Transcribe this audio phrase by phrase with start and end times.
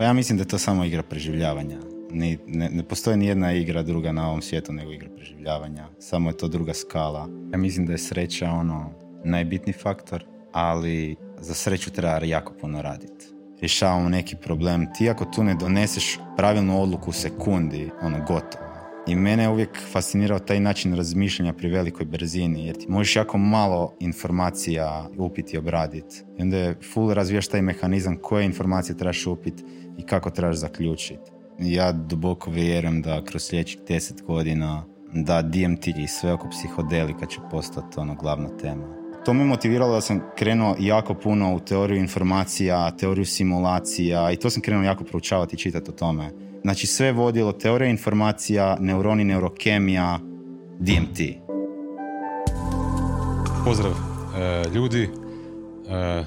[0.00, 1.78] Pa ja mislim da je to samo igra preživljavanja.
[2.10, 5.86] Ni, ne, ne postoji ni jedna igra druga na ovom svijetu nego igra preživljavanja.
[5.98, 7.28] Samo je to druga skala.
[7.52, 8.90] Ja mislim da je sreća ono
[9.24, 13.26] najbitniji faktor, ali za sreću treba jako puno raditi.
[13.60, 14.86] Rješavamo neki problem.
[14.98, 18.69] Ti ako tu ne doneseš pravilnu odluku u sekundi, ono gotovo.
[19.06, 23.38] I mene je uvijek fascinirao taj način razmišljanja pri velikoj brzini, jer ti možeš jako
[23.38, 26.22] malo informacija upiti i obraditi.
[26.38, 29.64] I onda je full razvijaš taj mehanizam koje informacije trebaš upiti
[29.98, 31.30] i kako trebaš zaključiti.
[31.58, 37.38] Ja duboko vjerujem da kroz sljedećih deset godina da DMT i sve oko psihodelika će
[37.50, 39.00] postati ono glavna tema.
[39.24, 44.50] To me motiviralo da sam krenuo jako puno u teoriju informacija, teoriju simulacija i to
[44.50, 46.49] sam krenuo jako proučavati i čitati o tome.
[46.62, 50.18] Znači sve vodilo teorija informacija, neuroni, neurokemija,
[50.78, 51.20] DMT.
[53.64, 55.08] Pozdrav e, ljudi.
[55.88, 56.24] E,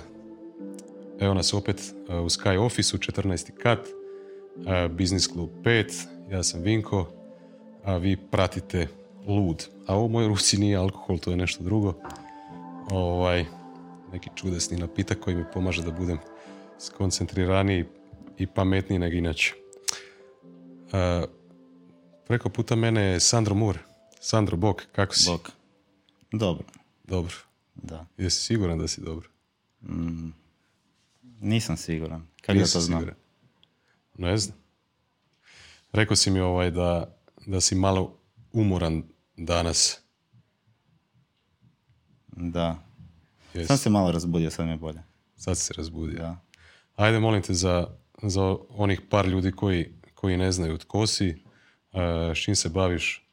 [1.19, 3.51] evo nas opet e, u Sky Office-u, 14.
[3.51, 3.79] kat,
[4.89, 6.05] Business Club 5.
[6.31, 7.07] Ja sam Vinko,
[7.83, 8.87] a vi pratite
[9.27, 9.67] Lud.
[9.87, 11.93] A u mojoj ruci nije alkohol, to je nešto drugo.
[12.91, 13.45] Ovaj,
[14.11, 16.17] neki čudesni napitak koji mi pomaže da budem
[16.79, 17.85] skoncentriraniji
[18.37, 19.62] i pametniji nego inače.
[20.93, 21.29] Uh,
[22.27, 23.77] preko puta mene je Sandro Mur.
[24.19, 25.29] Sandro, bok, kako si?
[25.29, 25.49] Bok.
[26.31, 26.65] Dobro.
[27.03, 27.35] Dobro.
[27.75, 28.05] Da.
[28.17, 29.29] Jesi siguran da si dobro?
[29.81, 30.29] Mm,
[31.41, 32.27] nisam siguran.
[32.41, 32.99] Kako ja to znam?
[32.99, 33.15] Siguran.
[34.17, 34.57] Ne znam.
[35.91, 38.17] Rekao si mi ovaj da, da si malo
[38.51, 39.03] umoran
[39.37, 39.99] danas.
[42.27, 42.75] Da.
[43.53, 43.67] Yes.
[43.67, 45.03] Sam se malo razbudio, sad mi je bolje.
[45.35, 46.19] Sad se razbudio.
[46.19, 46.37] Da.
[46.95, 47.87] Ajde, molim te, za,
[48.23, 51.35] za onih par ljudi koji koji ne znaju tko si, e,
[52.35, 53.27] s čim se baviš,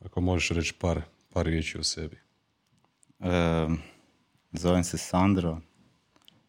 [0.00, 1.00] ako možeš reći par,
[1.32, 2.18] par riječi o sebi.
[3.20, 3.66] E,
[4.52, 5.60] zovem se Sandro,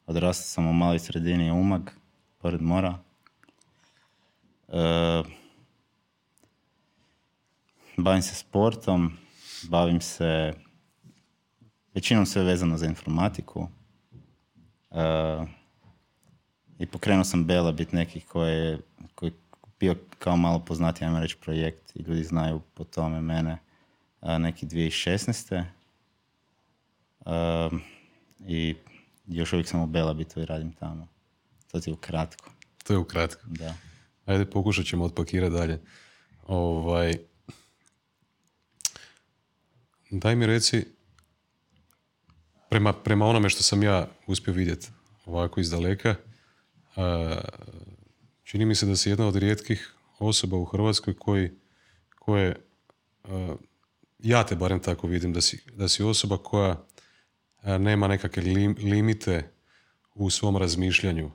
[0.06, 1.90] odrastao sam u maloj sredini Umag,
[2.38, 3.00] pored mora.
[4.68, 5.24] E,
[7.98, 9.18] bavim se sportom,
[9.70, 10.54] bavim se
[11.94, 13.68] većinom sve vezano za informatiku.
[14.92, 15.02] E,
[16.80, 18.80] I pokrenuo sam Bela bit nekih koje,
[19.16, 19.32] koji
[19.80, 23.58] bio kao malo poznati, ajmo reći, projekt i ljudi znaju po tome mene
[24.22, 25.64] neki 2016.
[27.26, 27.82] Um,
[28.40, 28.76] I
[29.28, 31.08] još uvijek sam u Belabitu i radim tamo.
[31.72, 32.50] To je ukratko.
[32.84, 33.42] To je ukratko.
[33.48, 33.74] Da.
[34.26, 35.82] Ajde, pokušat ćemo otpakirati dalje.
[36.48, 37.18] Ovaj,
[40.12, 40.86] daj mi reci,
[42.70, 44.88] prema, prema onome što sam ja uspio vidjeti
[45.26, 46.16] ovako iz daleka,
[48.50, 51.52] Čini mi se da si jedna od rijetkih osoba u Hrvatskoj koji,
[52.20, 52.56] koje,
[54.20, 56.86] ja te barem tako vidim, da si, da si osoba koja
[57.64, 58.44] nema nekakve
[58.78, 59.52] limite
[60.16, 61.32] u svom razmišljanju.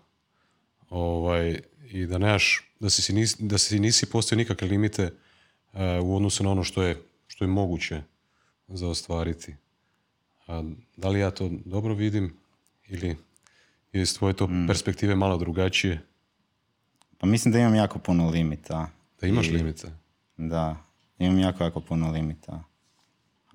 [0.90, 1.60] Ovaj,
[1.90, 5.12] I da nemaš, da si, nisi, da si nisi postoji nikakve limite
[6.02, 8.02] u odnosu na ono što je, što je moguće
[8.68, 9.54] za ostvariti.
[10.46, 10.62] A,
[10.96, 12.36] da li ja to dobro vidim
[12.88, 13.16] ili
[13.92, 14.66] je iz tvoje to mm.
[14.66, 16.13] perspektive malo drugačije?
[17.24, 18.90] Pa mislim da imam jako puno limita.
[19.20, 19.88] Da imaš I, limita?
[20.36, 20.76] Da,
[21.18, 22.64] imam jako, jako puno limita.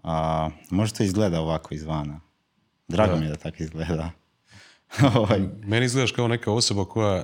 [0.04, 2.20] A, možda to izgleda ovako izvana.
[2.88, 4.12] Drago mi je da tako izgleda.
[5.16, 5.40] Ovaj.
[5.64, 7.24] Meni izgledaš kao neka osoba koja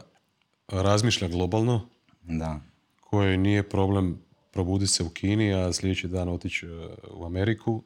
[0.68, 1.90] razmišlja globalno.
[2.22, 2.60] Da.
[3.00, 6.70] Kojoj nije problem probuditi se u Kini, a sljedeći dan otići e,
[7.12, 7.84] u Ameriku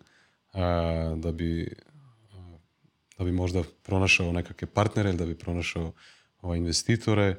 [0.53, 1.75] a, da bi
[3.17, 5.91] da bi možda pronašao nekakve partnere ili da bi pronašao
[6.41, 7.35] ovaj, investitore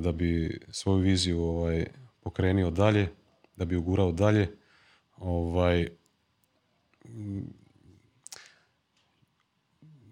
[0.00, 1.86] da bi svoju viziju ovaj,
[2.20, 3.08] pokrenio dalje,
[3.56, 4.56] da bi ugurao dalje.
[5.16, 5.88] Ovaj,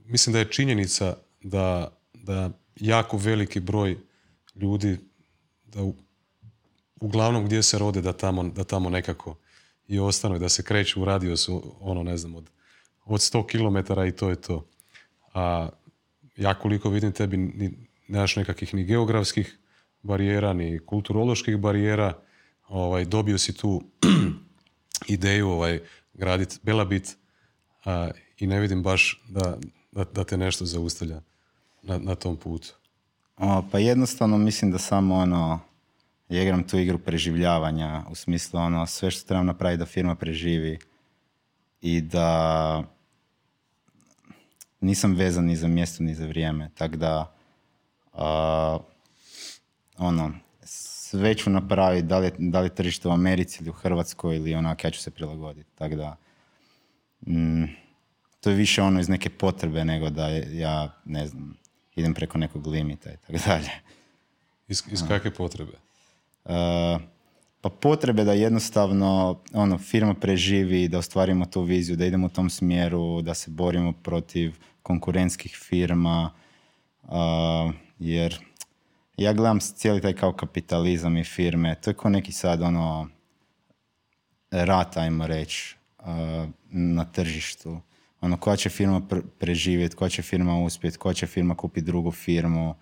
[0.05, 3.99] mislim da je činjenica da, da jako veliki broj
[4.55, 4.99] ljudi
[5.65, 5.95] da u,
[7.01, 9.37] uglavnom gdje se rode da tamo, da tamo nekako
[9.89, 12.51] i ostanu da se kreću u radiosu ono ne znam od,
[13.05, 14.67] od 100 km i to je to.
[15.35, 15.69] A
[16.37, 17.37] ja koliko vidim tebi
[18.09, 19.59] nemaš nekakvih ni geografskih
[20.03, 22.19] barijera, ni kulturoloških barijera.
[22.69, 23.83] Ovaj, dobio si tu
[25.09, 25.81] ideju ovaj,
[26.15, 27.17] graditi Belabit
[27.85, 29.59] a, i ne vidim baš da,
[29.93, 31.21] da, da te nešto zaustavlja
[31.83, 32.75] na, na tom putu.
[33.37, 35.61] O, pa jednostavno mislim da samo ono,
[36.29, 40.79] ja igram tu igru preživljavanja, u smislu ono, sve što trebam napraviti da firma preživi
[41.81, 42.83] i da
[44.81, 47.36] nisam vezan ni za mjesto ni za vrijeme, tako da
[49.99, 50.33] ono,
[50.65, 54.85] sve ću napraviti, da li, da li tržište u Americi ili u Hrvatskoj ili onak,
[54.85, 56.17] ja ću se prilagoditi, tako da
[57.27, 57.65] mm,
[58.41, 61.57] to je više ono iz neke potrebe nego da ja, ne znam,
[61.97, 63.71] idem preko nekog limita i tako dalje.
[64.69, 65.73] Iz, iz kakve potrebe?
[66.45, 66.53] Uh,
[67.61, 72.51] pa potrebe da jednostavno ono, firma preživi, da ostvarimo tu viziju, da idemo u tom
[72.51, 76.31] smjeru, da se borimo protiv konkurentskih firma,
[77.03, 77.11] uh,
[77.99, 78.39] jer
[79.17, 83.09] ja gledam cijeli taj kao kapitalizam i firme, to je kao neki sad ono
[84.51, 86.07] rat, ajmo reći, uh,
[86.71, 87.81] na tržištu.
[88.21, 89.03] Ono, koja će firma
[89.39, 92.75] preživjeti, koja će firma uspjeti, koja će firma kupiti drugu firmu.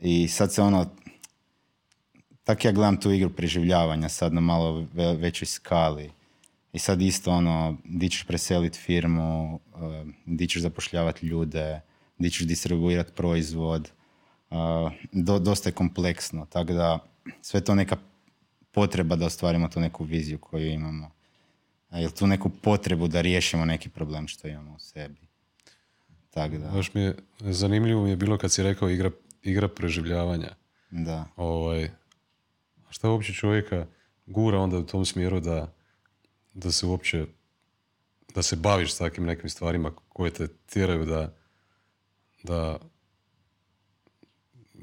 [0.00, 0.86] I sad se ono,
[2.44, 4.86] tak ja gledam tu igru preživljavanja sad na malo
[5.18, 6.10] većoj skali.
[6.72, 9.60] I sad isto ono, di ćeš preseliti firmu, uh,
[10.26, 11.80] di ćeš zapošljavati ljude,
[12.18, 13.90] di ćeš distribuirati proizvod.
[15.12, 16.98] Do, dosta je kompleksno, tako da
[17.42, 17.96] sve to neka
[18.70, 21.10] potreba da ostvarimo tu neku viziju koju imamo.
[21.90, 25.20] Jel tu neku potrebu da riješimo neki problem što imamo u sebi.
[26.30, 26.70] Tako da.
[26.70, 29.10] Baš mi je, zanimljivo mi je bilo kad si rekao igra,
[29.42, 30.54] igra preživljavanja.
[30.90, 31.24] Da.
[31.36, 31.90] Ovaj,
[32.90, 33.86] šta uopće čovjeka
[34.26, 35.72] gura onda u tom smjeru da,
[36.54, 37.26] da se uopće
[38.34, 41.34] da se baviš s takvim nekim stvarima koje te tjeraju da,
[42.42, 42.78] da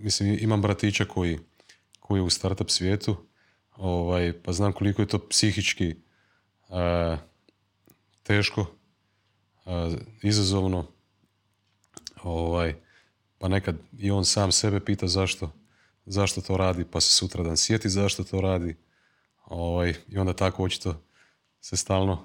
[0.01, 1.39] mislim imam bratića koji,
[1.99, 3.29] koji je u startup svijetu
[3.79, 5.95] ovaj, pa znam koliko je to psihički
[8.23, 8.65] teško,
[10.21, 10.85] izazovno,
[12.23, 12.75] ovaj,
[13.37, 15.51] pa nekad i on sam sebe pita zašto,
[16.05, 18.75] zašto to radi, pa se sutradan sjeti zašto to radi,
[19.45, 21.01] ovaj, i onda tako očito
[21.61, 22.23] se stalno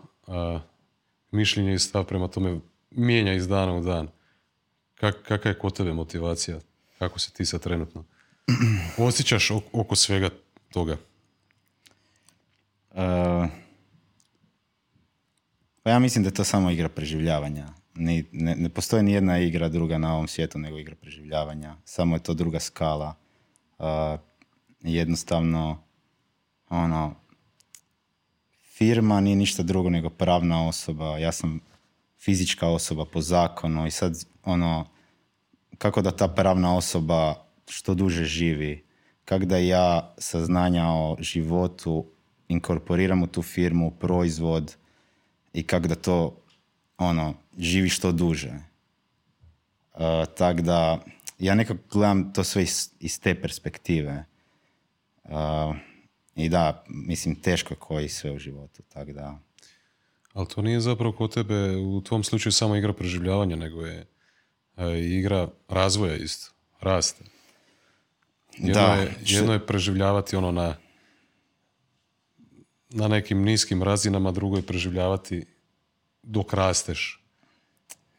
[1.30, 2.60] mišljenje i stav prema tome
[2.90, 4.08] mijenja iz dana u dan.
[4.94, 6.60] Kak, kakva je kod tebe motivacija?
[7.04, 8.04] Kako se ti sad trenutno
[8.98, 10.30] osjećaš oko svega
[10.72, 10.96] toga?
[15.82, 17.68] Pa ja mislim da je to samo igra preživljavanja.
[17.94, 21.76] Ne, ne, ne postoji ni jedna igra druga na ovom svijetu nego igra preživljavanja.
[21.84, 23.14] Samo je to druga skala.
[23.78, 23.86] Uh,
[24.80, 25.82] jednostavno,
[26.68, 27.14] ono,
[28.62, 31.18] firma nije ništa drugo nego pravna osoba.
[31.18, 31.60] Ja sam
[32.18, 34.93] fizička osoba po zakonu i sad, ono,
[35.84, 37.34] kako da ta pravna osoba
[37.68, 38.84] što duže živi,
[39.24, 42.06] kako da ja saznanja o životu
[42.48, 44.76] inkorporiram u tu firmu, proizvod,
[45.52, 46.36] i kako da to
[46.98, 48.52] ono, živi što duže.
[49.94, 50.00] Uh,
[50.36, 51.04] Tako da,
[51.38, 54.24] ja nekako gledam to sve iz, iz te perspektive.
[55.24, 55.76] Uh,
[56.36, 59.38] I da, mislim, teško je koji sve u životu, tako da...
[60.32, 64.13] Ali to nije zapravo kod tebe u tvom slučaju samo igra preživljavanja, nego je
[64.76, 67.24] e, igra razvoja isto, raste.
[68.58, 70.76] Jedno, da, je, jedno je preživljavati ono na
[72.94, 75.44] na nekim niskim razinama, drugo je preživljavati
[76.22, 77.24] dok rasteš.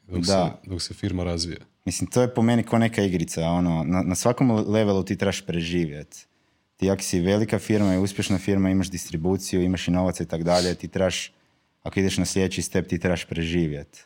[0.08, 0.60] Dok, da.
[0.64, 1.60] Se, dok se firma razvija.
[1.86, 3.48] Mislim, to je po meni kao neka igrica.
[3.50, 6.26] Ono, na, na svakom levelu ti trebaš preživjeti.
[6.78, 10.44] Ti ako si velika firma i uspješna firma, imaš distribuciju, imaš i novaca i tako
[10.44, 11.32] dalje, ti trebaš,
[11.84, 14.04] ako ideš na sljedeći step, ti trebaš preživjeti.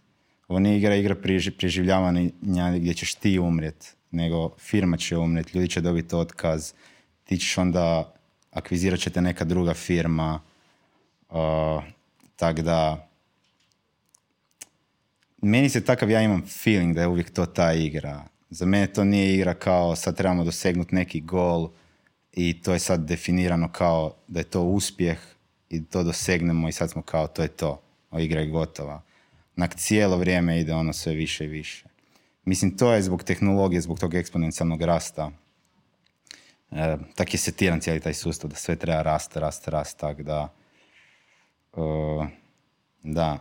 [0.50, 1.16] Ovo nije igra, igra
[1.57, 2.30] preživljavanja
[2.78, 6.74] gdje ćeš ti umrijet, nego firma će umrijet, ljudi će dobiti otkaz,
[7.24, 8.13] ti ćeš onda,
[8.51, 10.40] akvizirat će te neka druga firma,
[11.30, 11.84] Uh,
[12.36, 13.10] tak da,
[15.42, 18.25] meni se takav, ja imam feeling da je uvijek to ta igra.
[18.50, 21.69] Za mene to nije igra kao sad trebamo dosegnuti neki gol
[22.34, 25.20] i to je sad definirano kao da je to uspjeh
[25.70, 29.01] i to dosegnemo i sad smo kao to je to, o igra je gotova.
[29.60, 31.86] Nak cijelo vrijeme ide ono sve više i više.
[32.46, 35.32] Mislim, to je zbog tehnologije, zbog tog eksponencijalnog rasta.
[36.72, 40.56] E, tak je setiran cijeli taj sustav da sve treba rast, rast, rast, tak da
[41.74, 42.28] Uh,
[43.04, 43.39] da,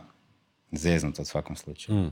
[0.71, 1.99] zeznut u svakom slučaju.
[1.99, 2.11] Mm.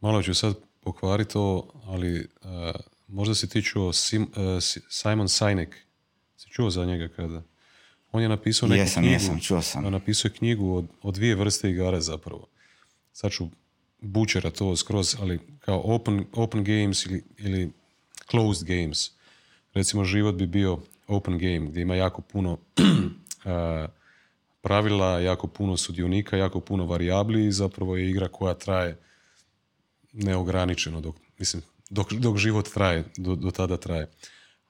[0.00, 4.28] Malo ću sad pokvariti to, ali uh, možda si ti čuo Sim, uh,
[4.88, 5.76] Simon Sinek.
[6.36, 7.42] Si čuo za njega kada?
[8.12, 9.12] On je napisao neku jesam, knjigu.
[9.12, 9.84] Jesam, čuo sam.
[9.84, 12.46] On napisao je knjigu o, dvije vrste igara zapravo.
[13.12, 13.48] Sad ću
[14.00, 17.70] bučera to skroz, ali kao open, open games ili, ili
[18.30, 19.10] closed games.
[19.74, 23.90] Recimo život bi bio open game gdje ima jako puno uh,
[24.60, 28.98] pravila, jako puno sudionika, jako puno varijabli i zapravo je igra koja traje
[30.12, 34.10] neograničeno dok, mislim, dok, dok život traje, do, do tada traje.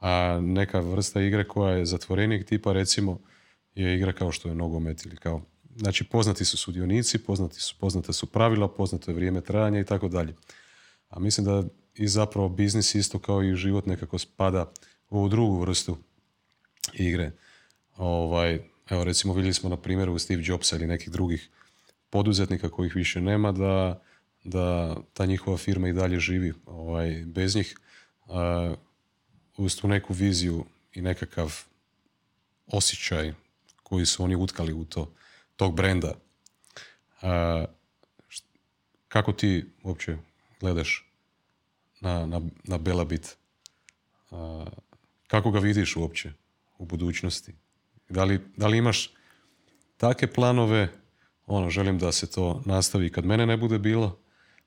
[0.00, 3.18] A neka vrsta igre koja je zatvorenijeg tipa recimo
[3.75, 5.42] je igra kao što je nogomet ili kao
[5.76, 10.08] znači poznati su sudionici, poznati su, poznate su pravila, poznato je vrijeme trajanja i tako
[10.08, 10.34] dalje.
[11.08, 11.64] A mislim da
[11.94, 14.72] i zapravo biznis isto kao i život nekako spada
[15.10, 15.96] u ovu drugu vrstu
[16.92, 17.30] igre.
[17.96, 21.48] Ovaj, Evo recimo vidjeli smo na primjeru Steve Jobsa ili nekih drugih
[22.10, 24.02] poduzetnika kojih više nema da,
[24.44, 27.76] da ta njihova firma i dalje živi ovaj, bez njih.
[28.26, 28.34] Uh,
[29.56, 31.54] uz tu neku viziju i nekakav
[32.66, 33.32] osjećaj
[33.82, 35.14] koji su oni utkali u to,
[35.56, 36.14] tog brenda.
[37.23, 37.64] A,
[39.09, 40.16] kako ti uopće
[40.61, 41.11] gledaš
[42.00, 43.37] na, na, na Belabit?
[44.30, 44.66] A,
[45.26, 46.32] kako ga vidiš uopće
[46.78, 47.54] u budućnosti?
[48.09, 49.11] Da li, da li imaš
[49.97, 50.88] takve planove,
[51.47, 54.18] ono, želim da se to nastavi kad mene ne bude bilo,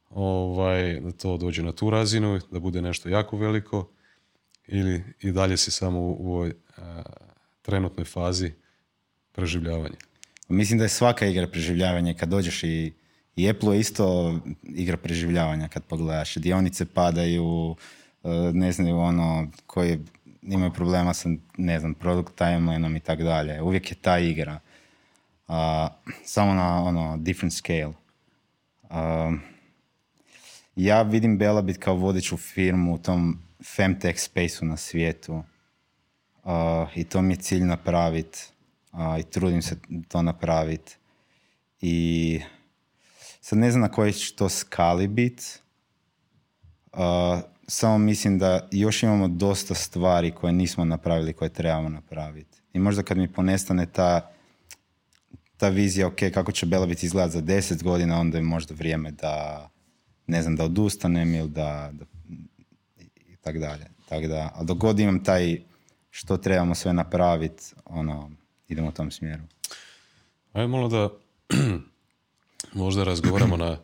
[0.10, 3.90] ovaj, da to dođe na tu razinu, da bude nešto jako veliko,
[4.68, 6.54] ili i dalje si samo u, u ovoj
[7.62, 8.54] trenutnoj fazi
[9.32, 9.98] preživljavanja?
[10.48, 12.14] Mislim da je svaka igra preživljavanja.
[12.14, 12.94] Kad dođeš i,
[13.36, 16.36] i Apple je isto igra preživljavanja kad pogledaš.
[16.36, 17.76] Dionice padaju,
[18.24, 20.00] e, ne znaju ono, koji
[20.42, 23.62] imaju problema sa, ne znam, product timelineom i tako dalje.
[23.62, 24.60] Uvijek je ta igra.
[26.24, 27.94] samo na ono, different scale.
[30.76, 33.40] ja vidim Belabit kao vodeću firmu u tom
[33.76, 35.44] femtech space na svijetu.
[36.96, 38.40] I to mi je cilj napraviti.
[39.20, 40.96] I trudim se to napraviti.
[41.82, 42.40] I
[43.42, 45.60] sad ne znam na kojoj će to skali bit.
[47.68, 52.58] samo mislim da još imamo dosta stvari koje nismo napravili, koje trebamo napraviti.
[52.74, 54.32] I možda kad mi ponestane ta,
[55.58, 59.70] ta vizija, ok, kako će Belabit izgledati za deset godina, onda je možda vrijeme da,
[60.28, 62.06] ne znam, da odustanem ili da, da
[63.28, 63.86] i tako dalje.
[64.10, 65.62] Tako da, ali dok god imam taj
[66.10, 68.32] što trebamo sve napraviti, ono,
[68.68, 69.44] idemo u tom smjeru.
[70.54, 71.10] Ajmo malo da
[72.84, 73.78] možda razgovaramo na,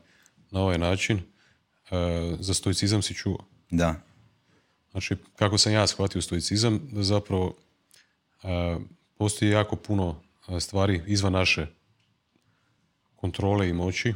[0.51, 1.17] na ovaj način.
[1.17, 3.37] E, za stoicizam si čuo?
[3.69, 3.95] Da.
[4.91, 7.57] Znači, kako sam ja shvatio stoicizam, da zapravo
[8.43, 8.77] e,
[9.17, 11.67] postoji jako puno e, stvari izvan naše
[13.15, 14.13] kontrole i moći,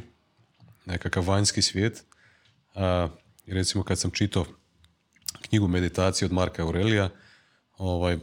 [0.86, 2.04] nekakav vanjski svijet.
[2.74, 3.08] E,
[3.46, 4.46] recimo kad sam čitao
[5.48, 7.10] knjigu meditacije od Marka Aurelija,
[7.78, 8.18] ovaj,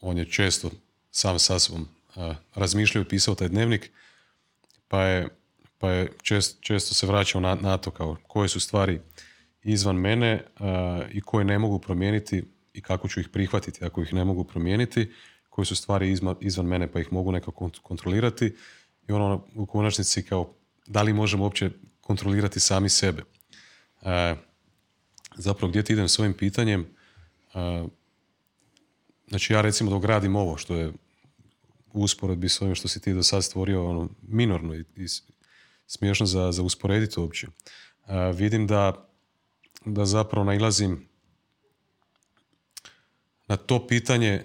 [0.00, 0.70] on je često
[1.14, 1.88] sam sa sobom
[2.54, 3.90] razmišljao i pisao taj dnevnik,
[4.88, 5.28] pa je,
[5.78, 9.00] pa je čest, često se vraćao na, na to kao koje su stvari
[9.62, 10.44] izvan mene
[11.12, 15.12] i koje ne mogu promijeniti i kako ću ih prihvatiti ako ih ne mogu promijeniti,
[15.48, 18.56] koje su stvari izvan, izvan mene pa ih mogu nekako kontrolirati
[19.08, 20.54] i ono u konačnici kao
[20.86, 23.22] da li možemo uopće kontrolirati sami sebe.
[25.36, 26.86] zapravo gdje ti idem s ovim pitanjem,
[29.28, 30.92] Znači ja recimo dok radim ovo što je
[31.94, 35.06] u usporedbi s ovim što si ti do sad stvorio ono, minorno i, i
[35.86, 37.46] smiješno za, za usporediti uopće.
[38.34, 39.08] vidim da,
[39.84, 41.08] da zapravo nailazim
[43.46, 44.44] na to pitanje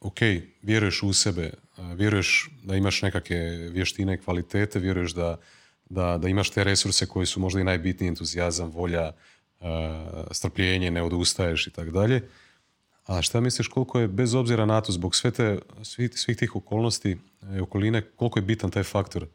[0.00, 0.18] ok,
[0.62, 1.52] vjeruješ u sebe,
[1.94, 3.36] vjeruješ da imaš nekakve
[3.70, 5.38] vještine i kvalitete, vjeruješ da,
[5.88, 9.12] da, da imaš te resurse koji su možda i najbitniji entuzijazam, volja,
[10.30, 12.28] strpljenje, ne odustaješ i tako dalje.
[13.06, 16.56] A šta misliš koliko je, bez obzira na to, zbog sve te, svih, svih tih
[16.56, 17.18] okolnosti
[17.56, 19.26] i okoline, koliko je bitan taj faktor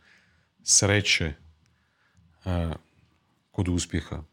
[0.63, 1.33] sreće
[2.45, 2.73] a,
[3.51, 4.23] kod uspjeha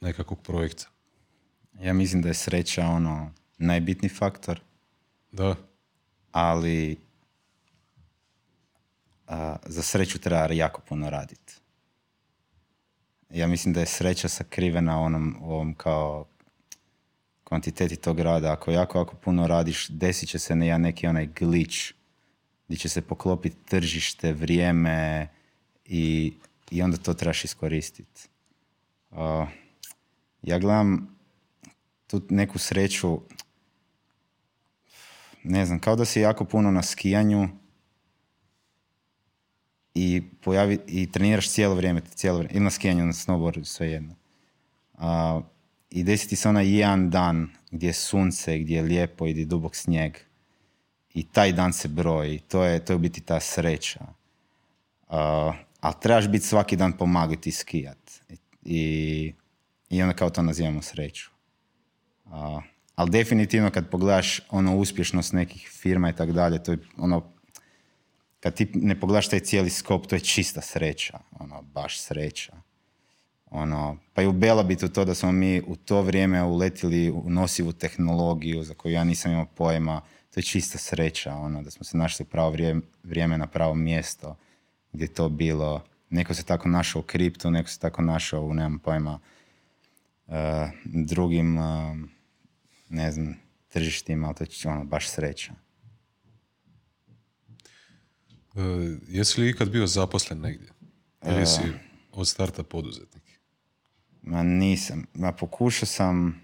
[0.00, 0.88] nekakvog projekta?
[1.80, 4.60] Ja mislim da je sreća ono najbitni faktor.
[5.32, 5.54] Da.
[6.32, 6.96] Ali
[9.26, 11.54] a, za sreću treba jako puno raditi.
[13.30, 16.26] Ja mislim da je sreća sakrivena onom, ovom kao
[17.52, 18.52] kvantiteti tog rada.
[18.52, 21.92] Ako jako, jako puno radiš, desit će se ne, neki onaj glitch
[22.66, 25.28] gdje će se poklopiti tržište, vrijeme
[25.84, 26.32] i,
[26.70, 28.28] i onda to trebaš iskoristiti.
[29.10, 29.48] Uh,
[30.42, 31.16] ja gledam
[32.06, 33.20] tu neku sreću,
[35.44, 37.48] ne znam, kao da si jako puno na skijanju
[39.94, 44.14] i, pojavi, i treniraš cijelo vrijeme, cijelo vrijeme, ili na skijanju, na snowboardu, sve jedno.
[44.94, 45.51] Uh,
[45.92, 49.76] i desiti se onaj jedan dan gdje je sunce, gdje je lijepo gdje je dubok
[49.76, 50.16] snijeg.
[51.14, 52.38] I taj dan se broji.
[52.38, 54.00] To je, to je biti ta sreća.
[55.08, 55.16] Uh,
[55.80, 58.20] ali trebaš biti svaki dan pomagati i skijat.
[58.64, 59.34] I,
[59.90, 61.30] I onda kao to nazivamo sreću.
[62.24, 62.62] Uh,
[62.94, 67.32] ali definitivno kad pogledaš ono uspješnost nekih firma i tako dalje, to je ono
[68.40, 71.18] kad ti ne pogledaš taj cijeli skop, to je čista sreća.
[71.40, 72.61] Ono, baš sreća.
[73.54, 77.72] Ono, pa i u Belabitu to da smo mi u to vrijeme uletili u nosivu
[77.72, 80.00] tehnologiju za koju ja nisam imao pojma,
[80.34, 83.74] to je čista sreća, ono, da smo se našli u pravo vrijeme, vrijeme na pravo
[83.74, 84.36] mjesto
[84.92, 85.84] gdje je to bilo.
[86.10, 89.18] Neko se tako našao u kriptu, neko se tako našao u, nemam pojma,
[90.26, 90.34] uh,
[90.84, 91.96] drugim, uh,
[92.88, 93.36] ne znam,
[93.68, 95.52] tržištima, ali to je ono, baš sreća.
[98.54, 98.62] Uh,
[99.08, 100.68] jesi li ikad bio zaposlen negdje?
[101.26, 101.62] Ili si
[102.12, 103.21] od starta poduzetnik?
[104.22, 105.06] Ma nisam.
[105.14, 106.42] Ma pokušao sam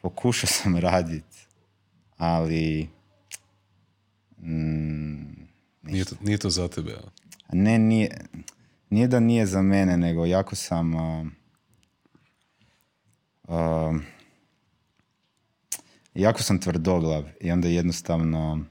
[0.00, 1.46] pokušao sam raditi,
[2.16, 2.88] ali
[4.38, 5.44] mm,
[5.82, 7.10] Nije to, nije to za tebe, a?
[7.52, 8.24] ne, nije,
[8.90, 11.24] nije da nije za mene, nego jako sam a,
[13.48, 13.98] a,
[16.14, 18.64] jako sam tvrdoglav i onda jednostavno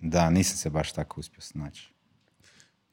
[0.00, 1.92] da, nisam se baš tako uspio snaći.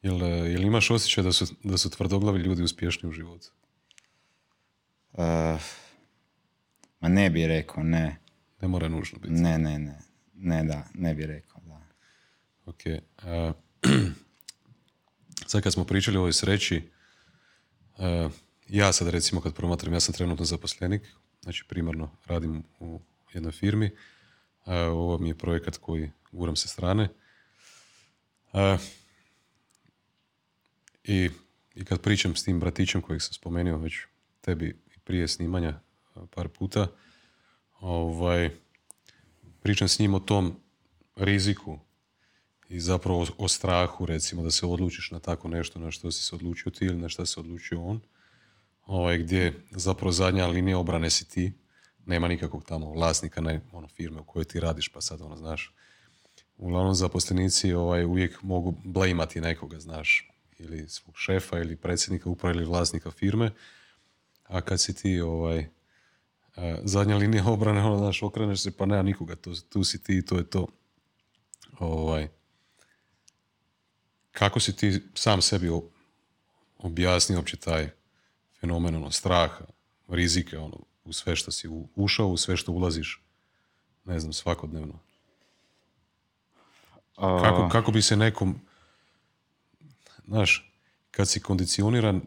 [0.06, 3.52] Jel, e, jel imaš osjećaj da su, da su tvrdoglavi ljudi uspješni u životu?
[5.14, 5.22] Uh,
[7.00, 8.20] ma ne bi rekao, ne.
[8.62, 9.34] Ne mora nužno biti.
[9.34, 10.00] Ne, ne, ne.
[10.34, 11.82] Ne, da, ne bi rekao, da.
[12.66, 12.80] Ok.
[13.18, 13.54] a,
[15.50, 16.90] sad kad smo pričali o ovoj sreći,
[17.98, 18.30] a,
[18.68, 21.02] ja sad recimo kad promatram, ja sam trenutno zaposlenik,
[21.42, 23.02] znači primarno radim u
[23.34, 23.92] jednoj firmi,
[24.66, 27.10] ovo mi je projekat koji guram sa strane.
[31.08, 31.30] I,
[31.76, 33.94] I kad pričam s tim bratićem kojeg sam spomenuo već
[34.42, 35.80] tebi prije snimanja
[36.36, 36.88] par puta,
[37.80, 38.50] ovaj,
[39.62, 40.56] pričam s njim o tom
[41.16, 41.80] riziku
[42.70, 46.24] i zapravo o, o strahu, recimo, da se odlučiš na tako nešto na što si
[46.24, 48.00] se odlučio ti ili na što se odlučio on,
[48.86, 51.54] ovaj, gdje zapravo zadnja linija obrane si ti,
[52.06, 55.74] nema nikakvog tamo vlasnika ne, ono, firme u kojoj ti radiš, pa sad ono, znaš,
[56.58, 62.66] uglavnom zaposlenici ovaj, uvijek mogu blejmati nekoga, znaš, ili svog šefa ili predsjednika uprave ili
[62.66, 63.52] vlasnika firme,
[64.44, 65.68] a kad si ti ovaj,
[66.56, 70.18] a, zadnja linija obrane, ono, znaš, okreneš se, pa nema nikoga, tu, tu si ti
[70.18, 70.68] i to je to.
[71.80, 72.28] Ovaj,
[74.32, 75.72] kako si ti sam sebi
[76.78, 77.90] objasnio uopće taj
[78.60, 79.66] fenomen ono, straha,
[80.08, 83.22] rizike, ono, u sve što si ušao, u sve što ulaziš,
[84.06, 85.00] ne znam, svakodnevno.
[87.16, 88.62] Kako, kako bi se nekom,
[90.28, 90.72] znaš,
[91.12, 92.22] kad si kondicioniran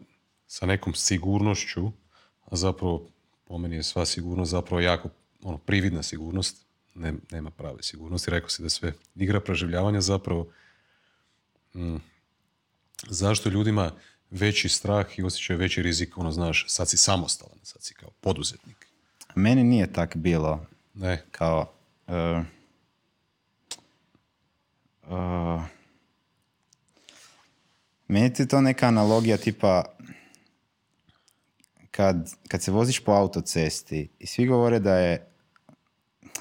[0.47, 1.91] sa nekom sigurnošću,
[2.45, 3.09] a zapravo
[3.45, 5.09] po meni je sva sigurnost zapravo jako
[5.43, 6.65] ono, prividna sigurnost,
[6.95, 10.51] ne, nema prave sigurnosti, rekao si da sve igra preživljavanja zapravo,
[11.75, 11.95] mm,
[13.07, 13.91] zašto ljudima
[14.31, 18.87] veći strah i osjećaj veći rizik, ono znaš, sad si samostalan, sad si kao poduzetnik.
[19.35, 20.65] Meni nije tak bilo.
[20.93, 21.73] Ne, kao
[22.07, 22.45] uh,
[25.03, 25.63] uh,
[28.09, 29.83] meni ti to neka analogija tipa
[31.91, 35.29] kad, kad se voziš po autocesti i svi govore da je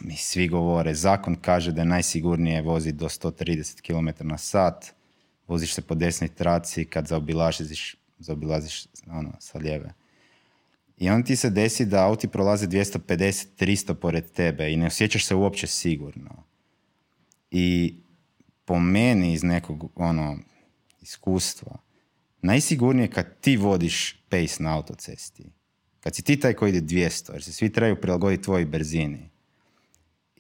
[0.01, 4.95] mi svi govore, zakon kaže da je najsigurnije voziti do 130 km na sat,
[5.49, 9.93] voziš se po desnoj traci kad zaobilaziš, zaobilaziš ono, sa lijeve.
[10.99, 15.27] I onda ti se desi da auti prolaze 250, 300 pored tebe i ne osjećaš
[15.27, 16.45] se uopće sigurno.
[17.51, 17.95] I
[18.65, 20.39] po meni iz nekog ono,
[21.09, 21.77] iskustva,
[22.43, 25.45] najsigurnije je kad ti vodiš pace na autocesti.
[26.01, 29.31] Kad si ti taj koji ide 200, jer se svi trebaju prilagoditi tvojoj brzini.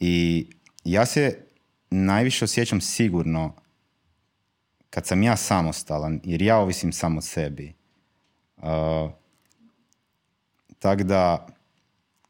[0.00, 0.46] I
[0.84, 1.38] ja se
[1.90, 3.54] najviše osjećam sigurno
[4.90, 7.74] kad sam ja samostalan, jer ja ovisim samo o sebi.
[8.56, 8.64] Uh,
[10.78, 11.46] tako da,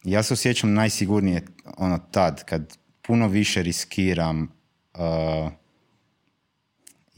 [0.05, 1.46] ja se osjećam najsigurnije
[1.77, 4.53] ono tad, kad puno više riskiram,
[4.94, 5.53] uh,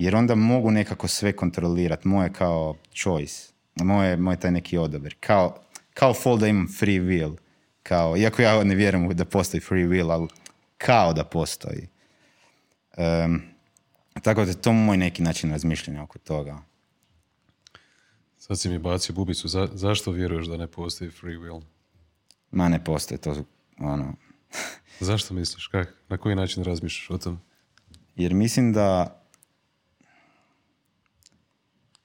[0.00, 2.08] jer onda mogu nekako sve kontrolirati.
[2.08, 5.16] Moje kao choice, moje, moj taj neki odabir.
[5.20, 5.62] Kao,
[5.94, 7.36] kao fall da imam free will.
[7.82, 10.28] Kao, iako ja ne vjerujem da postoji free will, ali
[10.78, 11.88] kao da postoji.
[12.96, 13.42] Um,
[14.22, 16.58] tako da je to moj neki način razmišljanja oko toga.
[18.38, 21.62] sad si mi bacio bubicu, Za, zašto vjeruješ da ne postoji free will?
[22.50, 23.44] Ma ne postoji to,
[23.78, 24.14] ono,
[25.00, 25.66] Zašto misliš?
[25.66, 25.94] Kak?
[26.08, 27.40] Na koji način razmišljaš o tom?
[28.16, 29.19] Jer mislim da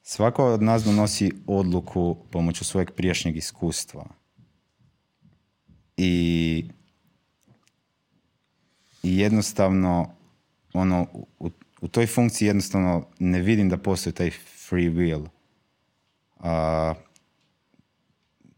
[0.08, 4.06] svako od nas donosi odluku pomoću svojeg prijašnjeg iskustva.
[5.98, 6.65] I,
[9.04, 10.15] jednostavno
[10.74, 11.08] ono,
[11.39, 11.50] u,
[11.82, 14.32] u toj funkciji jednostavno ne vidim da postoji taj
[14.68, 15.28] free will.
[16.39, 16.94] A,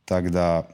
[0.05, 0.69] tak da,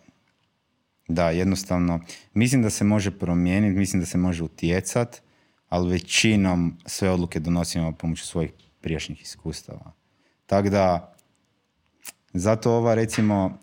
[1.08, 2.00] da, jednostavno,
[2.34, 5.22] mislim da se može promijeniti, mislim da se može utjecat,
[5.70, 10.03] ali većinom sve odluke donosimo pomoću svojih prijašnjih iskustava.
[10.54, 11.14] Tako da,
[12.34, 13.58] zato ova recimo,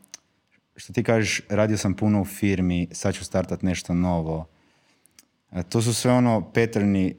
[0.77, 4.49] što ti kažeš, radio sam puno u firmi, sad ću startat nešto novo.
[5.53, 7.17] E, To su sve ono paterni,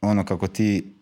[0.00, 0.94] ono kako ti,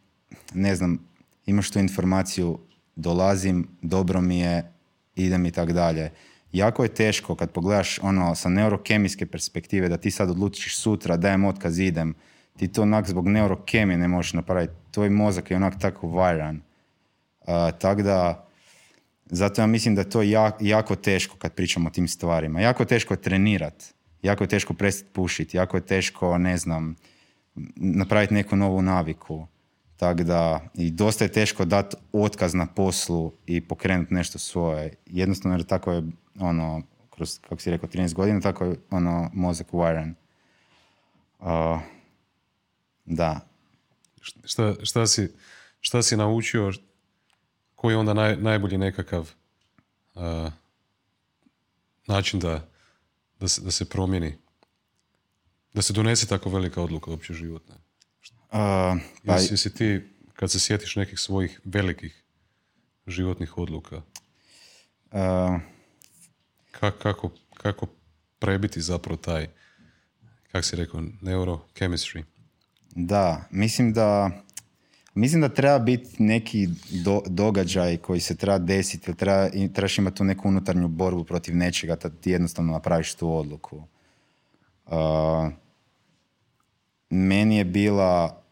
[0.55, 0.99] ne znam,
[1.47, 2.59] imaš tu informaciju,
[2.97, 4.73] dolazim, dobro mi je,
[5.15, 6.11] idem i tak dalje.
[6.53, 11.45] Jako je teško kad pogledaš ono sa neurokemijske perspektive da ti sad odlučiš sutra dajem
[11.45, 12.15] otkaz idem,
[12.57, 14.73] ti to onak zbog neurokemije ne možeš napraviti.
[14.91, 16.61] Tvoj mozak je onak tako vajran.
[17.79, 18.49] Tako da
[19.35, 22.61] Zato ja mislim da je to jak- jako teško kad pričamo o tim stvarima.
[22.61, 23.85] Jako je teško trenirat,
[24.23, 26.97] jako je teško prestati pušiti, jako je teško, ne znam,
[27.77, 29.47] napraviti neku novu naviku.
[29.97, 34.95] Tako da, i dosta je teško dati otkaz na poslu i pokrenuti nešto svoje.
[35.07, 36.03] Jednostavno jer tako je,
[36.41, 40.13] ono, kroz, kako si rekao, 13 godina, tako je, ono, mozak wiren.
[41.39, 41.81] Uh,
[43.05, 43.41] da,
[44.45, 45.33] Šta, šta, si,
[45.81, 46.73] šta si naučio,
[47.83, 49.31] koji je onda naj, najbolji nekakav
[50.15, 50.51] a,
[52.07, 52.69] način da,
[53.41, 54.39] da, se, da se promijeni,
[55.75, 57.75] da se donese tako velika odluka uopće životna?
[57.75, 60.01] Uh, pa, Jesi, jesi ti,
[60.33, 62.25] kad se sjetiš nekih svojih velikih
[63.07, 65.61] životnih odluka, uh,
[66.73, 67.87] ka- kako, kako
[68.39, 69.49] prebiti zapravo taj,
[70.53, 72.23] kak si rekao, neurochemistry?
[72.95, 74.31] Da, mislim da
[75.15, 76.69] mislim da treba biti neki
[77.05, 81.57] do- događaj koji se treba desiti, ili treba, trebaš imati tu neku unutarnju borbu protiv
[81.57, 83.83] nečega da ti jednostavno napraviš tu odluku.
[84.87, 84.93] Uh,
[87.11, 88.43] meni je bila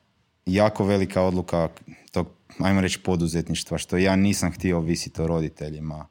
[0.46, 1.68] jako velika odluka
[2.12, 6.07] tog, ajmo reći, poduzetništva, što ja nisam htio ovisiti o roditeljima.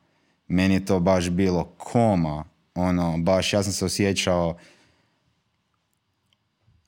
[0.47, 4.57] Meni je to baš bilo koma, ono, baš, ja sam se osjećao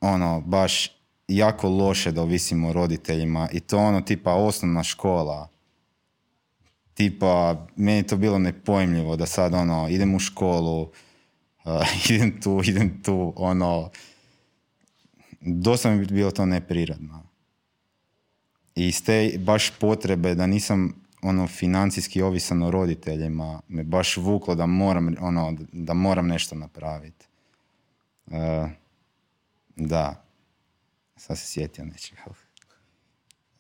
[0.02, 1.01] ono, baš
[1.36, 5.50] jako loše da ovisimo o roditeljima i to ono tipa osnovna škola.
[6.94, 10.92] Tipa, meni je to bilo nepojmljivo da sad ono, idem u školu, uh,
[12.16, 13.90] idem tu, idem tu, ono,
[15.42, 17.24] dosta mi je bilo to neprirodno.
[18.76, 24.56] I iz te baš potrebe da nisam ono financijski ovisan o roditeljima me baš vuklo
[24.56, 27.26] da moram ono da moram nešto napraviti.
[28.26, 28.70] Uh,
[29.76, 30.31] da.
[31.22, 32.22] Sad se sjetio nečega.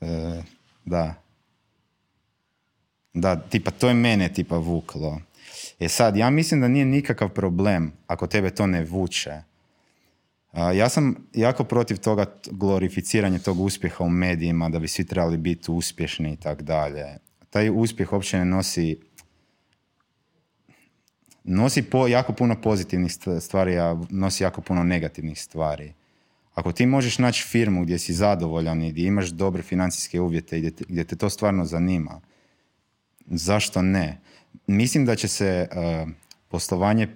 [0.02, 0.42] E,
[0.86, 1.14] da.
[3.14, 5.22] Da, tipa, to je mene tipa vuklo.
[5.80, 9.42] E sad, ja mislim da nije nikakav problem ako tebe to ne vuče.
[10.54, 15.72] Ja sam jako protiv toga glorificiranja tog uspjeha u medijima, da bi svi trebali biti
[15.72, 17.18] uspješni i tak dalje.
[17.50, 19.00] Taj uspjeh uopće ne nosi
[21.44, 25.94] nosi po, jako puno pozitivnih st- stvari, a nosi jako puno negativnih stvari.
[26.54, 30.72] Ako ti možeš naći firmu gdje si zadovoljan i gdje imaš dobre financijske uvjete i
[30.88, 32.22] gdje te, to stvarno zanima,
[33.26, 34.22] zašto ne?
[34.68, 36.10] Mislim da će se uh,
[36.48, 37.08] poslovanje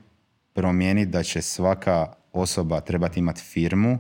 [0.54, 4.00] promijeniti, da će svaka osoba trebati imati firmu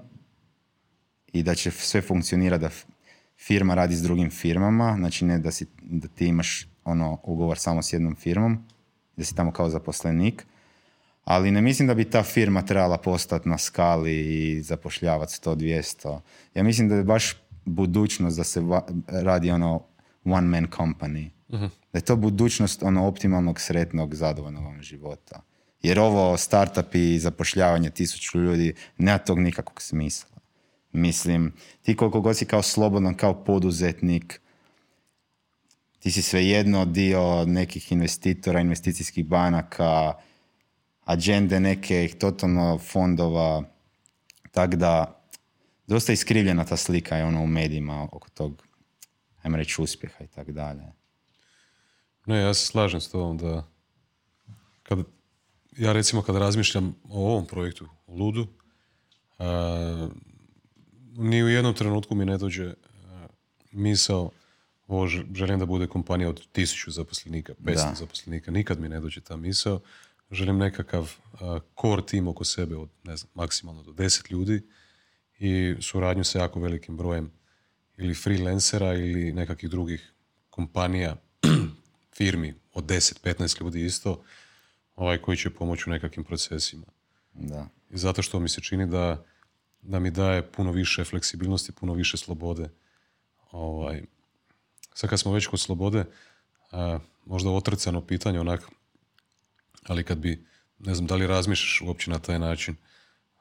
[1.33, 2.69] i da će sve funkcionirati da
[3.37, 7.81] firma radi s drugim firmama, znači ne da, si, da ti imaš ono ugovor samo
[7.81, 8.65] s jednom firmom,
[9.17, 10.45] da si tamo kao zaposlenik,
[11.25, 16.19] ali ne mislim da bi ta firma trebala postati na skali i zapošljavati 100-200.
[16.55, 17.35] Ja mislim da je baš
[17.65, 19.83] budućnost da se va- radi ono
[20.25, 21.29] one man company.
[21.93, 25.41] Da je to budućnost ono optimalnog, sretnog, zadovoljnog života.
[25.81, 30.35] Jer ovo startup i zapošljavanje tisuću ljudi nema tog nikakvog smisla.
[30.91, 34.41] Mislim, ti koliko god si kao slobodan, kao poduzetnik,
[35.99, 40.13] ti si svejedno dio nekih investitora, investicijskih banaka,
[41.05, 43.63] agende neke totalno fondova,
[44.51, 45.21] tako da
[45.87, 48.67] dosta iskrivljena ta slika je ono u medijima oko tog,
[49.43, 50.83] ajmo reći, uspjeha i tako dalje.
[52.25, 53.67] Ne, ja se slažem s tobom da
[54.83, 54.99] kad,
[55.77, 58.47] ja recimo kad razmišljam o ovom projektu, o Ludu,
[59.39, 60.09] a,
[61.17, 63.27] ni u jednom trenutku mi ne dođe a,
[63.71, 64.31] misao
[64.87, 67.93] ovo želim da bude kompanija od tisuću zaposlenika, 500 Da.
[67.95, 69.79] zaposlenika, nikad mi ne dođe ta misao.
[70.31, 71.15] Želim nekakav
[71.81, 74.61] core tim oko sebe od, ne znam, maksimalno do 10 ljudi
[75.39, 77.31] i suradnju sa jako velikim brojem
[77.97, 80.13] ili freelancera ili nekakvih drugih
[80.49, 81.15] kompanija,
[82.17, 84.23] firmi od 10-15 ljudi isto,
[84.95, 86.85] ovaj, koji će pomoći u nekakvim procesima.
[87.33, 87.67] Da.
[87.89, 89.25] I zato što mi se čini da,
[89.81, 92.69] da mi daje puno više fleksibilnosti, puno više slobode.
[93.51, 94.01] Ovaj,
[94.93, 96.05] sad kad smo već kod slobode,
[96.71, 98.69] a, možda otrcano pitanje onak,
[99.87, 100.45] ali kad bi,
[100.79, 102.75] ne znam, da li razmišljaš uopće na taj način,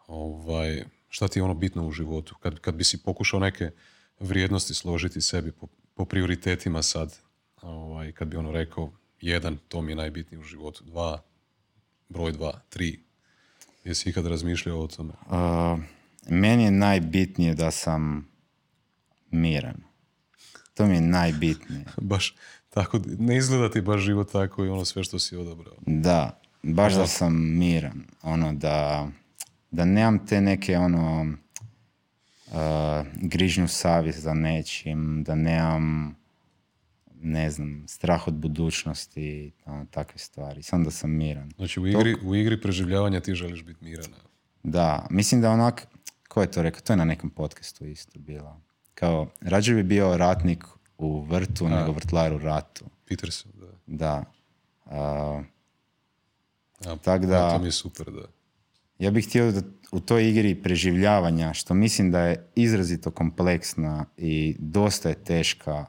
[0.07, 2.35] ovaj, šta ti je ono bitno u životu?
[2.41, 3.71] Kad, kad bi si pokušao neke
[4.21, 7.19] vrijednosti složiti sebi po, po prioritetima sad,
[7.63, 11.23] ovaj, kad bi ono rekao, jedan, to mi je najbitnije u životu, dva,
[12.09, 13.05] broj dva, tri,
[13.85, 15.13] Jesi ikad razmišljao o tome?
[15.31, 15.81] Uh,
[16.29, 18.29] meni je najbitnije da sam
[19.31, 19.77] miran.
[20.75, 21.85] To mi je najbitnije.
[22.01, 22.35] Baš
[22.75, 25.75] tako, ne izgleda ti baš život tako i ono sve što si odabrao.
[25.87, 28.05] Da, baš da sam miran.
[28.23, 29.09] Ono da,
[29.71, 31.35] da nemam te neke ono
[32.47, 32.55] uh,
[33.15, 36.17] grižnju savjest za nečim, da nemam
[37.25, 40.63] ne znam, strah od budućnosti, ono, takve stvari.
[40.63, 41.51] Sam da sam miran.
[41.57, 44.07] Znači u igri, u igri preživljavanja ti želiš biti miran.
[44.63, 45.87] Da, mislim da onak,
[46.29, 46.81] ko je to rekao?
[46.81, 48.61] To je na nekom podcastu isto bilo.
[48.95, 50.65] Kao, rađe bi bio ratnik
[50.99, 52.85] u vrtu nego vrtlar u ratu.
[53.09, 53.67] Peterson, da.
[53.87, 54.25] Da.
[54.87, 55.43] A,
[56.87, 58.23] A, Tak da- to mi je super, da.
[58.99, 59.61] ja bih htio da
[59.93, 65.87] u toj igri preživljavanja, što mislim da je izrazito kompleksna i dosta je teška,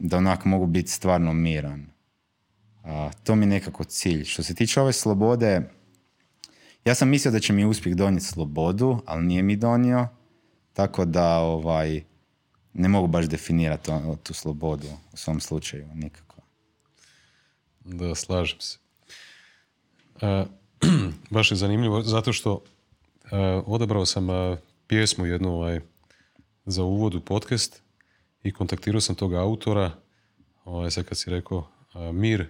[0.00, 1.86] da onak mogu biti stvarno miran.
[2.84, 4.24] A, to mi je nekako cilj.
[4.24, 5.70] Što se tiče ove slobode,
[6.84, 10.08] ja sam mislio da će mi uspjeh donijeti slobodu, ali nije mi donio,
[10.72, 12.02] tako da ovaj,
[12.74, 16.36] ne mogu baš definirati on- tu slobodu u svom slučaju nikako.
[17.84, 18.78] Da, slažem se.
[20.20, 20.44] E,
[21.30, 22.64] baš je zanimljivo, zato što
[23.30, 24.56] e, odabrao sam e,
[24.86, 25.80] pjesmu jednu ovaj,
[26.66, 27.82] za uvod u podcast
[28.42, 29.90] i kontaktirao sam tog autora,
[30.64, 32.48] ovaj, sad kad si rekao e, Mir, e,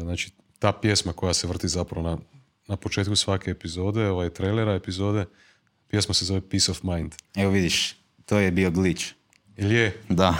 [0.00, 2.18] znači ta pjesma koja se vrti zapravo na,
[2.66, 5.24] na početku svake epizode, ovaj trailera epizode,
[5.88, 7.14] pjesma se zove Peace of Mind.
[7.34, 9.04] Evo vidiš, to je bio glitch.
[9.56, 10.36] Ili je, Da,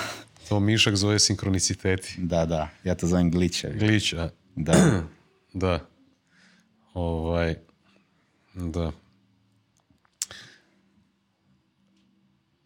[0.48, 2.14] to Mišak zove sinkroniciteti.
[2.18, 2.68] da, da.
[2.84, 3.78] Ja to zovem glitchevi.
[3.78, 4.74] Glić, a Da.
[5.54, 5.86] Da.
[6.94, 7.54] Ovaj,
[8.54, 8.92] da.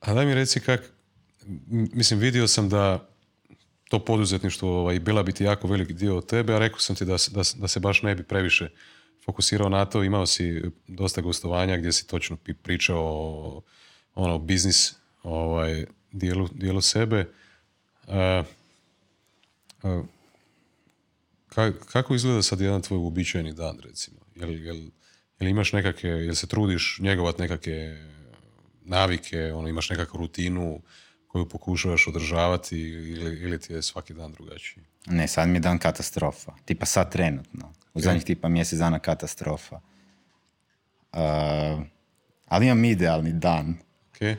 [0.01, 0.91] A daj mi reci kak,
[1.69, 3.09] mislim vidio sam da
[3.85, 7.19] to poduzetništvo ovaj, bila biti jako veliki dio od tebe, a rekao sam ti da,
[7.19, 8.69] se- da, se- da se baš ne bi previše
[9.25, 10.05] fokusirao na to.
[10.05, 13.63] Imao si dosta gostovanja gdje si točno pričao o
[14.15, 17.29] ono, biznis ovaj, dijelu, dijelu sebe.
[18.09, 18.43] A,
[19.83, 20.03] a,
[21.49, 24.21] Ka- kako izgleda sad jedan tvoj uobičajeni dan, recimo?
[24.35, 24.77] Jel, jel,
[25.39, 28.07] jel imaš nekakve, jel se trudiš njegovat nekakve
[28.85, 30.81] navike, ono, imaš nekakvu rutinu
[31.27, 34.85] koju pokušavaš održavati ili, ili ti je svaki dan drugačiji?
[35.07, 36.53] Ne, sad mi je dan katastrofa.
[36.65, 37.73] Tipa sad trenutno.
[37.95, 39.81] U zadnjih tipa mjesec dana katastrofa.
[41.13, 41.21] Uh,
[42.47, 43.77] ali imam idealni dan.
[44.11, 44.39] Ok?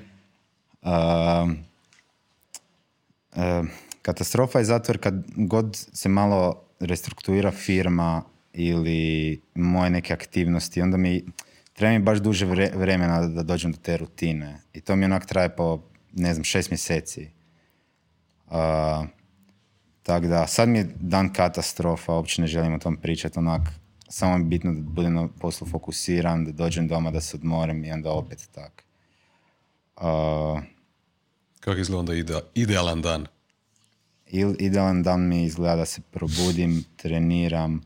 [4.01, 10.97] Katastrofa je zato jer kad god se malo restrukturira firma ili moje neke aktivnosti, onda
[10.97, 11.25] mi
[11.73, 14.61] treba mi baš duže vre- vremena da, da dođem do te rutine.
[14.73, 15.81] I to mi onak traje po,
[16.13, 17.29] ne znam, šest mjeseci.
[18.47, 18.53] Uh,
[20.03, 23.61] tako da, sad mi je dan katastrofa, uopće ne želim o tom pričati, onak,
[24.09, 27.91] samo je bitno da budem na poslu fokusiran, da dođem doma, da se odmorim i
[27.91, 28.83] onda opet tak.
[29.95, 30.61] Uh,
[31.61, 33.25] Kako izgleda onda ide, idealan dan?
[34.27, 37.81] Il, idealan dan mi izgleda da se probudim, treniram,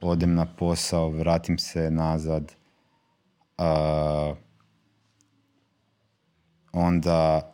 [0.00, 2.52] odem na posao, vratim se nazad.
[3.58, 4.34] a,
[6.72, 7.48] onda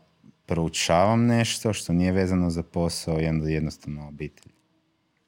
[0.47, 4.53] proučavam nešto što nije vezano za posao i onda jednostavno obitelj.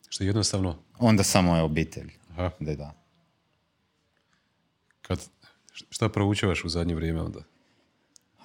[0.08, 2.10] Što je jednostavno, Onda samo je obitelj.
[2.30, 2.94] aha, Da, da.
[5.02, 5.28] kad,
[5.90, 7.40] šta proučavaš u zadnje vrijeme onda?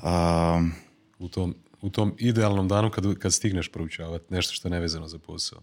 [0.04, 0.72] Um,
[1.20, 5.20] U tom, u tom idealnom danu kad, kad stigneš proučavati nešto što je nevezano za
[5.20, 5.62] posao.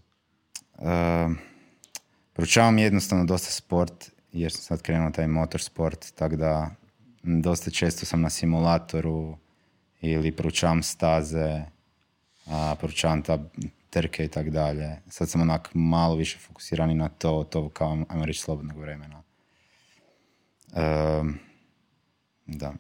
[0.79, 1.39] Um,
[2.33, 6.71] proučavam jednostavno dosta sport, jer sam sad krenuo taj motorsport, tako da
[7.23, 9.37] dosta često sam na simulatoru
[10.01, 11.65] ili proučavam staze,
[12.47, 13.39] a, proučavam ta
[13.91, 14.97] trke i tak dalje.
[15.09, 19.23] Sad sam onak malo više fokusirani na to, to kao, ajmo reći, slobodnog vremena.
[20.73, 21.39] Um,
[22.47, 22.75] da.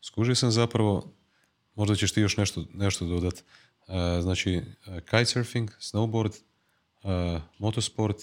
[0.00, 1.17] Skužio sam zapravo,
[1.78, 3.34] možda ćeš ti još nešto, nešto dodat.
[3.34, 6.32] Uh, znači, uh, kitesurfing, snowboard,
[7.02, 8.16] uh, motosport,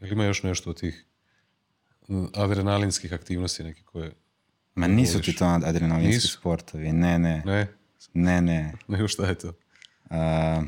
[0.00, 1.04] ili ima još nešto od tih
[2.34, 4.12] adrenalinskih aktivnosti neke koje...
[4.74, 6.28] Ma nisu ti to adrenalinski Nisu?
[6.28, 7.68] sportovi, ne, ne, Ne,
[8.14, 8.72] ne, ne.
[8.88, 9.52] nego šta je to?
[10.10, 10.62] A,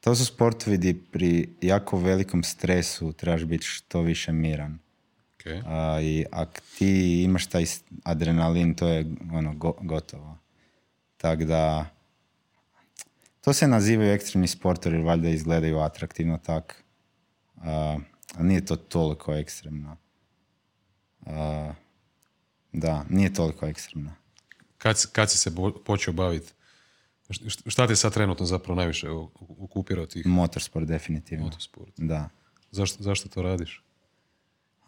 [0.00, 4.78] to su sportovi gdje pri jako velikom stresu trebaš biti što više miran.
[5.38, 5.62] Okay.
[5.66, 7.64] A, I ako ti imaš taj
[8.04, 10.38] adrenalin, to je ono go- gotovo.
[11.22, 11.86] Tako da,
[13.40, 16.84] to se nazivaju ekstremni sportovi jer valjda izgledaju atraktivno tak.
[17.56, 17.98] A
[18.38, 19.96] nije to toliko ekstremno.
[21.26, 21.72] A,
[22.72, 24.12] da, nije toliko ekstremno.
[24.78, 26.52] Kad, kad si se bo- počeo baviti?
[27.28, 31.44] Št- Šta te sad trenutno zapravo najviše o- okupira od tih Motorsport definitivno.
[31.44, 31.92] motosport?
[31.96, 32.28] Da.
[32.70, 33.82] Zašto, zašto to radiš?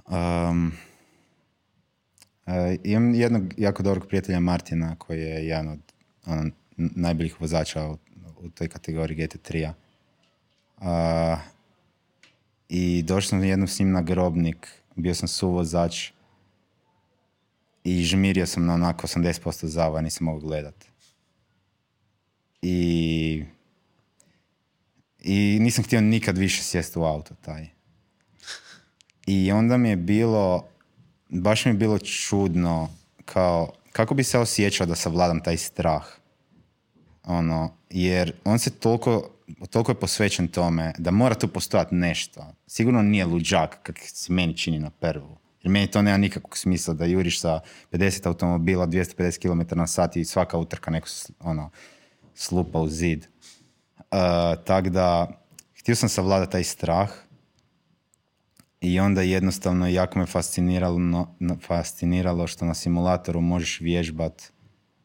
[0.06, 0.72] Um,
[2.46, 5.83] e, imam jednog jako dobrog prijatelja Martina koji je jedan od
[6.26, 7.98] ono, najboljih vozača u,
[8.40, 9.72] u toj kategoriji GT3-a.
[10.78, 11.38] A,
[12.68, 16.10] I došao sam jednom s njim na grobnik, bio sam suvozač
[17.84, 20.84] i žmirio sam na onako 80% zava, nisam mogao gledat.
[22.62, 23.44] I
[25.24, 27.66] I nisam htio nikad više sjesti u auto taj.
[29.26, 30.68] I onda mi je bilo,
[31.28, 32.88] baš mi je bilo čudno
[33.24, 36.04] kao, kako bi se osjećao da savladam taj strah.
[37.24, 39.30] Ono, jer on se toliko,
[39.70, 42.46] toliko je posvećen tome da mora tu postojati nešto.
[42.66, 45.38] Sigurno nije luđak, kak se meni čini na prvu.
[45.62, 47.60] Jer meni to nema nikakvog smisla da juriš sa
[47.92, 51.08] 50 automobila, 250 km na sat i svaka utrka neko
[51.40, 51.70] ono,
[52.34, 53.26] slupa u zid.
[53.98, 55.28] Uh, Tako da,
[55.78, 57.10] htio sam savladati taj strah
[58.84, 61.26] i onda jednostavno jako me fasciniralo,
[61.66, 64.52] fasciniralo što na simulatoru možeš vježbat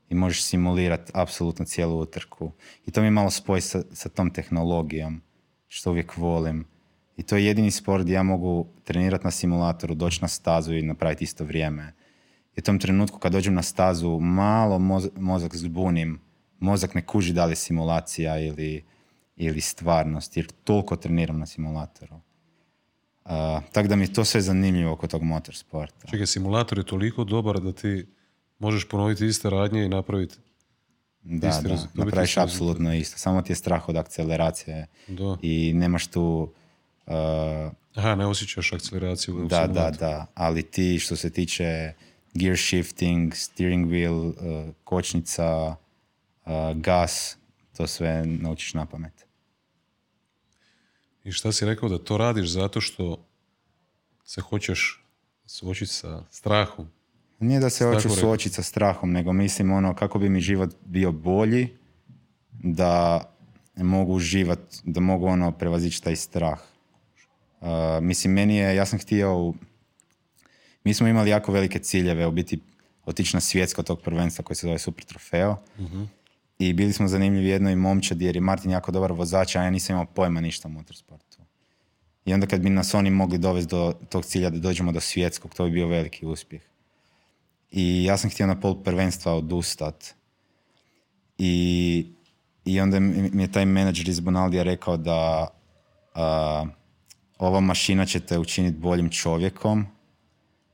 [0.09, 2.51] i možeš simulirati apsolutno cijelu utrku.
[2.85, 5.21] I to mi malo spoji sa, sa tom tehnologijom,
[5.67, 6.65] što uvijek volim.
[7.17, 10.81] I to je jedini sport gdje ja mogu trenirati na simulatoru, doći na stazu i
[10.81, 11.93] napraviti isto vrijeme.
[12.55, 16.19] I u tom trenutku kad dođem na stazu, malo moz- mozak zbunim,
[16.59, 18.85] mozak ne kuži da li je simulacija ili,
[19.37, 22.19] ili stvarnost, jer toliko treniram na simulatoru.
[23.29, 23.35] Uh,
[23.71, 26.07] tako da mi je to sve zanimljivo oko tog motorsporta.
[26.07, 28.05] Čekaj, simulator je toliko dobar da ti
[28.59, 30.35] možeš ponoviti iste radnje i napraviti
[31.21, 33.17] Da, Isti da, napraviš isti apsolutno isto.
[33.17, 35.37] Samo ti je strah od akceleracije Da.
[35.41, 36.53] i nemaš tu...
[37.05, 41.93] uh, Aha, ne osjećaš akceleraciju u da, da, da, ali ti što se tiče
[42.33, 45.75] gear shifting, steering wheel, uh, kočnica,
[46.45, 47.37] uh, gas,
[47.77, 49.28] to sve naučiš na pamet.
[51.29, 53.25] I šta si rekao da to radiš zato što
[54.25, 55.05] se hoćeš
[55.45, 56.87] suočiti sa strahom.
[57.39, 61.11] Nije da se hoću suočiti sa strahom, nego mislim ono kako bi mi život bio
[61.11, 61.69] bolji,
[62.53, 63.23] da
[63.75, 66.59] mogu uživati, da mogu ono prevazići taj strah.
[67.61, 67.67] Uh,
[68.01, 69.55] mislim, meni je, ja sam htio, u-
[70.83, 72.59] mi smo imali jako velike ciljeve, u biti
[73.05, 75.57] otići na svjetsko tog prvenstva koje se zove Super Trofeo.
[76.59, 79.93] I bili smo zanimljivi jednoj momčadi jer je Martin jako dobar vozač, a ja nisam
[79.93, 81.37] imao pojma ništa o motorsportu.
[82.25, 85.53] I onda kad bi nas oni mogli dovesti do tog cilja da dođemo do svjetskog,
[85.53, 86.61] to bi bio veliki uspjeh.
[87.71, 90.15] I ja sam htio na pol prvenstva odustat.
[91.37, 92.05] I,
[92.65, 95.47] i onda mi je taj menadžer iz Bonaldija rekao da
[96.15, 96.65] a,
[97.37, 99.85] ova mašina će te učiniti boljim čovjekom.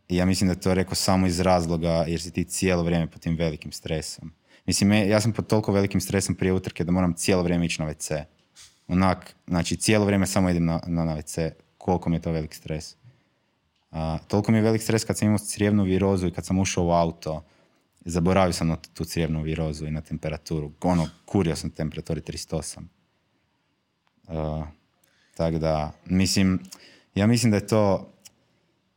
[0.10, 3.08] I ja mislim da je to rekao samo iz razloga jer si ti cijelo vrijeme
[3.08, 4.32] pod tim velikim stresom.
[4.66, 7.82] Mislim, me- ja sam pod toliko velikim stresom prije utrke da moram cijelo vrijeme ići
[7.82, 8.24] na WC.
[8.88, 11.52] Onak, znači cijelo vrijeme samo idem na, na, na WC.
[11.78, 12.96] Koliko mi je to velik stres.
[13.92, 16.86] A, toliko mi je velik stres kad sam imao crijevnu virozu i kad sam ušao
[16.86, 17.44] u auto.
[18.06, 20.72] Zaboravio sam na tu crijevnu virozu i na temperaturu.
[20.82, 22.80] Ono, kurio sam temperaturi 38.
[24.28, 24.68] Uh,
[25.36, 26.60] tako da, mislim,
[27.16, 28.14] ja mislim da je to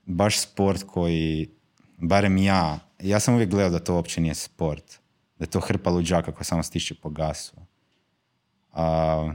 [0.06, 1.50] baš sport koji,
[1.98, 4.98] barem ja, ja sam uvijek gledao da to uopće nije sport.
[5.38, 7.56] Da je to hrpa luđaka koja samo stišće po gasu.
[8.72, 9.32] A,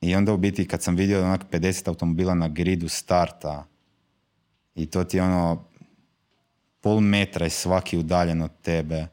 [0.00, 3.66] I onda u biti kad sam vidio onak 50 automobila na gridu starta
[4.74, 5.64] i to ti je ono
[6.80, 9.06] pol metra je svaki udaljen od tebe,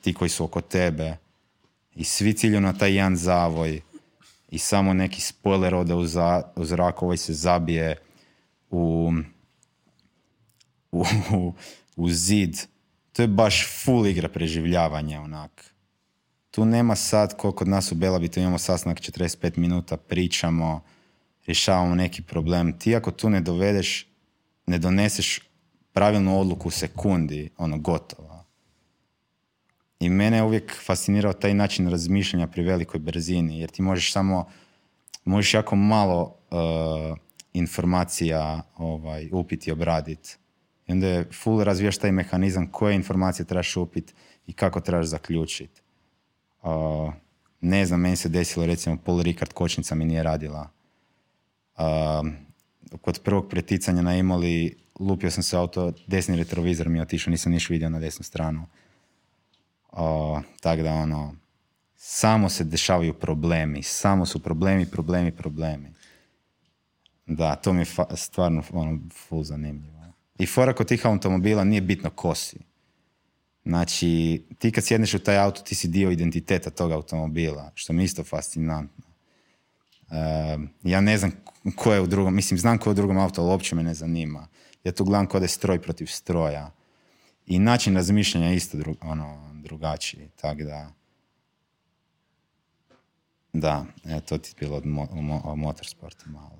[0.00, 1.16] ti koji su oko tebe
[1.94, 3.80] i svi cilju na taj jedan zavoj
[4.50, 7.96] i samo neki spoiler ode u, za, u zrak, ovaj se zabije
[8.70, 9.12] u,
[10.92, 11.04] u,
[11.96, 12.56] u zid.
[13.18, 15.74] To je baš full igra preživljavanja onak.
[16.50, 20.84] Tu nema sad, ko kod nas u Belabitu imamo sastanak 45 minuta, pričamo,
[21.46, 22.78] rješavamo neki problem.
[22.78, 24.06] Ti ako tu ne dovedeš,
[24.66, 25.40] ne doneseš
[25.92, 28.44] pravilnu odluku u sekundi, ono gotovo.
[30.00, 34.46] I mene je uvijek fascinirao taj način razmišljanja pri velikoj brzini, jer ti možeš samo,
[35.24, 37.18] možeš jako malo uh,
[37.52, 40.36] informacija ovaj, upiti obraditi.
[40.88, 44.12] I onda je full razvijaš taj mehanizam koje informacije trebaš upiti
[44.46, 45.80] i kako trebaš zaključiti.
[46.62, 47.12] Uh,
[47.60, 50.70] ne znam, meni se desilo recimo Paul Ricard kočnica mi nije radila.
[51.76, 51.84] Uh,
[53.00, 57.52] kod prvog preticanja na Imoli lupio sam se auto, desni retrovizor mi je otišao, nisam
[57.52, 58.66] niš vidio na desnu stranu.
[59.92, 59.98] Uh,
[60.60, 61.34] tako da ono,
[61.96, 65.92] samo se dešavaju problemi, samo su problemi, problemi, problemi.
[67.26, 69.97] Da, to mi je fa- stvarno ono, full zanimljivo.
[70.38, 72.58] I fora kod tih automobila nije bitno ko si.
[73.64, 78.02] Znači, ti kad sjedneš u taj auto, ti si dio identiteta tog automobila, što mi
[78.02, 79.04] je isto fascinantno.
[80.10, 81.32] E, ja ne znam
[81.76, 83.94] ko je u drugom, mislim, znam ko je u drugom auto, ali uopće me ne
[83.94, 84.48] zanima.
[84.84, 86.70] Ja tu gledam kod je stroj protiv stroja.
[87.46, 90.92] I način razmišljanja je isto dru, ono, drugačiji, tako da...
[93.52, 96.57] Da, eto, to ti je bilo od mo- o motorsportu malo.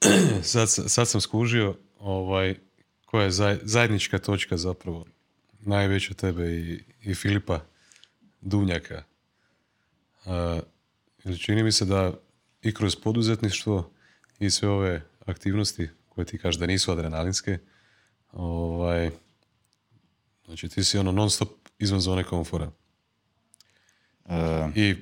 [0.42, 2.54] Sad, sam- sad sam skužio ovaj,
[3.04, 5.04] koja je zaj- zajednička točka zapravo
[5.60, 7.60] najveća tebe i, i Filipa
[8.40, 9.02] Dunjaka.
[10.24, 10.60] A,
[11.24, 12.12] jer čini mi se da
[12.62, 13.90] i kroz poduzetništvo
[14.38, 17.58] i sve ove aktivnosti koje ti kažeš da nisu adrenalinske,
[18.32, 19.10] ovaj,
[20.44, 22.70] znači ti si ono non stop izvan zone komfora.
[24.24, 24.94] E, I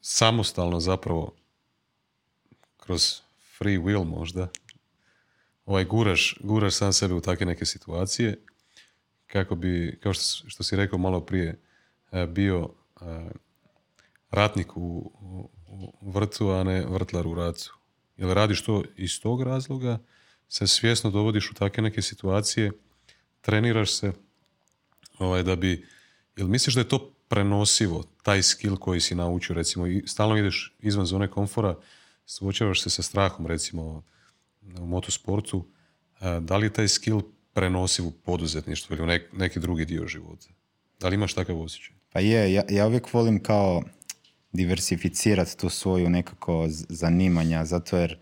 [0.00, 1.34] samostalno zapravo
[2.76, 3.20] kroz
[3.58, 4.48] free will možda
[5.66, 8.38] ovaj guraš, guraš sam sebe u takve neke situacije
[9.26, 11.60] kako bi, kao što, što si rekao malo prije,
[12.12, 12.68] e, bio
[13.00, 13.04] e,
[14.30, 15.12] ratnik u,
[16.00, 17.74] u vrtu, a ne vrtlar u racu.
[18.16, 19.98] Jel radiš to iz tog razloga,
[20.48, 22.72] se svjesno dovodiš u takve neke situacije,
[23.40, 24.12] treniraš se
[25.18, 25.86] ovaj, da bi,
[26.36, 30.74] jel misliš da je to prenosivo, taj skill koji si naučio, recimo, i stalno ideš
[30.80, 31.76] izvan zone komfora,
[32.26, 34.02] suočavaš se sa strahom, recimo,
[34.78, 35.66] u motosportu,
[36.40, 37.22] da li je taj skill
[37.52, 40.48] prenosiv u poduzetništvo ili u nek- neki drugi dio života?
[41.00, 41.94] Da li imaš takav osjećaj?
[42.12, 43.82] Pa je, ja, ja uvijek volim kao
[44.52, 48.18] diversificirati tu svoju nekako zanimanja, zato jer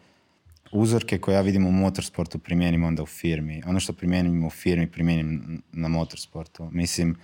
[0.72, 3.62] uzorke koje ja vidim u motorsportu primijenim onda u firmi.
[3.66, 6.68] Ono što primijenim u firmi primijenim na motorsportu.
[6.72, 7.16] Mislim,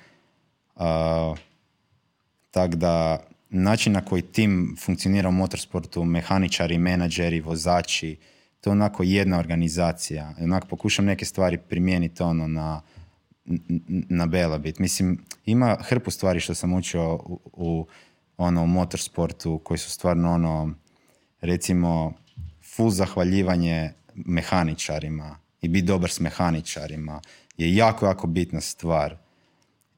[0.76, 1.34] a,
[2.50, 8.16] tak da način na koji tim funkcionira u motorsportu, mehaničari, menadžeri, vozači,
[8.60, 10.34] to je onako jedna organizacija.
[10.40, 12.82] Onako pokušam neke stvari primijeniti ono na,
[14.08, 14.78] na Belabit.
[14.78, 17.86] Mislim, ima hrpu stvari što sam učio u, u
[18.36, 20.74] ono, u motorsportu koji su stvarno ono,
[21.40, 22.12] recimo,
[22.76, 27.20] full zahvaljivanje mehaničarima i biti dobar s mehaničarima
[27.56, 29.16] je jako, jako bitna stvar.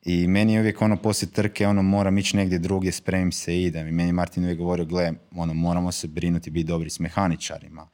[0.04, 3.64] I meni je uvijek ono poslije trke, ono moram ići negdje drugdje, spremim se i
[3.64, 3.88] idem.
[3.88, 7.88] I meni Martin uvijek govorio, gle, ono, moramo se brinuti biti dobri s mehaničarima.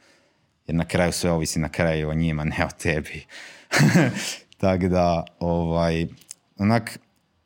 [0.67, 3.27] Jer na kraju sve ovisi na kraju o njima, ne o tebi.
[4.61, 6.07] Tako da, ovaj,
[6.59, 6.99] onak,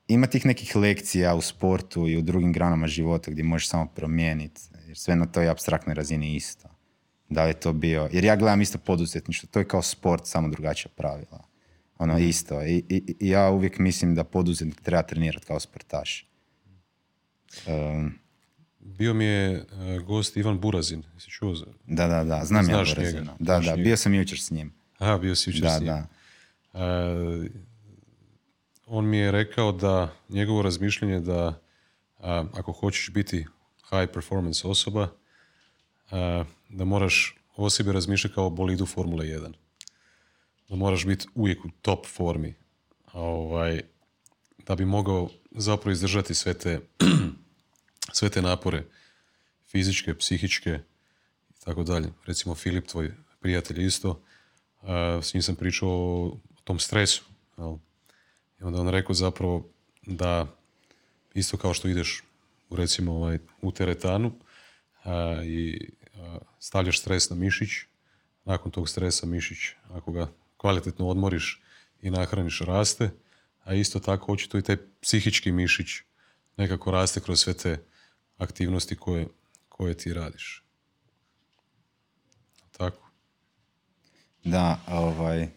[0.08, 4.60] ima tih nekih lekcija u sportu i u drugim granama života gdje možeš samo promijeniti.
[4.86, 6.68] Jer sve na toj abstraktnoj razini isto.
[7.28, 10.48] Da li je to bio, jer ja gledam isto poduzetništvo, to je kao sport, samo
[10.48, 11.51] drugačija pravila.
[12.02, 12.62] Ono isto.
[12.62, 16.26] I, i, i ja uvijek mislim da poduzetnik treba trenirati kao sportaš.
[17.66, 18.14] Um,
[18.80, 19.64] Bio mi je e,
[20.06, 21.02] gost Ivan Burazin.
[21.14, 21.66] Jesi čuo za...
[21.86, 23.20] da, da, da, znam ja Znaš Borazina.
[23.20, 23.82] njega, Da, znaš da, njega.
[23.84, 24.72] bio sam jučer s njim.
[24.98, 25.86] Aha, bio si jučer Da, s njim.
[25.86, 26.06] da.
[26.74, 27.48] E,
[28.86, 31.60] on mi je rekao da njegovo razmišljanje da
[32.18, 33.36] a, ako hoćeš biti
[33.90, 35.08] high performance osoba,
[36.10, 39.52] a, da moraš o sebi razmišljati kao bolidu Formule 1.
[40.72, 42.54] Da moraš biti uvijek u top formi.
[43.12, 43.82] Ovaj,
[44.66, 46.80] da bi mogao zapravo izdržati sve te,
[48.18, 48.84] sve te napore
[49.66, 50.80] fizičke, psihičke
[51.50, 52.12] i tako dalje.
[52.26, 54.22] Recimo Filip, tvoj prijatelj isto,
[55.22, 57.24] s njim sam pričao o tom stresu.
[57.58, 57.76] Jel?
[58.60, 59.68] I onda on rekao zapravo
[60.06, 60.46] da
[61.34, 62.24] isto kao što ideš
[62.70, 64.32] u recimo ovaj, u teretanu
[65.04, 67.70] a, i a, stavljaš stres na mišić,
[68.44, 69.58] nakon tog stresa mišić,
[69.90, 70.28] ako ga
[70.62, 71.60] kvalitetno odmoriš
[72.02, 73.10] i nahraniš, raste,
[73.64, 75.88] a isto tako očito i taj psihički mišić
[76.56, 77.78] nekako raste kroz sve te
[78.38, 79.26] aktivnosti koje,
[79.68, 80.64] koje ti radiš.
[82.76, 83.10] Tako?
[84.44, 85.48] Da, ovaj,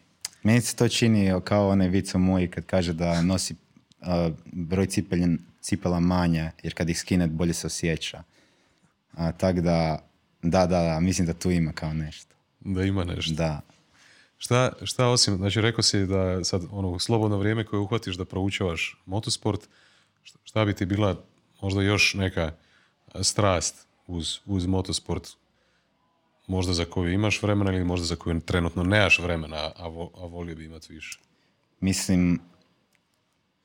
[0.43, 3.56] meni se to čini kao onaj vico moj kad kaže da nosi
[4.01, 8.24] a, broj cipeljen, cipela manje, jer kad ih skine bolje se osjeća.
[9.14, 10.08] A, tak da,
[10.41, 12.36] da, da, da, mislim da tu ima kao nešto.
[12.60, 13.34] Da ima nešto.
[13.34, 13.62] Da.
[14.45, 19.01] Šta, šta osim, znači rekao si da sad ono slobodno vrijeme koje uhvatiš da proučavaš
[19.05, 19.61] motosport,
[20.43, 21.23] šta, bi ti bila
[21.61, 22.51] možda još neka
[23.21, 25.29] strast uz, uz motosport
[26.47, 30.25] možda za koju imaš vremena ili možda za koju trenutno nemaš vremena, a, vo- a
[30.25, 31.19] volio bi imati više.
[31.79, 32.39] Mislim,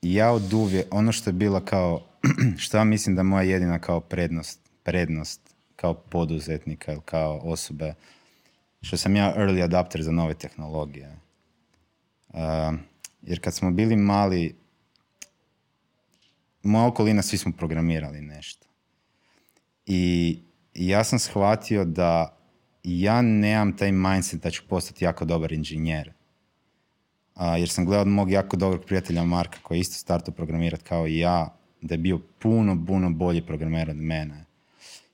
[0.01, 2.01] ja od uvijek, ono što je bila kao,
[2.63, 5.41] što ja mislim da moja jedina kao prednost, prednost
[5.75, 7.93] kao poduzetnika ili kao osobe,
[8.81, 11.17] što sam ja early adapter za nove tehnologije.
[12.29, 12.39] Uh,
[13.21, 14.55] jer kad smo bili mali,
[16.63, 18.67] moja okolina, svi smo programirali nešto.
[19.85, 20.39] I
[20.73, 22.37] ja sam shvatio da
[22.83, 26.11] ja nemam taj mindset da ću postati jako dobar inženjer.
[27.35, 30.83] A, jer sam gledao od mog jako dobrog prijatelja Marka koji je isto startao programirati
[30.83, 34.45] kao i ja, da je bio puno, puno bolji programer od mene.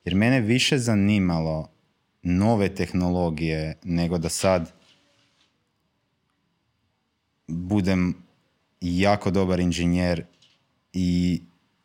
[0.04, 1.68] Jer mene više zanimalo
[2.22, 4.72] nove tehnologije nego da sad
[7.48, 8.14] budem
[8.80, 10.24] jako dobar inženjer
[10.92, 11.42] i,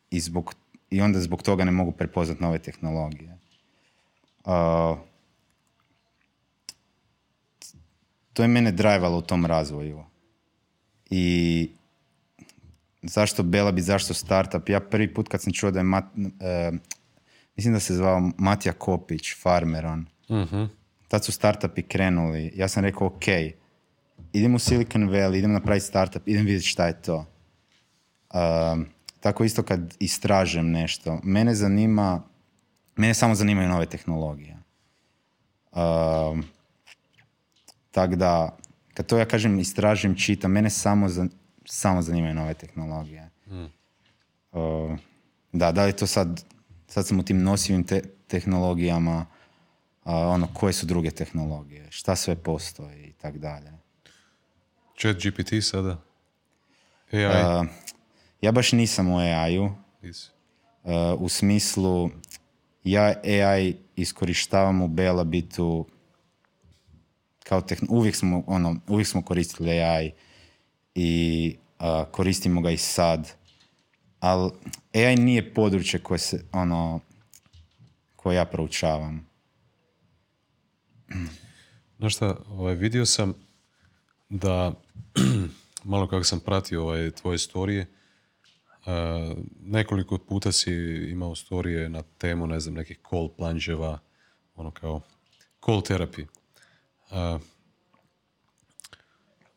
[0.10, 0.56] i, zbog,
[0.90, 3.38] i onda zbog toga ne mogu prepoznat nove tehnologije.
[4.46, 4.96] A,
[8.34, 10.04] to je mene drajvalo u tom razvoju.
[11.10, 11.70] I
[13.02, 14.70] zašto Belabi, zašto startup?
[14.70, 16.06] Ja prvi put kad sam čuo da je mat,
[16.40, 16.72] e,
[17.56, 20.06] mislim da se zvao Matija Kopić, farmer on.
[20.34, 20.64] Mhm.
[21.08, 22.52] Tad su startupi krenuli.
[22.56, 23.28] Ja sam rekao, ok,
[24.34, 27.26] idem u Silicon Valley, idem napraviti startup, idem vidjeti šta je to.
[28.34, 28.86] Um,
[29.20, 31.20] tako isto kad istražem nešto.
[31.24, 32.24] Mene zanima,
[32.96, 34.58] mene samo zanimaju nove tehnologije.
[35.72, 36.44] Um,
[37.92, 38.58] tako da,
[38.94, 41.28] kad to ja kažem istražim, čitam, mene samo, za-
[41.66, 43.30] samo zanimaju nove tehnologije.
[44.52, 44.98] Uh,
[45.52, 46.44] da, da li to sad,
[46.88, 49.26] sad sam u tim nosivim te- tehnologijama,
[50.06, 53.72] ono, koje su druge tehnologije, šta sve postoji i tak dalje.
[55.00, 55.98] Chat GPT sada?
[57.12, 57.60] AI?
[57.60, 57.68] Uh,
[58.42, 59.72] ja baš nisam u AI-u, uh,
[61.18, 62.10] u smislu
[62.84, 65.88] ja AI iskorištavam u Bela bitu
[67.44, 70.12] kao tehn- uvijek smo ono uvijek smo koristili AI
[70.96, 73.32] i uh, koristimo ga i sad
[74.20, 74.52] ali
[74.94, 77.00] AI nije područje koje se ono
[78.16, 79.33] koje ja proučavam
[81.98, 83.34] Znaš šta, ovaj, vidio sam
[84.30, 84.74] da
[85.84, 87.86] malo kako sam pratio ovaj, tvoje storije,
[88.86, 90.74] uh, nekoliko puta si
[91.12, 94.00] imao storije na temu, ne znam, nekih cold plungeeva,
[94.56, 95.02] ono kao
[95.66, 96.26] cold therapy.
[97.12, 97.42] Uh,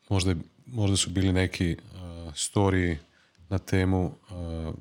[0.08, 0.34] možda,
[0.66, 2.98] možda su bili neki uh, storiji
[3.48, 4.74] na temu uh,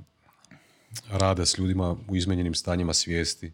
[1.10, 3.52] rada s ljudima u izmenjenim stanjima svijesti.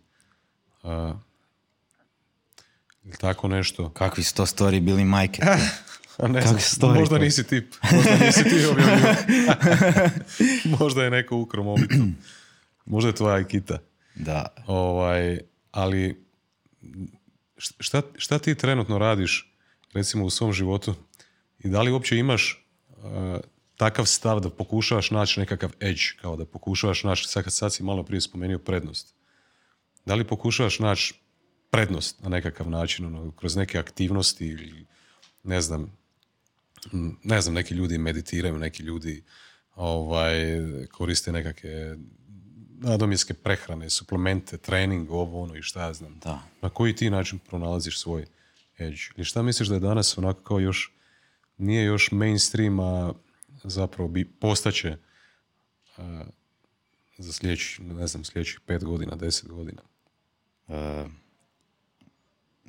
[3.19, 3.89] Tako nešto.
[3.89, 5.41] kakvi su to story bili majke
[6.27, 7.23] ne znam, story možda to?
[7.23, 7.73] nisi tip.
[7.91, 9.15] Možda nisi ti objavio.
[10.79, 12.05] možda je neko ukro mobitel.
[12.85, 13.79] Možda je tvoja ikita.
[14.15, 15.39] da Ovaj,
[15.71, 16.25] ali
[17.57, 19.53] šta, šta ti trenutno radiš
[19.93, 20.95] recimo u svom životu
[21.59, 23.39] i da li uopće imaš uh,
[23.75, 28.03] takav stav da pokušavaš naći nekakav edge, kao da pokušavaš naći, sad, sad si malo
[28.03, 29.15] prije spomenuo prednost.
[30.05, 31.13] Da li pokušavaš naći
[31.71, 34.85] prednost na nekakav način, ono, kroz neke aktivnosti ili
[35.43, 35.97] ne znam,
[37.23, 39.23] ne znam, neki ljudi meditiraju, neki ljudi
[39.75, 40.35] ovaj,
[40.91, 41.97] koriste nekakve
[42.81, 46.19] nadomjeske prehrane, suplemente, trening, ovo, ono i šta ja znam.
[46.19, 46.43] Da.
[46.61, 48.25] Na koji ti način pronalaziš svoj
[48.77, 49.01] edge?
[49.15, 50.93] Ili šta misliš da je danas onako kao još,
[51.57, 53.13] nije još mainstream, a
[53.63, 54.97] zapravo bi postaće
[55.97, 56.23] a,
[57.17, 59.81] za sljedeći, ne znam, sljedećih pet godina, deset godina?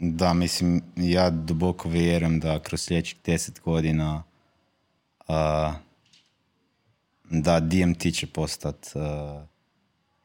[0.05, 4.23] Da, mislim, ja duboko vjerujem da kroz sljedećih deset godina
[5.29, 5.75] a,
[7.31, 8.91] da DMT će postati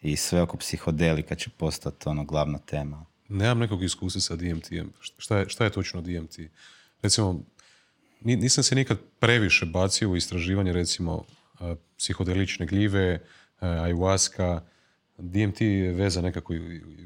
[0.02, 3.06] i sve oko psihodelika će postati ono glavna tema.
[3.30, 4.94] Nemam nekog iskustva sa DMT-em.
[5.18, 6.40] Šta je, šta je točno DMT?
[7.02, 7.42] Recimo,
[8.22, 11.24] ni- nisam se nikad previše bacio u istraživanje, recimo,
[11.60, 13.20] a, psihodelične gljive,
[13.60, 14.62] ayahuasca.
[15.18, 16.54] DMT je veza nekako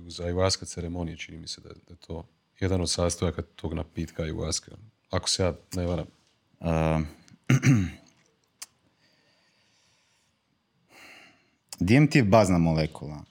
[0.07, 2.28] uz ayahuasca ceremonije, čini mi se da da je to
[2.62, 4.72] jedan od sastojaka tog napitka ayahuasca.
[5.09, 6.05] Ako se ja ne varam.
[6.59, 7.01] Uh,
[11.80, 13.24] DMT je bazna molekula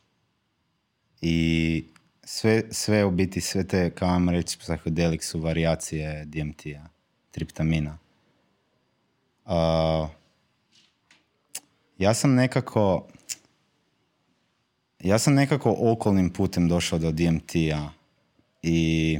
[1.20, 1.84] i
[2.24, 6.88] sve, sve u biti, sve te, kao vam reći, psihodelik su varijacije DMT-a,
[7.30, 7.98] triptamina.
[9.44, 10.10] Uh,
[11.98, 13.06] ja sam nekako,
[15.00, 17.99] ja sam nekako okolnim putem došao do DMT-a
[18.62, 19.18] i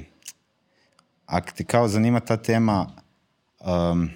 [1.27, 2.87] ako ti kao zanima ta tema,
[3.61, 4.11] um,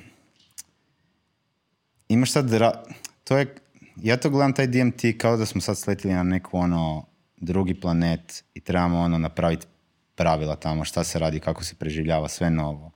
[2.08, 2.82] imaš sad, ra-
[3.24, 3.54] to je,
[3.96, 7.06] ja to gledam taj DMT kao da smo sad sletili na neku ono
[7.36, 9.66] drugi planet i trebamo ono napraviti
[10.14, 12.90] pravila tamo, šta se radi, kako se preživljava, sve novo.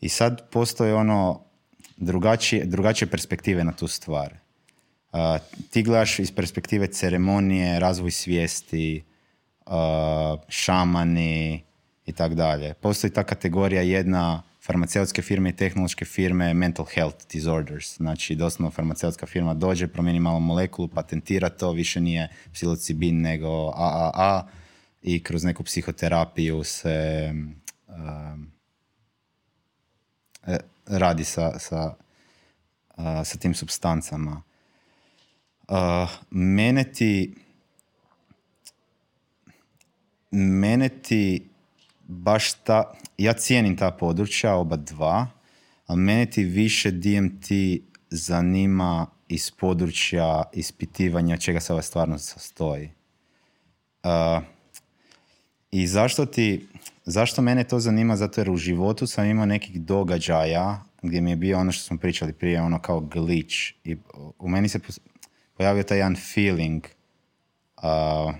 [0.00, 1.44] I sad postoje ono
[1.96, 4.34] drugačije, drugačije perspektive na tu stvar.
[5.12, 5.18] Uh,
[5.70, 9.04] ti gledaš iz perspektive ceremonije, razvoj svijesti,
[10.48, 11.62] šamani
[12.06, 12.74] i tak dalje.
[12.74, 17.96] Postoji ta kategorija jedna farmaceutske firme i tehnološke firme mental health disorders.
[17.96, 24.46] Znači, doslovno farmaceutska firma dođe, promijeni malo molekulu, patentira to, više nije psilocibin nego AAA
[25.02, 27.30] i kroz neku psihoterapiju se
[27.88, 28.52] um,
[30.46, 31.94] e, radi sa, sa,
[32.96, 34.42] a, sa tim substancama.
[35.68, 35.76] Uh,
[36.30, 37.34] mene ti
[40.30, 41.48] mene ti
[42.08, 45.26] baš ta, ja cijenim ta područja, oba dva,
[45.86, 47.46] ali mene ti više DMT
[48.10, 52.90] zanima iz područja ispitivanja čega se ova stvarnost sastoji.
[54.04, 54.42] Uh,
[55.70, 56.66] I zašto ti,
[57.04, 58.16] zašto mene to zanima?
[58.16, 61.98] Zato jer u životu sam imao nekih događaja gdje mi je bio ono što smo
[61.98, 63.56] pričali prije, ono kao glitch.
[63.84, 63.96] I
[64.38, 64.80] u meni se
[65.56, 66.84] pojavio taj jedan feeling
[67.76, 68.34] uh,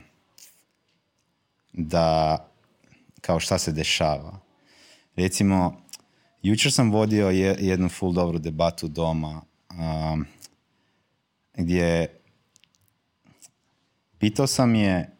[1.76, 2.38] da
[3.20, 4.38] kao šta se dešava.
[5.16, 5.82] Recimo,
[6.42, 10.26] jučer sam vodio je, jednu full dobru debatu doma um,
[11.54, 12.20] gdje
[14.18, 15.16] pitao sam je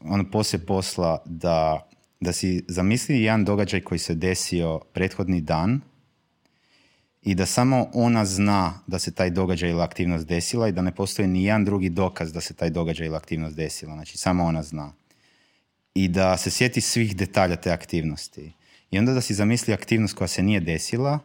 [0.00, 1.88] ono poslije posla da,
[2.20, 5.80] da si zamisli jedan događaj koji se desio prethodni dan
[7.22, 10.94] i da samo ona zna da se taj događaj ili aktivnost desila i da ne
[10.94, 13.94] postoji ni jedan drugi dokaz da se taj događaj ili aktivnost desila.
[13.94, 14.92] Znači, samo ona zna.
[15.94, 18.52] I da se sjeti svih detalja te aktivnosti.
[18.90, 21.18] I onda da si zamisli aktivnost koja se nije desila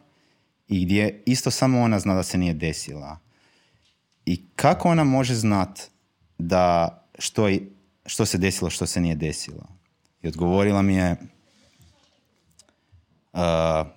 [0.68, 3.18] i gdje isto samo ona zna da se nije desila.
[4.26, 5.80] I kako ona može znat
[6.38, 6.88] da
[7.18, 7.48] što,
[8.06, 9.68] što se desilo, što se nije desilo?
[10.22, 11.18] I odgovorila mi je, uh,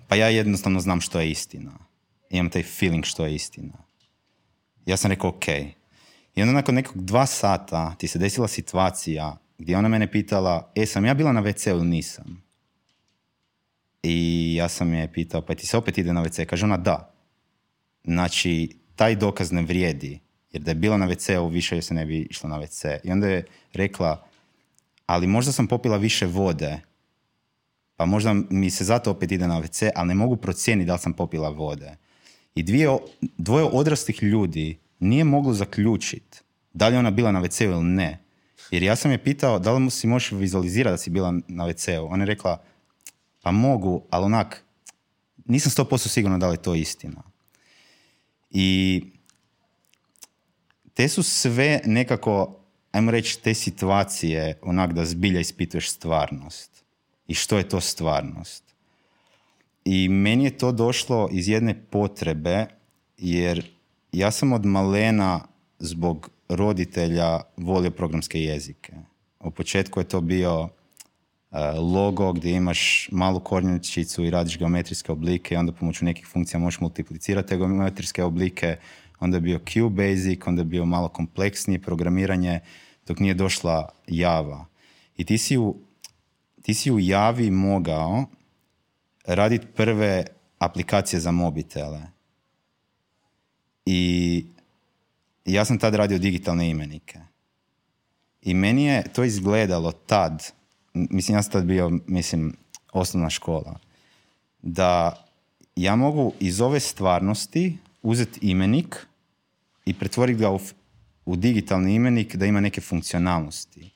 [0.07, 1.89] pa ja jednostavno znam što je istina
[2.29, 3.73] imam taj feeling što je istina.
[4.85, 5.47] Ja sam rekao ok.
[6.35, 10.85] I onda nakon nekog dva sata ti se desila situacija gdje ona mene pitala, e,
[10.85, 12.43] sam ja bila na WC ili nisam?
[14.03, 16.45] I ja sam je pitao, pa ti se opet ide na WC?
[16.45, 17.13] Kaže ona, da.
[18.03, 20.19] Znači, taj dokaz ne vrijedi,
[20.51, 22.99] jer da je bila na WC-u, više se ne bi išla na WC.
[23.03, 24.27] I onda je rekla,
[25.05, 26.81] ali možda sam popila više vode,
[27.95, 30.99] pa možda mi se zato opet ide na WC, ali ne mogu procijeniti da li
[30.99, 31.95] sam popila vode.
[32.55, 32.97] I dvije,
[33.37, 36.39] dvoje odraslih ljudi nije moglo zaključiti
[36.73, 38.19] da li je ona bila na WC-u ili ne.
[38.71, 42.05] Jer ja sam je pitao da li si možeš vizualizirati da si bila na WC-u.
[42.05, 42.63] Ona je rekla,
[43.41, 44.63] pa mogu, ali onak,
[45.45, 47.23] nisam sto posto sigurna da li je to istina.
[48.49, 49.01] I
[50.93, 52.59] te su sve nekako,
[52.91, 56.83] ajmo reći, te situacije onak da zbilja ispituješ stvarnost.
[57.27, 58.63] I što je to stvarnost.
[59.85, 62.65] I meni je to došlo iz jedne potrebe,
[63.17, 63.71] jer
[64.11, 65.47] ja sam od malena
[65.79, 68.93] zbog roditelja volio programske jezike.
[69.39, 70.69] U početku je to bio
[71.51, 76.59] e, logo gdje imaš malu kornjačicu i radiš geometrijske oblike i onda pomoću nekih funkcija
[76.59, 78.77] možeš multiplicirati geometrijske oblike.
[79.19, 82.59] Onda je bio QBasic, onda je bio malo kompleksnije programiranje
[83.07, 84.65] dok nije došla Java.
[85.17, 85.75] I ti si u,
[86.61, 88.25] ti si u Javi mogao
[89.25, 90.25] raditi prve
[90.59, 92.01] aplikacije za mobitele.
[93.85, 94.45] I
[95.53, 97.19] ja sam tad radio digitalne imenike.
[98.41, 100.43] I meni je to izgledalo tad,
[100.93, 102.55] mislim ja sam tad bio, mislim,
[102.93, 103.79] osnovna škola,
[104.61, 105.23] da
[105.75, 109.07] ja mogu iz ove stvarnosti uzeti imenik
[109.85, 110.59] i pretvoriti ga u,
[111.25, 113.91] u digitalni imenik da ima neke funkcionalnosti.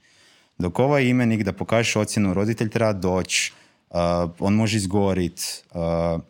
[0.58, 3.54] Dok ovaj imenik da pokažeš ocjenu, roditelj treba doći,
[3.94, 6.22] Uh, on može izgorit, uh,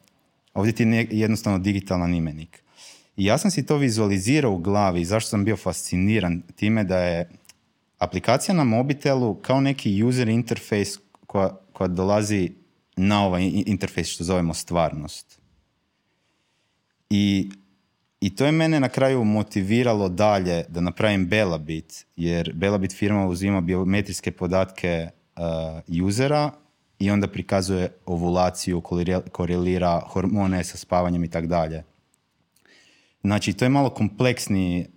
[0.53, 2.62] ovdje ti je jednostavno digitalan imenik.
[3.17, 7.29] I ja sam si to vizualizirao u glavi, zašto sam bio fasciniran time da je
[7.97, 10.91] aplikacija na mobitelu kao neki user interface
[11.27, 12.51] koja, koja dolazi
[12.95, 15.39] na ovaj interfejs što zovemo stvarnost.
[17.09, 17.49] I,
[18.21, 23.61] I to je mene na kraju motiviralo dalje da napravim Belabit, jer Belabit firma uzima
[23.61, 25.09] biometrijske podatke
[25.89, 26.51] uh, usera
[26.99, 28.81] i onda prikazuje ovulaciju,
[29.31, 31.83] korelira hormone sa spavanjem i tako dalje.
[33.23, 34.87] Znači, to je malo kompleksni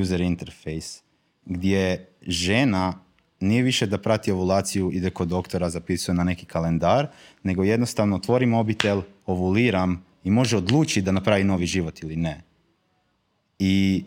[0.00, 1.00] user interface,
[1.44, 2.92] gdje žena
[3.40, 7.06] nije više da prati ovulaciju, ide kod doktora, zapisuje na neki kalendar,
[7.42, 12.42] nego jednostavno otvori mobitel, ovuliram i može odlučiti da napravi novi život ili ne.
[13.58, 14.04] I,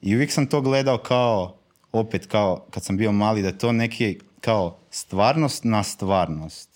[0.00, 1.56] I uvijek sam to gledao kao,
[1.92, 6.70] opet kao kad sam bio mali, da je to neki kao stvarnost na stvarnost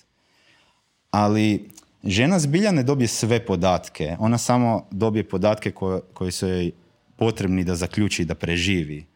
[1.14, 1.70] ali
[2.06, 4.16] žena zbilja ne dobije sve podatke.
[4.18, 6.70] Ona samo dobije podatke koje, koje su joj
[7.16, 9.06] potrebni da zaključi da preživi.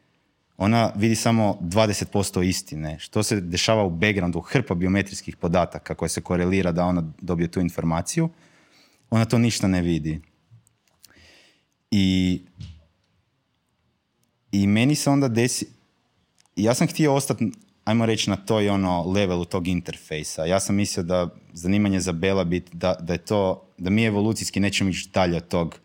[0.57, 2.99] Ona vidi samo 20% istine.
[2.99, 7.61] Što se dešava u backgroundu, hrpa biometrijskih podataka koje se korelira da ona dobije tu
[7.61, 8.29] informaciju,
[9.11, 10.21] ona to ništa ne vidi.
[11.91, 12.43] I,
[14.53, 15.67] i meni se onda desi...
[16.57, 17.53] Ja sam htio ostati
[17.89, 20.45] ajmo reći na toj ono levelu tog interfejsa.
[20.45, 24.61] Ja sam mislio da zanimanje za Bela bit, da, da je to, da mi evolucijski
[24.61, 25.79] nećemo ići dalje od tog,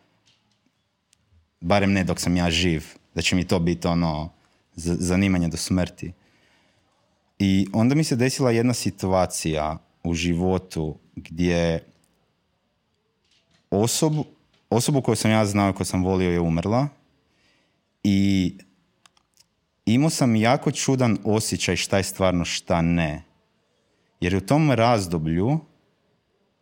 [1.61, 2.83] barem ne dok sam ja živ,
[3.15, 4.29] da će mi to biti ono
[4.75, 6.11] zanimanje do smrti.
[7.39, 11.83] I onda mi se desila jedna situacija u životu gdje
[13.69, 14.25] osobu,
[14.69, 16.87] osobu koju sam ja znao i koju sam volio je umrla
[18.03, 18.53] i
[19.85, 23.23] imao sam jako čudan osjećaj šta je stvarno šta ne.
[24.19, 25.59] Jer u tom razdoblju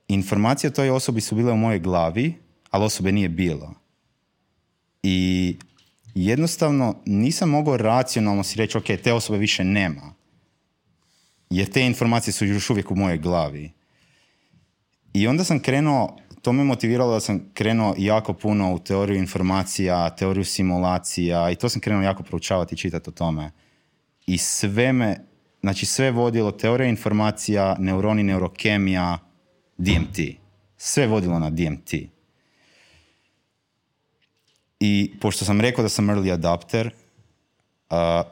[0.07, 2.33] informacije o toj osobi su bile u mojoj glavi,
[2.69, 3.73] ali osobe nije bilo.
[5.03, 5.57] I
[6.15, 10.13] jednostavno nisam mogao racionalno si reći, ok, te osobe više nema.
[11.49, 13.71] jer te informacije su još uvijek u mojoj glavi.
[15.13, 20.09] I onda sam krenuo, to me motiviralo da sam krenuo jako puno u teoriju informacija,
[20.09, 23.51] teoriju simulacija i to sam krenuo jako proučavati i čitati o tome.
[24.25, 25.17] I sve me,
[25.61, 29.17] znači sve vodilo, teorija informacija, neuroni, neurokemija,
[29.77, 30.17] DMT.
[30.77, 31.93] Sve vodilo na DMT.
[34.79, 36.91] I pošto sam rekao da sam early adapter,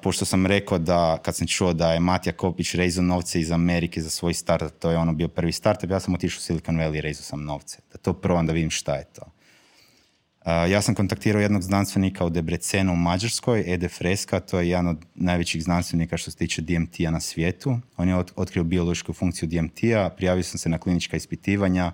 [0.04, 4.02] pošto sam rekao da, kad sam čuo da je Matija Kopić rezao novce iz Amerike
[4.02, 6.98] za svoj start, to je ono bio prvi startup, ja sam otišao u Silicon Valley
[6.98, 7.78] i rezao sam novce.
[7.92, 9.22] Da to probam da vidim šta je to.
[9.22, 14.88] Uh, ja sam kontaktirao jednog znanstvenika u Debrecenu u Mađarskoj, Ede Freska, to je jedan
[14.88, 17.80] od najvećih znanstvenika što se tiče DMT-a na svijetu.
[17.98, 21.92] On je otkrio biološku funkciju DMT-a, prijavio sam se na klinička ispitivanja,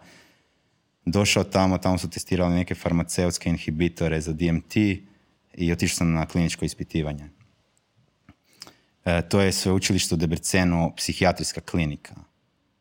[1.06, 4.76] došao tamo, tamo su testirali neke farmaceutske inhibitore za DMT
[5.58, 7.35] i otišao sam na kliničko ispitivanje.
[9.06, 12.16] E, to je sveučilište u Debrecenu, psihijatrijska klinika.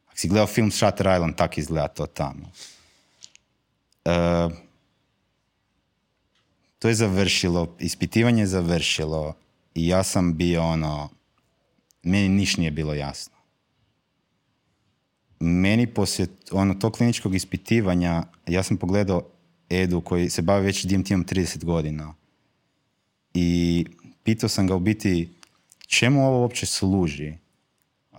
[0.06, 2.50] Ako si gledao film Shutter Island, tako izgleda to tamo.
[4.04, 4.48] E,
[6.78, 9.34] to je završilo, ispitivanje je završilo
[9.74, 11.08] i ja sam bio ono,
[12.02, 13.34] meni niš nije bilo jasno.
[15.40, 19.22] Meni poslije ono, tog kliničkog ispitivanja, ja sam pogledao
[19.70, 22.14] Edu koji se bavi već DMT-om 30 godina.
[23.34, 23.84] I
[24.22, 25.28] pitao sam ga u biti
[25.86, 27.34] čemu ovo uopće služi?
[28.12, 28.18] Uh,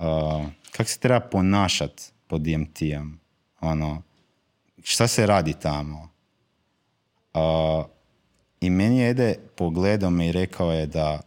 [0.72, 3.20] kako se treba ponašat pod DMT-om?
[3.62, 4.02] Ono,
[4.84, 6.10] šta se radi tamo?
[7.34, 7.86] Uh,
[8.62, 11.22] I meni je Ede pogledao me i rekao je da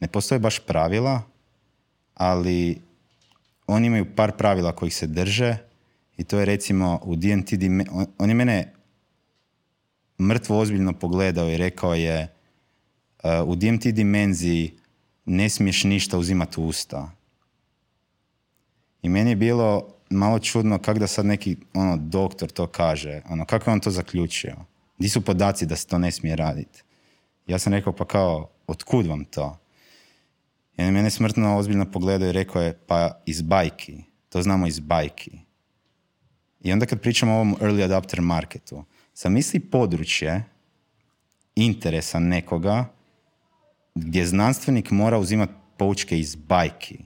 [0.00, 1.22] ne postoje baš pravila,
[2.14, 2.82] ali
[3.66, 5.56] oni imaju par pravila kojih se drže
[6.16, 7.52] i to je recimo u DMT,
[7.90, 8.72] on, on je mene
[10.20, 12.28] mrtvo ozbiljno pogledao i rekao je
[13.24, 14.74] uh, u DMT dimenziji
[15.26, 17.10] ne smiješ ništa uzimati u usta.
[19.02, 23.22] I meni je bilo malo čudno kako da sad neki ono, doktor to kaže.
[23.28, 24.56] Ono, kako je on to zaključio?
[24.98, 26.82] Di su podaci da se to ne smije raditi?
[27.46, 29.58] Ja sam rekao, pa kao, otkud vam to?
[30.76, 34.04] I on mene smrtno ozbiljno pogledao i rekao je, pa iz bajki.
[34.28, 35.38] To znamo iz bajki.
[36.60, 40.44] I onda kad pričamo o ovom early adapter marketu, zamisli područje
[41.54, 42.95] interesa nekoga
[43.96, 46.98] gdje znanstvenik mora uzimati poučke iz bajki.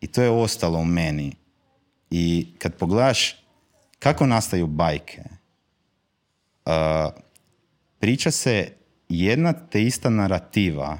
[0.00, 1.32] I to je ostalo u meni.
[2.10, 3.36] I kad pogledaš
[3.98, 5.22] kako nastaju bajke,
[6.66, 7.22] uh,
[7.98, 8.72] priča se
[9.08, 10.98] jedna te ista narativa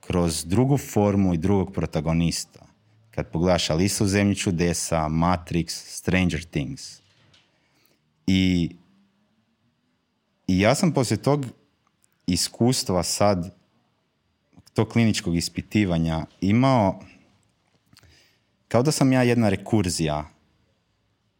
[0.00, 2.66] kroz drugu formu i drugog protagonista.
[3.10, 7.00] Kad pogledaš Alisa u zemlji čudesa, Matrix, Stranger Things.
[8.26, 8.70] I,
[10.46, 11.46] I ja sam poslije tog
[12.32, 13.54] iskustva sad
[14.74, 17.00] tog kliničkog ispitivanja imao
[18.68, 20.28] kao da sam ja jedna rekurzija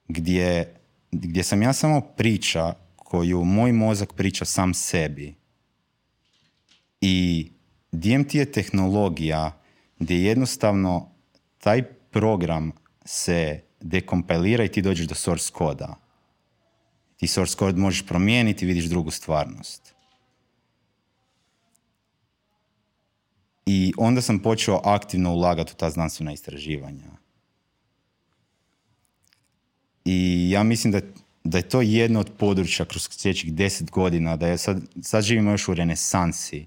[0.08, 0.74] gdje,
[1.12, 5.34] gdje sam ja samo priča koju moj mozak priča sam sebi.
[7.00, 7.48] I
[7.92, 9.60] DMT je tehnologija
[9.98, 11.10] gdje jednostavno
[11.58, 12.72] taj program
[13.04, 15.94] se dekompilira i ti dođeš do source koda.
[17.16, 19.94] Ti source code možeš promijeniti i vidiš drugu stvarnost.
[23.72, 27.10] I onda sam počeo aktivno ulagati u ta znanstvena istraživanja.
[30.04, 31.00] I ja mislim da,
[31.44, 35.50] da je to jedno od područja kroz sljedećih deset godina, da je sad, sad živimo
[35.50, 36.66] još u renesansi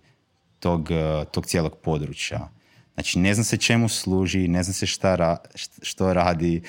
[0.60, 2.50] tog, eh, tog cijelog područja.
[2.94, 5.38] Znači, ne zna se čemu služi, ne zna se šta ra,
[5.82, 6.62] što radi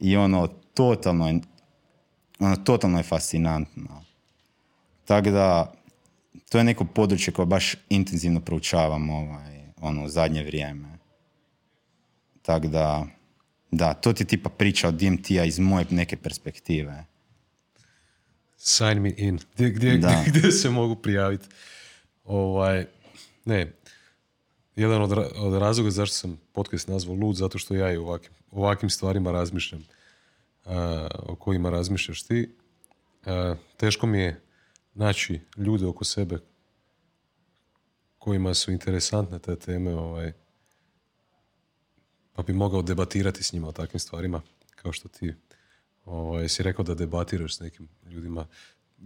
[0.00, 1.40] i ono, totalno je,
[2.38, 4.04] ono, totalno je fascinantno.
[5.04, 5.72] Tako da,
[6.48, 10.98] to je neko područje koje baš intenzivno proučavam ovaj, ono, u zadnje vrijeme.
[12.42, 13.06] Tako da,
[13.70, 17.04] da, to ti tipa priča o DMT-a iz moje neke perspektive.
[18.56, 19.38] Sign me in.
[19.54, 21.48] Gdje, gdje, gdje se mogu prijaviti?
[22.24, 22.86] Ovaj,
[23.44, 23.72] ne,
[24.76, 28.90] jedan od, od razloga zašto sam podcast nazvao Lud, zato što ja i ovakvim, ovakvim
[28.90, 30.72] stvarima razmišljam uh,
[31.12, 32.54] o kojima razmišljaš ti.
[33.26, 34.40] Uh, teško mi je
[34.94, 36.38] naći ljude oko sebe
[38.22, 40.32] kojima su interesantne te teme, ovaj,
[42.32, 44.42] pa bi mogao debatirati s njima o takvim stvarima,
[44.74, 45.34] kao što ti
[46.04, 48.46] ovaj, si rekao da debatiraš s nekim ljudima.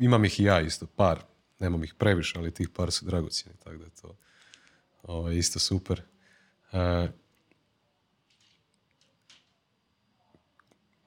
[0.01, 1.23] Imam ih i ja isto, par,
[1.59, 4.17] nemam ih previše, ali tih par su dragocjeni, tako da je to
[5.03, 6.03] ovaj, isto super.
[6.73, 7.09] E,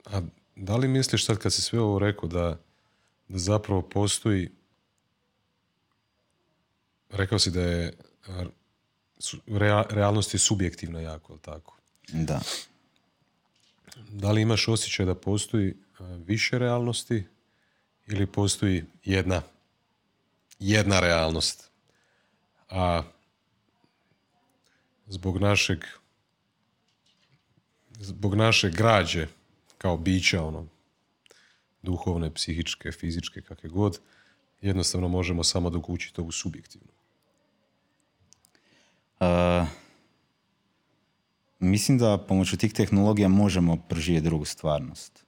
[0.06, 0.22] a
[0.56, 2.60] da li misliš sad kad si sve ovo rekao da,
[3.28, 4.50] da zapravo postoji
[7.10, 7.94] rekao si da je
[9.90, 11.78] realnost je subjektivna jako, tako?
[12.08, 12.42] Da.
[14.10, 17.24] Da li imaš osjećaj da postoji više realnosti
[18.08, 19.42] ili postoji jedna,
[20.60, 21.70] jedna realnost?
[22.70, 23.04] A
[25.08, 25.80] zbog našeg
[28.00, 29.28] zbog naše građe
[29.78, 30.68] kao bića, ono,
[31.82, 34.00] duhovne, psihičke, fizičke, kakve god,
[34.62, 36.99] jednostavno možemo samo dokučiti ovu subjektivnu.
[39.20, 39.68] Uh,
[41.60, 45.26] mislim da pomoću tih tehnologija možemo proživjeti drugu stvarnost.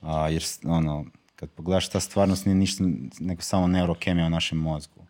[0.00, 1.04] A, jer ono,
[1.36, 2.84] kad pogledaš ta stvarnost nije ništa
[3.20, 5.06] nego samo neurokemija u našem mozgu.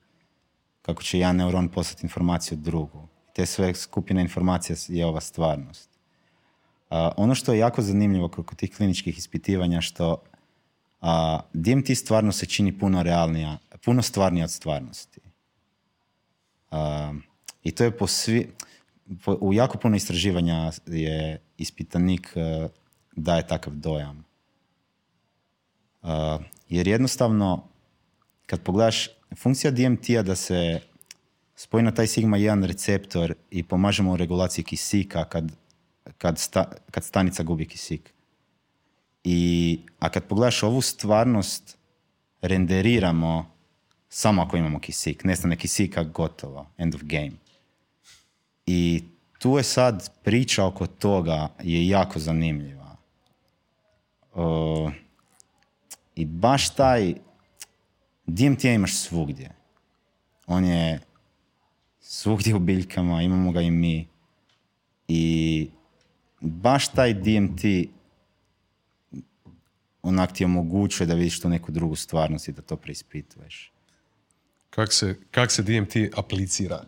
[0.82, 3.08] Kako će jedan neuron poslati informaciju drugu.
[3.34, 5.90] Te sve skupine informacija je ova stvarnost.
[6.90, 10.22] A, ono što je jako zanimljivo kod tih kliničkih ispitivanja što
[11.00, 15.20] a, DMT stvarno se čini puno realnija, puno stvarnija od stvarnosti.
[16.70, 17.12] A,
[17.62, 18.50] I to je po svi,
[19.24, 22.70] po, u jako puno istraživanja je ispitanik uh,
[23.16, 24.24] daje takav dojam.
[26.02, 26.08] Uh,
[26.68, 27.64] jer jednostavno,
[28.46, 30.80] kad pogledaš, funkcija DMT-a da se
[31.56, 35.52] spoji na taj sigma-1 receptor i pomažemo u regulaciji kisika kad,
[36.18, 38.14] kad, sta, kad stanica gubi kisik.
[39.24, 41.78] I, a kad pogledaš ovu stvarnost,
[42.40, 43.50] renderiramo
[44.08, 45.24] samo ako imamo kisik.
[45.24, 46.66] Nestane kisika, gotovo.
[46.78, 47.32] End of game.
[48.70, 49.02] I
[49.38, 52.96] tu je sad priča oko toga je jako zanimljiva.
[54.34, 54.92] Uh,
[56.16, 57.14] I baš taj
[58.26, 59.50] DMT imaš svugdje.
[60.46, 61.00] On je
[62.00, 64.08] svugdje u biljkama, imamo ga i mi.
[65.08, 65.70] I
[66.40, 67.60] baš taj DMT
[70.02, 73.72] onak ti omogućuje da vidiš tu neku drugu stvarnost i da to preispituješ.
[74.70, 76.84] Kak se, kak se DMT aplicira?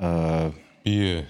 [0.00, 1.28] Uh, Pije,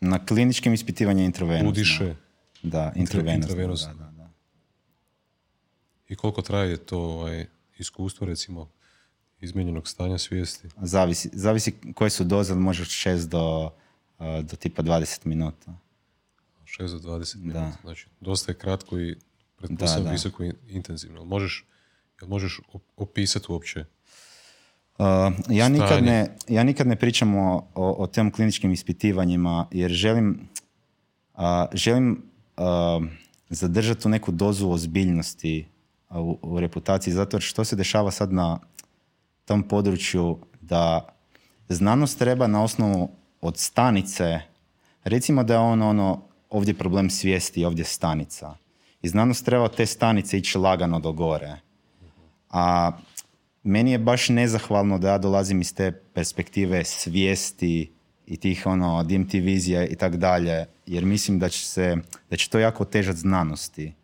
[0.00, 1.68] na kliničkim ispitivanjima intravenozno.
[1.70, 2.14] udiše
[2.62, 3.34] Da, intravenozno.
[3.36, 3.88] intravenozno.
[3.88, 4.30] Da, da, da.
[6.08, 7.46] i koliko traje to ovaj,
[7.78, 8.70] iskustvo, recimo,
[9.40, 10.68] izmijenjenog stanja svijesti?
[10.76, 13.70] Zavisi, zavisi koje su doze, ali može od 6 do,
[14.18, 15.72] uh, do tipa 20 minuta.
[16.64, 17.40] 6 do 20 Da.
[17.42, 17.76] minuta.
[17.82, 19.16] Znači, dosta je kratko i
[19.56, 21.24] pretpostavljam visoko intenzivno.
[21.24, 21.64] Možeš,
[22.22, 23.84] možeš op- opisati uopće?
[25.00, 25.06] Uh,
[25.48, 30.48] ja, nikad ne, ja nikad ne pričam o, o, o tem kliničkim ispitivanjima jer želim,
[31.34, 31.42] uh,
[31.72, 32.22] želim
[32.56, 33.06] uh,
[33.48, 35.66] zadržati tu neku dozu ozbiljnosti
[36.10, 38.58] u, u reputaciji zato jer što se dešava sad na
[39.44, 41.08] tom području da
[41.68, 44.40] znanost treba na osnovu od stanice,
[45.04, 48.54] recimo da je on ono, ovdje problem svijesti, ovdje stanica.
[49.02, 51.56] I znanost treba od te stanice ići lagano do gore.
[52.50, 52.92] A
[53.62, 57.92] meni je baš nezahvalno da ja dolazim iz te perspektive svijesti
[58.26, 61.96] i tih ono DMT vizija i tak dalje, jer mislim da će, se,
[62.30, 63.94] da će to jako otežati znanosti.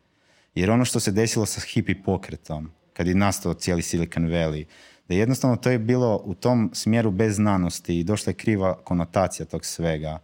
[0.54, 4.64] Jer ono što se desilo sa hippie pokretom, kad je nastao cijeli Silicon Valley,
[5.08, 9.46] da jednostavno to je bilo u tom smjeru bez znanosti i došla je kriva konotacija
[9.46, 10.18] tog svega.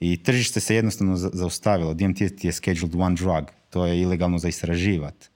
[0.00, 1.94] I tržište se jednostavno za- zaustavilo.
[1.94, 3.44] DMT je scheduled one drug.
[3.70, 5.28] To je ilegalno za istraživati.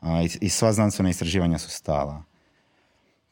[0.00, 2.22] A, i, I sva znanstvena istraživanja su stala.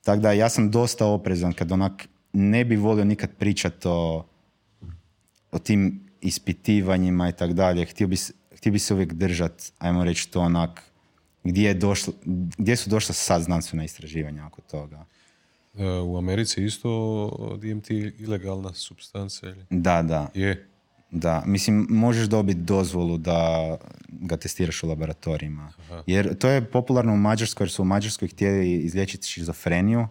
[0.05, 4.25] Tako da ja sam dosta oprezan kad onak ne bi volio nikad pričati o,
[5.53, 7.85] o tim ispitivanjima i tak dalje.
[7.85, 8.17] Htio bi,
[8.57, 10.83] htio bi se uvijek držati, ajmo reći to onak,
[11.45, 12.13] gdje, je došlo,
[12.59, 15.05] gdje su došla sad znanstvena istraživanja oko toga.
[15.79, 17.31] E, U Americi isto
[17.63, 19.65] DMT ilegalna substanca ili?
[19.71, 20.69] Da, da, Je.
[21.15, 21.43] Da.
[21.47, 23.77] Mislim, možeš dobiti dozvolu da
[24.09, 25.73] ga testiraš u laboratorijima.
[26.07, 30.09] Jer to je popularno u Mađarskoj, jer su u Mađarskoj htjeli izliječiti šizofreniju,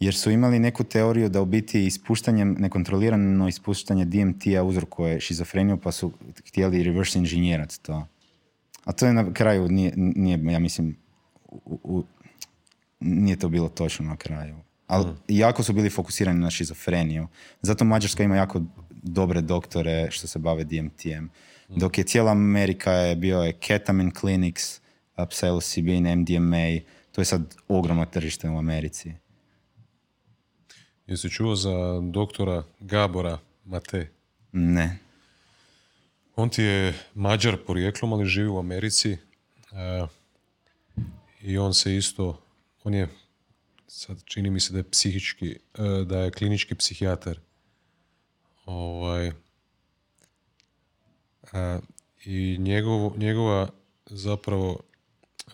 [0.00, 5.92] jer su imali neku teoriju da u biti ispuštanjem, nekontrolirano ispuštanje DMT-a uzrokuje šizofreniju, pa
[5.92, 6.12] su
[6.48, 8.06] htjeli reverse inženjerati to.
[8.84, 10.96] A to je na kraju, nije, nije ja mislim,
[11.48, 12.04] u, u-
[13.00, 14.56] nije to bilo točno na kraju.
[14.86, 17.28] Ali jako su bili fokusirani na šizofreniju.
[17.62, 18.62] Zato Mađarska ima jako
[19.02, 21.30] dobre doktore što se bave DMT-em.
[21.68, 24.80] Dok je cijela Amerika je bio je ketamine clinics,
[25.16, 26.80] psilocybin, MDMA,
[27.12, 29.14] to je sad ogromno tržište u Americi.
[31.06, 34.10] Jesi čuo za doktora Gabora Mate?
[34.52, 34.98] Ne.
[36.36, 39.10] On ti je Mađar porijeklom, ali živi u Americi.
[39.12, 40.06] E,
[41.42, 42.42] I on se isto,
[42.84, 43.08] on je,
[43.86, 45.58] sad čini mi se da je psihički, e,
[46.04, 47.38] da je klinički psihijatar.
[48.64, 49.32] Ovaj, e,
[52.24, 53.68] I njegov, njegova
[54.06, 54.80] zapravo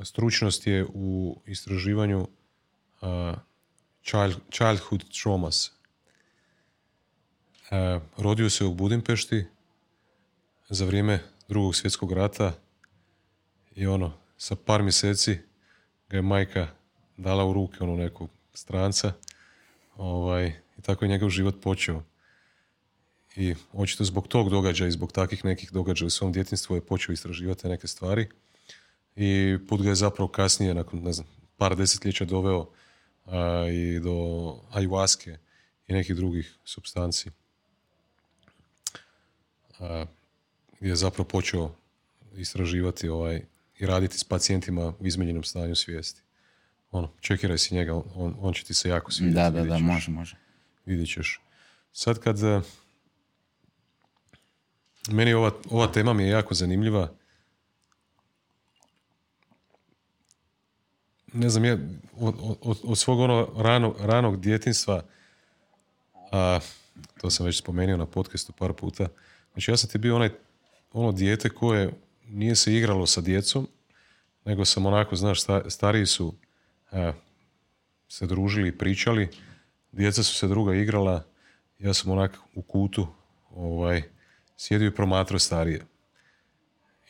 [0.03, 2.29] stručnost je u istraživanju
[3.01, 3.35] a,
[4.03, 5.73] child, childhood traumas.
[7.71, 9.45] E, rodio se u Budimpešti
[10.69, 12.53] za vrijeme drugog svjetskog rata
[13.75, 15.39] i ono, sa par mjeseci
[16.09, 16.69] ga je majka
[17.17, 19.13] dala u ruke ono nekog stranca
[19.97, 20.47] ovaj,
[20.79, 22.03] i tako je njegov život počeo.
[23.37, 27.13] I očito zbog tog događaja i zbog takvih nekih događaja u svom djetinstvu je počeo
[27.13, 28.29] istraživati neke stvari
[29.17, 31.27] i put ga je zapravo kasnije, nakon ne znam,
[31.57, 32.67] par desetljeća doveo
[33.73, 34.13] i do
[34.73, 35.37] ayahuaske
[35.87, 37.31] i nekih drugih substanci.
[39.79, 40.07] A,
[40.81, 41.75] je zapravo počeo
[42.37, 43.43] istraživati ovaj,
[43.79, 46.23] i raditi s pacijentima u izmenjenom stanju svijesti.
[46.91, 49.35] Ono, čekiraj si njega, on, on će ti se jako svidjeti.
[49.35, 50.37] Da, da, da, može, može.
[50.87, 51.41] Vidjet ćeš.
[51.93, 52.39] Sad kad...
[55.09, 57.09] Meni ova, ova tema mi je jako zanimljiva.
[61.33, 65.03] Ne znam, je, od, od, od svog ono rano, ranog djetinstva,
[66.33, 66.61] a,
[67.21, 69.09] to sam već spomenuo na podcastu par puta,
[69.53, 70.31] znači ja sam ti bio onaj,
[70.93, 71.93] ono dijete koje
[72.27, 73.69] nije se igralo sa djecom,
[74.45, 76.35] nego sam onako, znaš, stariji su
[76.93, 77.13] e,
[78.09, 79.29] se družili i pričali,
[79.93, 81.25] djeca su se druga igrala,
[81.79, 83.07] ja sam onak u kutu
[83.51, 84.03] ovaj,
[84.59, 85.85] sjedio i promatrao starije.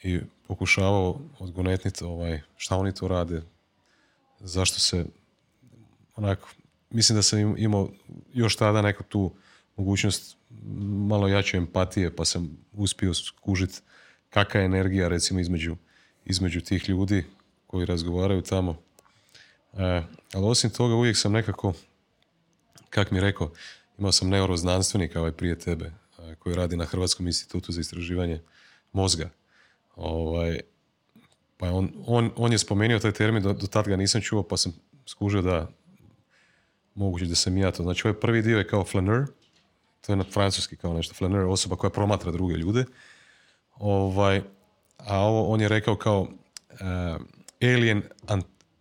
[0.02, 3.42] I pokušavao odgonetniti ovaj, šta oni to rade,
[4.40, 5.04] zašto se
[6.16, 6.48] onako,
[6.90, 7.90] mislim da sam imao
[8.34, 9.32] još tada neku tu
[9.76, 10.36] mogućnost
[11.08, 13.80] malo jače empatije, pa sam uspio skužiti
[14.30, 15.76] kakva je energija recimo između,
[16.24, 17.24] između tih ljudi
[17.66, 18.76] koji razgovaraju tamo.
[19.72, 21.72] E, ali osim toga uvijek sam nekako,
[22.90, 23.52] kak mi rekao,
[23.98, 25.92] imao sam neuroznanstvenika ovaj prije tebe
[26.38, 28.40] koji radi na Hrvatskom institutu za istraživanje
[28.92, 29.30] mozga.
[29.96, 30.60] Ovaj,
[31.56, 34.56] pa on, on, on je spomenuo taj termin, do, do tad ga nisam čuo, pa
[34.56, 34.72] sam
[35.06, 35.68] skužio da
[36.94, 37.82] moguće da sam ja to.
[37.82, 39.26] Znači ovaj prvi dio je kao flaneur,
[40.00, 42.84] to je na francuski kao nešto, flaneur, osoba koja promatra druge ljude.
[43.74, 44.42] Ovaj,
[44.98, 46.28] a ovo on je rekao kao uh,
[47.62, 48.02] alien,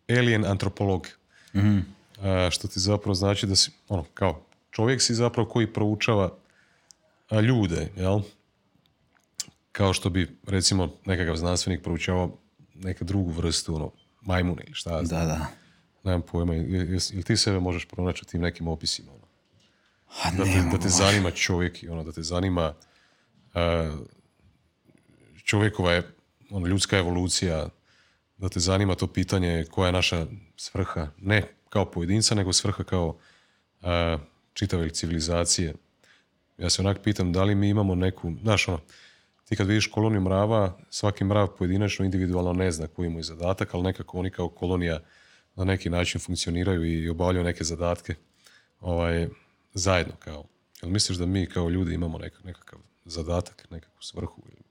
[0.10, 1.08] alien antropolog.
[1.54, 1.98] mm
[2.52, 6.30] što ti zapravo znači da si, ono, kao čovjek si zapravo koji proučava
[7.32, 8.20] ljude, jel?
[9.72, 12.38] Kao što bi, recimo, nekakav znanstvenik proučavao
[12.74, 15.46] neku drugu vrstu, ono, majmune ili šta Da, da.
[16.04, 19.28] Nemam pojma, ili ti sebe možeš pronaći u tim nekim opisima, ono?
[20.38, 22.74] da, te, da te zanima čovjek i ono, da te zanima
[25.44, 26.04] čovjekova je
[26.50, 27.70] ono, ljudska evolucija,
[28.38, 30.26] da te zanima to pitanje koja je naša
[30.58, 33.88] svrha, ne kao pojedinca, nego svrha kao uh,
[34.54, 35.74] čitave civilizacije.
[36.58, 38.80] Ja se onak pitam da li mi imamo neku, znaš ono,
[39.46, 43.74] ti kad vidiš koloniju mrava, svaki mrav pojedinačno, individualno ne zna koji mu je zadatak,
[43.74, 45.00] ali nekako oni kao kolonija
[45.56, 48.16] na neki način funkcioniraju i obavljaju neke zadatke
[48.82, 49.28] ovaj,
[49.74, 50.46] zajedno kao.
[50.82, 54.64] Jel misliš da mi kao ljudi imamo nekakav zadatak, nekakvu svrhu ili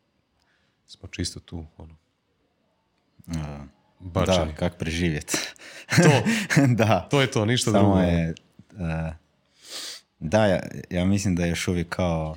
[0.87, 1.97] smo čisto tu, ono,
[4.49, 5.39] Da, kak preživjeti.
[5.87, 6.23] to,
[6.85, 7.09] da.
[7.11, 8.01] to je to, ništa Samo drugo.
[8.01, 8.35] Je,
[10.19, 10.61] da, ja,
[10.91, 12.37] ja, mislim da je još uvijek kao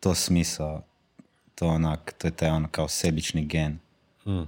[0.00, 0.82] to smisao,
[1.54, 3.78] to onak, to je taj ono kao sebični gen
[4.24, 4.46] hmm.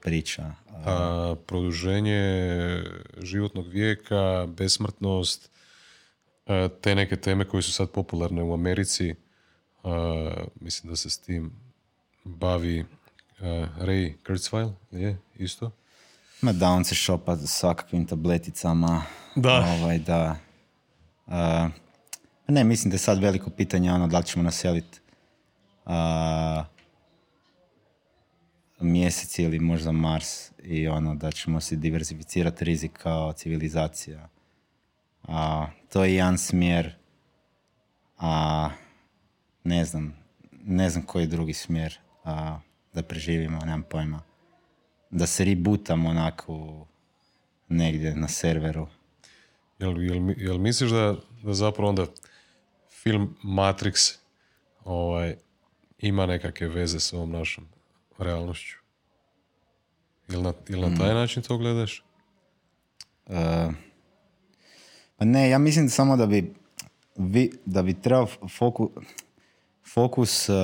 [0.00, 0.54] priča.
[0.84, 2.22] A, produženje
[3.22, 5.50] životnog vijeka, besmrtnost,
[6.80, 9.14] te neke teme koje su sad popularne u Americi,
[10.60, 11.52] mislim da se s tim
[12.24, 12.84] bavi
[13.78, 15.70] Ray Kurzweil, je isto?
[16.40, 19.02] Ma da, on se šopa svakakvim tableticama.
[19.34, 19.76] Da.
[19.80, 20.36] Ovaj, da.
[21.26, 21.34] Uh,
[22.48, 25.00] ne, mislim da je sad veliko pitanje ono da li ćemo naseliti
[25.84, 25.92] uh,
[28.80, 34.28] mjesec ili možda Mars i ono da ćemo se diversificirati rizik kao civilizacija.
[35.28, 36.94] A, to je jedan smjer,
[38.18, 38.70] a
[39.64, 40.16] ne znam,
[40.64, 42.58] ne znam koji drugi smjer a,
[42.92, 44.22] da preživimo, nemam pojma.
[45.10, 46.86] Da se rebootam onako
[47.68, 48.88] negdje na serveru.
[49.82, 52.06] Jel, jel, jel misliš da, da zapravo onda
[53.02, 54.16] film Matrix
[54.84, 55.36] ovaj,
[55.98, 57.64] ima nekakve veze s ovom našom
[58.18, 58.76] realnošću?
[60.28, 61.14] Jel na, jel na taj mm.
[61.14, 62.04] način to gledaš?
[63.26, 63.34] Uh,
[65.16, 66.54] pa ne, ja mislim samo da bi,
[67.16, 68.26] vi, da bi trebao
[68.58, 68.90] fokus,
[69.94, 70.54] fokus uh,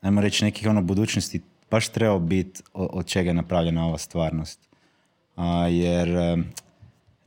[0.00, 4.68] ajmo reći, nekih ono budućnosti baš trebao biti od čega je napravljena ova stvarnost.
[5.36, 6.08] A, jer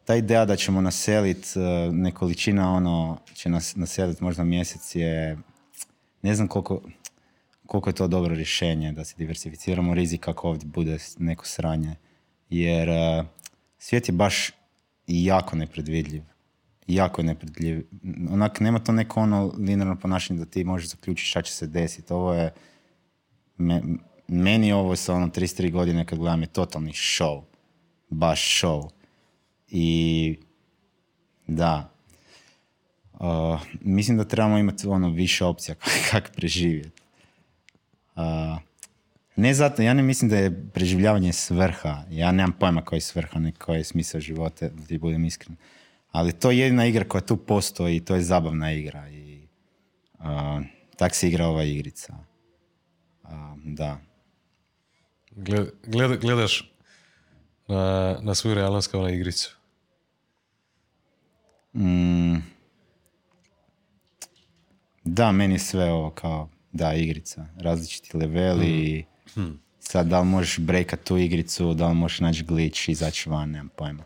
[0.06, 5.38] ta ideja da ćemo naseliti, e, nekoličina ono, će nas naseliti možda mjesec je,
[6.22, 6.82] ne znam koliko,
[7.66, 11.95] koliko je to dobro rješenje da se diversificiramo rizik ako ovdje bude neko sranje.
[12.49, 13.24] Jer e,
[13.78, 14.51] svijet je baš
[15.08, 16.24] jako nepredvidljiv.
[16.88, 17.88] jako je nepredljiv.
[18.32, 22.14] Onak, nema to neko ono linearno ponašanje da ti možeš zaključiti šta će se desiti.
[22.14, 22.54] Ovo je,
[24.28, 27.41] meni ovo sa ono 33 godine kad gledam je totalni show.
[28.10, 28.89] Baš show.
[29.76, 30.36] I
[31.47, 31.93] da,
[33.13, 35.76] uh, mislim da trebamo imati ono više opcija
[36.11, 37.01] kako preživjeti.
[38.15, 38.24] Uh,
[39.36, 42.03] ne zato, ja ne mislim da je preživljavanje svrha.
[42.09, 45.55] Ja nemam pojma koji je svrha, ne koji je smisao života, da ti budem iskren.
[46.11, 49.09] Ali to je jedina igra koja tu postoji i to je zabavna igra.
[49.09, 49.47] I
[50.19, 50.26] uh,
[50.97, 52.15] tak se igra ova igrica.
[53.24, 53.30] Uh,
[53.63, 53.99] da.
[55.32, 56.74] Gled, gledaš
[57.67, 59.62] na, na svoju realnost kao na igricu?
[61.74, 62.38] Mm,
[65.03, 67.45] da, meni je sve ovo kao, da, igrica.
[67.57, 69.59] Različiti leveli, Hmm.
[69.80, 73.69] Sad da li možeš breakat tu igricu, da li možeš naći glitch, izaći van, nemam
[73.76, 74.03] pojma.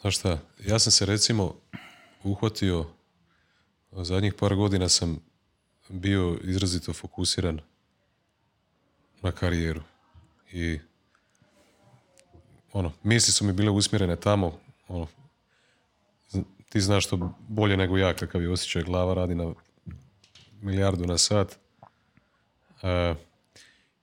[0.00, 1.54] Znaš šta, ja sam se recimo
[2.24, 2.86] uhvatio,
[3.92, 5.20] zadnjih par godina sam
[5.88, 7.60] bio izrazito fokusiran
[9.22, 9.82] na karijeru.
[10.52, 10.78] I
[12.72, 14.58] ono, misli su mi bile usmjerene tamo,
[14.88, 15.06] ono,
[16.68, 19.54] ti znaš to bolje nego ja kakav je osjećaj glava radi na
[20.60, 21.58] milijardu na sat
[22.82, 23.14] E,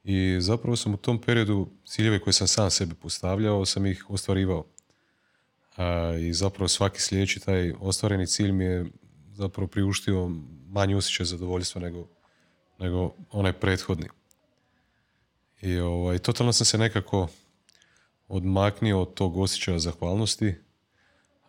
[0.04, 4.66] I zapravo sam u tom periodu ciljeve koje sam sam sebi postavljao, sam ih ostvarivao.
[5.78, 8.86] E, I zapravo svaki sljedeći taj ostvareni cilj mi je
[9.34, 10.32] zapravo priuštio
[10.68, 12.08] manji osjećaj zadovoljstva nego,
[12.80, 14.08] nego onaj prethodni.
[15.62, 17.28] I ovaj, totalno sam se nekako
[18.28, 20.56] odmaknio od tog osjećaja zahvalnosti.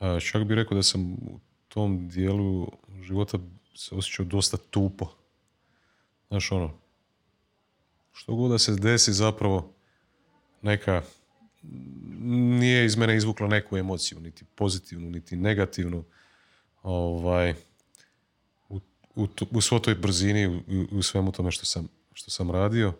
[0.00, 2.72] Čak bih rekao da sam u tom dijelu
[3.02, 3.38] života
[3.74, 5.08] se osjećao dosta tupo.
[6.28, 6.78] Znaš ono,
[8.12, 9.72] što god da se desi zapravo
[10.62, 11.02] neka
[12.60, 16.04] nije iz mene izvukla neku emociju, niti pozitivnu, niti negativnu.
[16.82, 17.54] Ovaj,
[18.68, 18.80] u,
[19.14, 22.92] u, u svoj toj brzini, u, u, svemu tome što sam, što sam radio.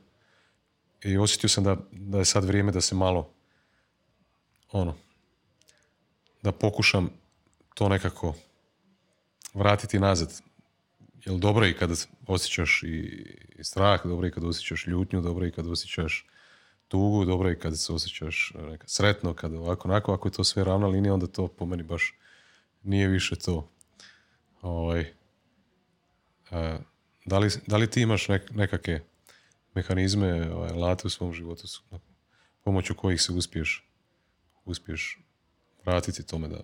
[1.05, 3.31] I osjetio sam da, da je sad vrijeme da se malo
[4.73, 4.97] ono,
[6.45, 7.11] da pokušam
[7.75, 8.35] to nekako
[9.55, 10.43] vratiti nazad.
[11.25, 13.25] Jel dobro i kad osjećaš i
[13.63, 16.27] strah, dobro i kad osjećaš ljutnju, dobro i kad osjećaš
[16.89, 20.65] tugu, dobro i kad se osjećaš neka, sretno, kad ovako, onako, ako je to sve
[20.65, 22.15] ravna linija, onda to po meni baš
[22.83, 23.69] nije više to.
[24.63, 25.13] Ovaj,
[26.51, 26.79] a,
[27.25, 29.01] da, li, da li ti imaš nek, nekakve
[29.75, 31.67] mehanizme, ovaj, alate u svom životu
[32.65, 33.89] pomoću kojih se uspiješ,
[34.65, 35.24] uspiješ
[35.85, 36.61] vratiti tome da,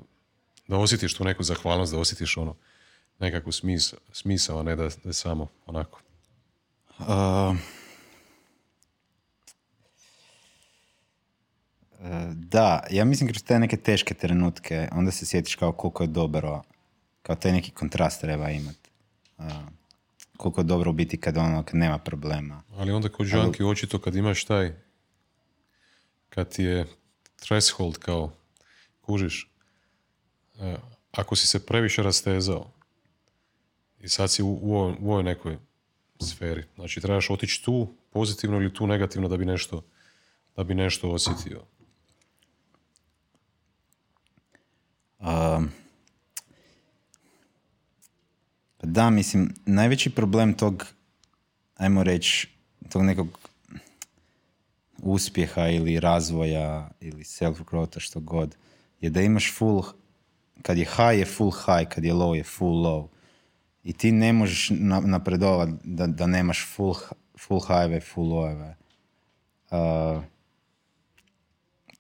[0.68, 2.56] da osjetiš tu neku zahvalnost, da osjetiš ono
[3.18, 6.00] nekakvu smisao, smisao a ne da, da je samo onako.
[6.98, 7.56] Uh,
[12.32, 16.62] da, ja mislim kroz te neke teške trenutke, onda se sjetiš kao koliko je dobro,
[17.22, 18.90] kao taj neki kontrast treba imati.
[19.38, 19.44] Uh,
[20.36, 22.62] koliko je dobro biti kad ono, kad nema problema.
[22.76, 24.72] Ali onda kod žanki očito kad imaš taj,
[26.28, 26.86] kad ti je
[27.36, 28.32] threshold kao,
[29.10, 29.50] kužiš,
[30.54, 30.74] uh,
[31.12, 32.70] ako si se previše rastezao
[34.00, 35.58] i sad si u, u, u ovoj nekoj
[36.22, 36.64] sferi.
[36.74, 39.82] Znači, trebaš otići tu pozitivno ili tu negativno da bi nešto,
[40.56, 41.62] da bi nešto osjetio.
[45.18, 45.70] Um,
[48.82, 50.86] da, mislim, najveći problem tog,
[51.76, 52.48] ajmo reći,
[52.88, 53.38] tog nekog
[55.02, 58.56] uspjeha ili razvoja ili self-growtha, što god,
[59.00, 59.82] je da imaš full,
[60.62, 63.08] kad je high je full high, kad je low je full low
[63.84, 64.70] i ti ne možeš
[65.04, 66.94] napredovati da, da nemaš full,
[67.38, 68.76] full highway, full loweve.
[69.70, 70.22] Uh,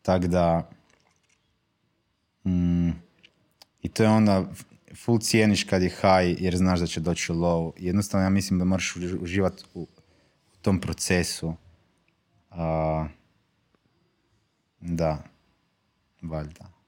[0.02, 0.70] tak da
[2.44, 2.90] mm,
[3.82, 4.44] i to je onda
[5.04, 7.72] full cijeniš kad je high jer znaš da će doći low.
[7.76, 11.54] Jednostavno ja mislim da moraš uživati u, u tom procesu.
[12.50, 13.06] Uh,
[14.80, 15.22] da,
[16.22, 16.79] valjda.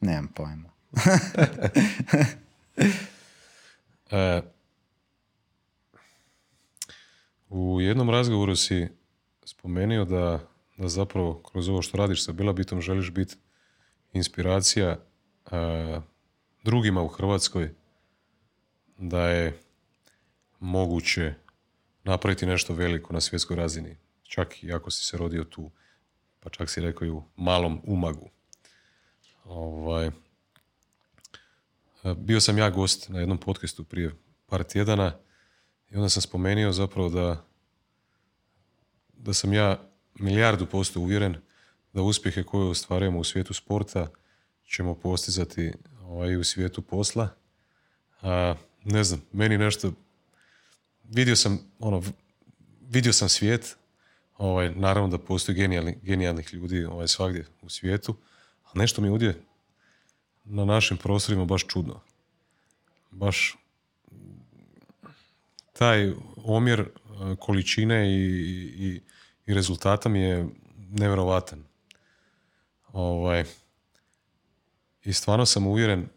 [0.00, 0.70] Nemam pojma.
[4.12, 4.42] E,
[7.48, 8.88] u jednom razgovoru si
[9.44, 10.40] spomenuo da,
[10.76, 13.36] da zapravo kroz ovo što radiš sa Bilabitom želiš biti
[14.12, 15.00] inspiracija e,
[16.64, 17.74] drugima u Hrvatskoj
[18.98, 19.58] da je
[20.60, 21.34] moguće
[22.04, 23.96] napraviti nešto veliko na svjetskoj razini.
[24.22, 25.70] Čak i ako si se rodio tu,
[26.40, 28.30] pa čak si rekao i u malom umagu.
[29.50, 30.10] Ovaj,
[32.16, 34.14] bio sam ja gost na jednom podcastu prije
[34.46, 35.12] par tjedana
[35.90, 37.44] i onda sam spomenuo zapravo da,
[39.12, 39.82] da sam ja
[40.14, 41.36] milijardu posto uvjeren
[41.92, 44.08] da uspjehe koje ostvarujemo u svijetu sporta
[44.68, 45.72] ćemo postizati
[46.02, 47.28] ovaj, u svijetu posla.
[48.22, 48.54] A,
[48.84, 49.92] ne znam, meni nešto...
[51.04, 52.02] Vidio sam, ono,
[52.80, 53.76] vidio sam svijet,
[54.38, 58.16] ovaj, naravno da postoji genijalni, genijalnih ljudi ovaj, svagdje u svijetu,
[58.72, 59.42] ali nešto mi je ovdje
[60.44, 62.00] na našim prostorima baš čudno.
[63.10, 63.56] Baš
[65.72, 66.86] taj omjer e,
[67.38, 68.24] količine i,
[68.78, 69.00] i,
[69.46, 70.48] i rezultata mi je
[70.90, 71.64] nevjerovatan.
[72.92, 73.44] Ovaj,
[75.04, 76.08] I stvarno sam uvjeren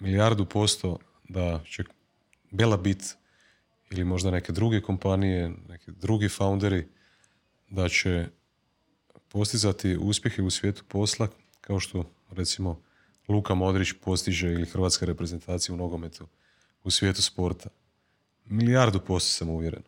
[0.00, 0.98] milijardu posto
[1.28, 1.84] da će
[2.50, 3.16] Bela bit
[3.90, 6.88] ili možda neke druge kompanije, neki drugi founderi,
[7.68, 8.28] da će
[9.28, 11.28] postizati uspjehe u svijetu posla
[11.60, 12.80] kao što recimo
[13.28, 16.26] Luka Modrić postiže ili hrvatska reprezentacija u nogometu
[16.84, 17.68] u svijetu sporta.
[18.44, 19.82] Milijardu posto sam uvjeren.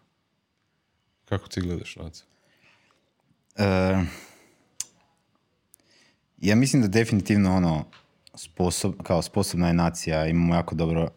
[1.25, 2.19] Kako ti gledaš na to?
[3.57, 4.05] E,
[6.39, 7.85] ja mislim da definitivno ono
[8.35, 11.09] sposob, kao sposobna je nacija, imamo jako dobro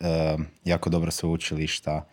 [0.00, 2.06] e, jako dobro sveučilišta.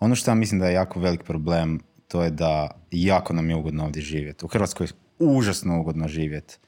[0.00, 3.56] Ono što ja mislim da je jako velik problem, to je da jako nam je
[3.56, 4.44] ugodno ovdje živjeti.
[4.44, 4.88] U Hrvatskoj
[5.24, 6.58] užasno ugodno živjeti.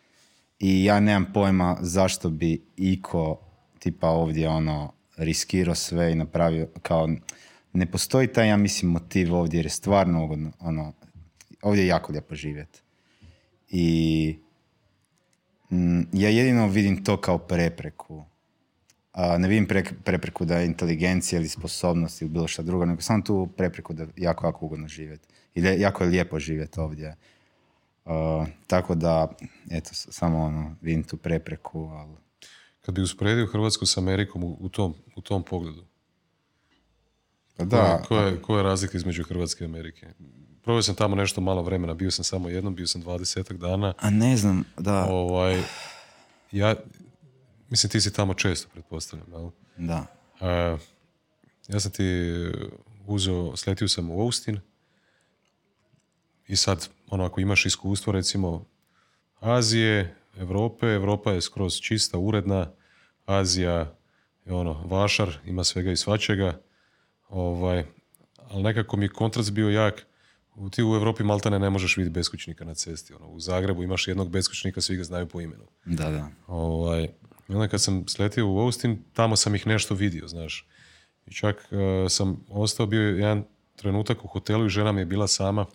[0.58, 3.40] I ja nemam pojma zašto bi iko
[3.78, 7.08] tipa ovdje ono riskirao sve i napravio kao
[7.72, 10.92] ne postoji taj ja mislim motiv ovdje jer je stvarno ugodno ono
[11.62, 12.80] ovdje je jako lijepo živjeti.
[13.68, 14.38] I
[15.70, 18.24] mm, ja jedino vidim to kao prepreku.
[19.12, 19.68] A, ne vidim
[20.04, 24.06] prepreku da je inteligencija ili sposobnost ili bilo šta drugo, nego samo tu prepreku da
[24.16, 25.28] jako, jako ugodno živjeti.
[25.54, 27.16] I da jako je lijepo živjeti ovdje.
[28.66, 29.28] Tako da,
[29.70, 32.16] eto, samo ono, vidim tu prepreku, ali...
[32.80, 35.84] Kad bi usporedio Hrvatsku s Amerikom u, tom, u tom pogledu,
[37.56, 38.02] pa da.
[38.08, 40.06] Koja, je, koja je razlika između Hrvatske i Amerike?
[40.62, 43.94] Provio sam tamo nešto malo vremena, bio sam samo jednom, bio sam dvadesetak dana.
[43.98, 45.04] A ne znam, da.
[45.04, 45.62] Ovaj,
[46.52, 46.74] ja,
[47.70, 49.50] mislim ti si tamo često, pretpostavljam, jel?
[49.76, 50.06] Da.
[51.68, 52.04] ja sam ti
[53.06, 54.60] uzeo, sletio sam u Austin
[56.48, 58.64] i sad, ono, ako imaš iskustvo, recimo,
[59.40, 62.70] Azije, Europe, Europa je skroz čista, uredna,
[63.26, 63.96] Azija
[64.44, 66.60] je ono, vašar, ima svega i svačega,
[67.28, 67.84] ovaj,
[68.50, 70.06] ali nekako mi je kontrast bio jak,
[70.70, 73.14] ti u Europi maltane ne možeš vidjeti beskućnika na cesti.
[73.14, 75.64] Ono, u Zagrebu imaš jednog beskućnika, svi ga znaju po imenu.
[75.84, 76.28] Da, da.
[76.46, 77.04] Ovaj,
[77.48, 80.68] I onda kad sam sletio u Austin, tamo sam ih nešto vidio, znaš.
[81.26, 81.78] I čak uh,
[82.10, 83.44] sam ostao bio jedan
[83.76, 85.66] trenutak u hotelu i žena mi je bila sama,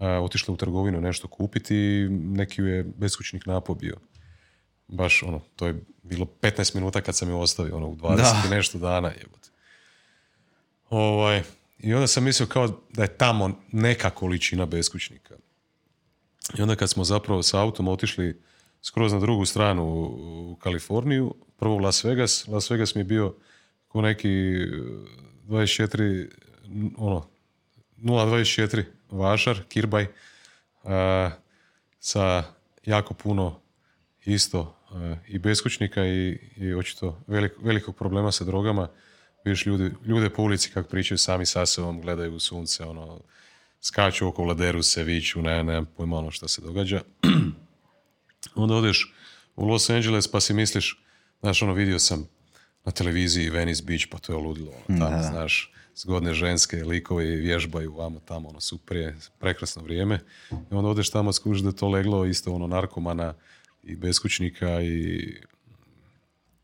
[0.00, 3.96] otišla u trgovinu nešto kupiti i neki ju je beskućnik napobio.
[4.88, 8.42] Baš ono, to je bilo 15 minuta kad sam ju ostavio, ono, u 20 da.
[8.46, 9.48] i nešto dana jebote.
[10.90, 11.42] Ovaj,
[11.78, 15.34] i onda sam mislio kao da je tamo neka količina beskućnika.
[16.58, 18.40] I onda kad smo zapravo sa autom otišli
[18.82, 19.84] skroz na drugu stranu
[20.50, 23.34] u Kaliforniju, prvo u Las Vegas, Las Vegas mi je bio
[23.88, 26.28] ko neki 24,
[26.96, 27.26] ono,
[27.98, 30.06] 0.24 vašar, kirbaj,
[32.00, 32.44] sa
[32.86, 33.60] jako puno
[34.24, 34.76] isto
[35.28, 37.20] i beskućnika i, i očito
[37.62, 38.88] velikog problema sa drogama.
[39.44, 43.20] Vidiš ljude, ljude po ulici kako pričaju sami sa sobom, gledaju u sunce, ono,
[43.80, 47.02] skaču oko vladeru se, viću, ne, ne, pojma ono što se događa.
[48.54, 49.14] Onda odeš
[49.56, 51.02] u Los Angeles pa si misliš,
[51.40, 52.28] znaš, ono, vidio sam
[52.84, 57.36] na televiziji Venice Beach, pa to je ludilo, ono, tamo, znaš, zgodne ženske likove i
[57.36, 60.20] vježbaju vamo tamo, ono, super prekrasno vrijeme.
[60.50, 63.34] I onda odeš tamo, skužiš da to leglo isto, ono, narkomana
[63.82, 65.18] i beskućnika i,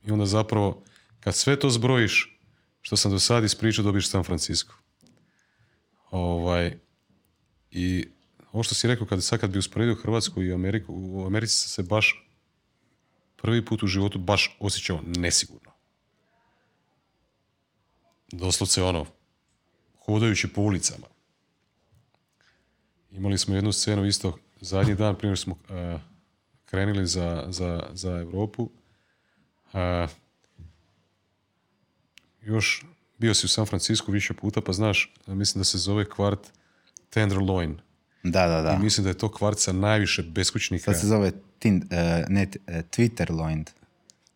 [0.06, 0.82] i onda zapravo,
[1.20, 2.38] kad sve to zbrojiš,
[2.80, 4.74] što sam do sad ispričao dobiš San Francisco.
[6.10, 6.78] Ovaj,
[7.70, 8.06] I
[8.52, 11.82] ovo što si rekao, kad, sad kad bi usporedio Hrvatsku i Ameriku, u Americi se
[11.82, 12.28] baš
[13.36, 15.72] prvi put u životu baš osjećao nesigurno.
[18.32, 19.06] Doslovce ono,
[20.06, 21.06] hodajući po ulicama.
[23.10, 26.00] Imali smo jednu scenu isto zadnji dan prije smo uh,
[26.64, 28.70] krenuli za, za, za Europu.
[29.72, 30.10] Uh,
[32.42, 32.84] još
[33.18, 36.40] bio si u San Francisco više puta, pa znaš, mislim da se zove kvart
[37.10, 37.78] Tenderloin.
[38.22, 38.72] Da, da, da.
[38.72, 40.84] I mislim da je to kvart sa najviše beskućnika.
[40.84, 41.88] Sad se zove tin, uh,
[42.28, 43.64] ne, uh, Twitterloin.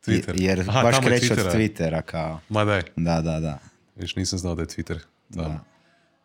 [0.06, 0.34] Twitter.
[0.36, 2.40] Jer Aha, baš kreće od Twittera kao.
[2.48, 2.82] Ma daj.
[2.96, 3.58] Da, da, da.
[3.96, 4.98] Viš, nisam znao da je Twitter.
[5.30, 5.64] Da.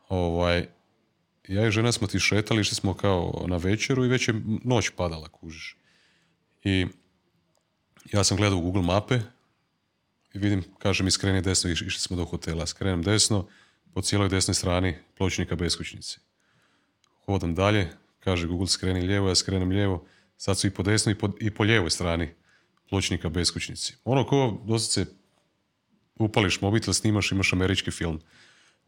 [0.09, 0.67] Ovaj,
[1.47, 4.89] ja i žena smo ti šetali, išli smo kao na večeru i već je noć
[4.89, 5.77] padala, kužiš.
[6.63, 6.87] I
[8.13, 9.19] ja sam gledao u Google mape
[10.33, 13.47] i vidim, kaže mi skreni desno, išli smo do hotela, skrenem desno,
[13.93, 16.19] po cijeloj desnoj strani pločnika beskućnici.
[17.25, 20.05] Hodam dalje, kaže Google skreni lijevo, ja skrenem lijevo,
[20.37, 22.29] sad su i po desnoj i po, i po lijevoj strani
[22.89, 23.95] pločnika beskućnici.
[24.03, 25.05] Ono ko doslovce
[26.15, 28.21] upališ mobitel, snimaš, imaš američki film.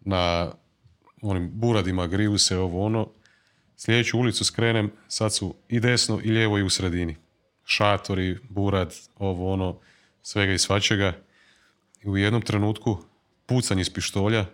[0.09, 0.51] Na
[1.21, 3.09] onim buradima griju se ovo ono.
[3.75, 7.15] Sljedeću ulicu skrenem, sad su i desno i lijevo i u sredini.
[7.65, 9.79] Šatori, burad, ovo ono,
[10.21, 11.13] svega i svačega.
[12.03, 12.97] I u jednom trenutku
[13.45, 14.45] pucanje iz pištolja,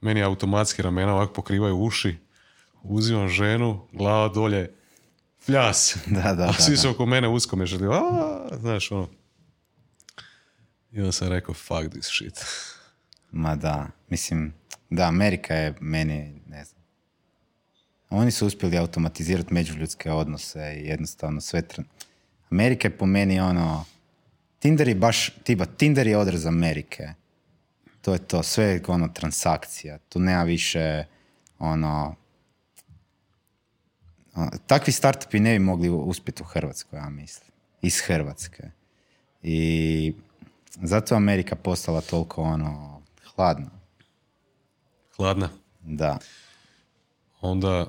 [0.00, 2.16] meni automatski ramena ovako pokrivaju uši,
[2.82, 4.72] uzimam ženu, glava dolje,
[5.46, 5.96] pljas.
[6.06, 9.08] Da, da, A svi su oko mene usko me želi, "A", znaš ono.
[10.92, 12.44] I onda sam rekao, fuck this shit.
[13.30, 14.54] Ma da, mislim,
[14.90, 16.82] da, Amerika je meni, ne znam.
[18.10, 21.62] Oni su uspjeli automatizirati međuljudske odnose i jednostavno sve...
[21.62, 21.84] tran-
[22.50, 23.84] Amerika je po meni ono...
[24.58, 27.08] Tinder je baš, tipa, Tinder je odraz Amerike.
[28.00, 29.98] To je to, sve je ono transakcija.
[29.98, 31.04] Tu nema više
[31.58, 32.14] ono...
[34.34, 37.50] ono, Takvi startupi ne bi mogli uspjeti u Hrvatskoj, ja mislim.
[37.82, 38.62] Iz Hrvatske.
[39.42, 40.12] I
[40.82, 43.02] zato je Amerika postala toliko ono
[43.34, 43.77] hladna.
[45.18, 45.48] Hladna.
[45.80, 46.18] Da.
[47.40, 47.86] Onda,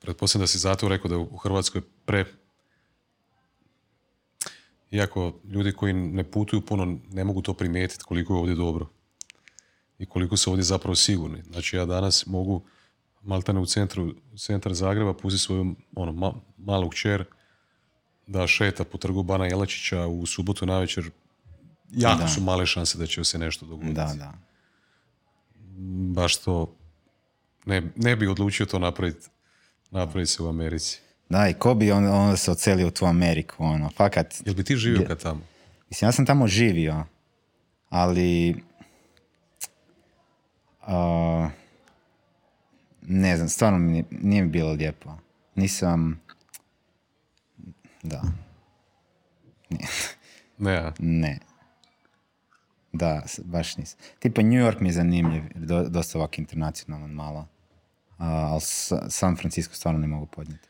[0.00, 2.24] pretpostavljam da si zato rekao da je u Hrvatskoj pre...
[4.90, 8.88] Iako ljudi koji ne putuju puno ne mogu to primijetiti koliko je ovdje dobro.
[9.98, 11.42] I koliko su ovdje zapravo sigurni.
[11.42, 12.62] Znači ja danas mogu
[13.22, 17.24] maltene u centru, centar Zagreba pustiti svoju ono, ma, malu kćer
[18.26, 21.10] da šeta po trgu Bana Jelačića u subotu navečer.
[21.90, 22.28] Jako Da.
[22.28, 23.94] su male šanse da će se nešto dogoditi.
[23.94, 24.51] Da, da.
[26.08, 26.76] Baš to
[27.66, 29.26] ne, ne bi odlučio to napraviti
[29.90, 31.00] napraviti se u Americi.
[31.28, 34.34] Da, i ko bi on- onda se ocelio u tu Ameriku, ono, fakat.
[34.46, 35.40] Jel bi ti živio kad tamo?
[35.90, 37.04] Mislim, ja sam tamo živio,
[37.88, 38.62] ali...
[40.82, 41.48] a,
[43.02, 45.16] ne znam, stvarno mi nije, mi bilo lijepo.
[45.54, 46.20] Nisam...
[48.02, 48.22] Da,
[50.58, 51.38] Ne, ne.
[52.92, 53.98] Da, baš nisam.
[54.18, 57.48] Tipa New York mi je zanimljiv, do, dosta ovak internacionalan malo.
[58.18, 60.68] A, ali Sa- San Francisco stvarno ne mogu podnijeti.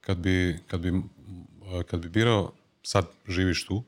[0.00, 0.92] kad bi, kad bi,
[1.90, 2.52] kad bi birao,
[2.82, 3.84] sad živiš tu,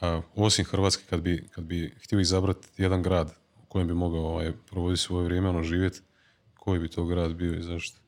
[0.00, 4.20] a, osim Hrvatske, kad bi, kad bi htio izabrati jedan grad u kojem bi mogao
[4.26, 6.00] ovaj, provoditi svoje vrijeme, ono živjeti,
[6.54, 7.98] koji bi to grad bio i zašto?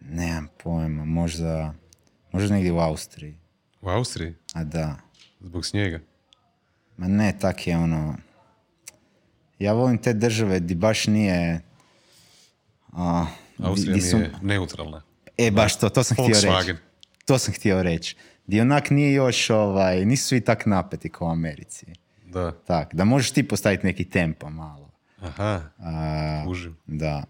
[0.00, 1.74] Nemam pojma, možda,
[2.32, 3.39] možda negdje u Austriji.
[3.80, 4.34] U Austriji?
[4.54, 4.96] A da,
[5.40, 6.00] Zbog snijega?
[6.96, 8.16] ma ne, tak je ono...
[9.58, 11.60] Ja volim te države di baš nije...
[12.92, 13.26] A,
[13.58, 15.02] Austrija di su- nije neutralna.
[15.38, 16.26] E, baš to, to sam htio
[16.58, 16.74] reći.
[17.24, 18.16] To sam htio reći.
[18.46, 21.86] Di onak nije još, ovaj, nisu svi tak napeti kao u Americi.
[22.26, 22.52] Da.
[22.52, 24.90] Tak, da možeš ti postaviti neki tempo malo.
[25.20, 26.76] Aha, A, kužim.
[26.86, 27.24] da.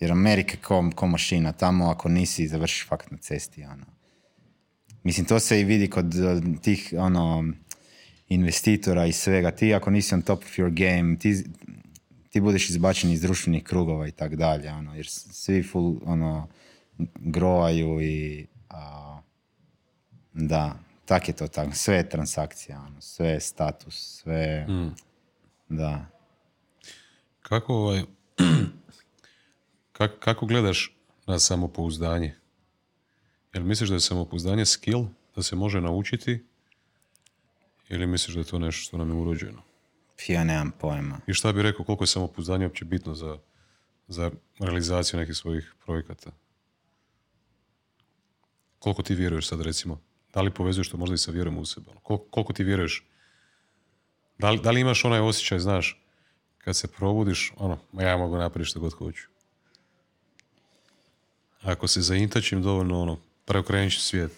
[0.00, 0.56] Jer Amerika
[0.94, 3.86] ko mašina, tamo ako nisi završiš fakt na cesti, ono.
[5.02, 7.44] Mislim, to se i vidi kod eh, tih, ono,
[8.28, 9.50] investitora i svega.
[9.50, 11.44] Ti ako nisi on top of your game, ti,
[12.30, 16.48] ti budeš izbačen iz društvenih krugova i tak dalje, ono, jer svi full, ono,
[17.14, 19.20] growaju i, a,
[20.32, 21.72] da, tak je to tako.
[21.74, 24.94] Sve je transakcija, ono, sve je status, sve Mm.
[25.68, 26.06] da.
[27.42, 28.02] Kako, ovaj,
[30.20, 30.96] kako gledaš
[31.26, 32.34] na samopouzdanje?
[33.52, 35.04] Jel misliš da je samopouzdanje skill,
[35.36, 36.44] da se može naučiti?
[37.88, 39.62] Ili misliš da je to nešto što nam je urođeno?
[40.28, 41.20] Ja nemam pojma.
[41.26, 43.38] I šta bi rekao, koliko je samopouzdanje uopće bitno za,
[44.08, 46.30] za realizaciju nekih svojih projekata?
[48.78, 50.00] Koliko ti vjeruješ sad, recimo?
[50.34, 51.90] Da li povezuješ to možda i sa vjerom u sebe?
[52.02, 53.06] Koliko, koliko ti vjeruješ?
[54.38, 56.02] Da li, da li imaš onaj osjećaj, znaš,
[56.58, 59.28] kad se probudiš, ono, ja mogu napraviti što god hoću.
[61.62, 63.18] Ako se zaintačim dovoljno, ono,
[63.48, 64.32] preokrenut svijet.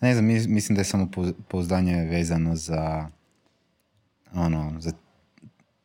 [0.00, 3.10] Ne znam, mis- mislim da je samo pou- pouzdanje vezano za
[4.34, 4.92] ono, za,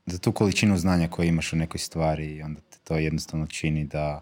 [0.06, 3.86] za tu količinu znanja koju imaš u nekoj stvari i onda te to jednostavno čini
[3.86, 4.22] da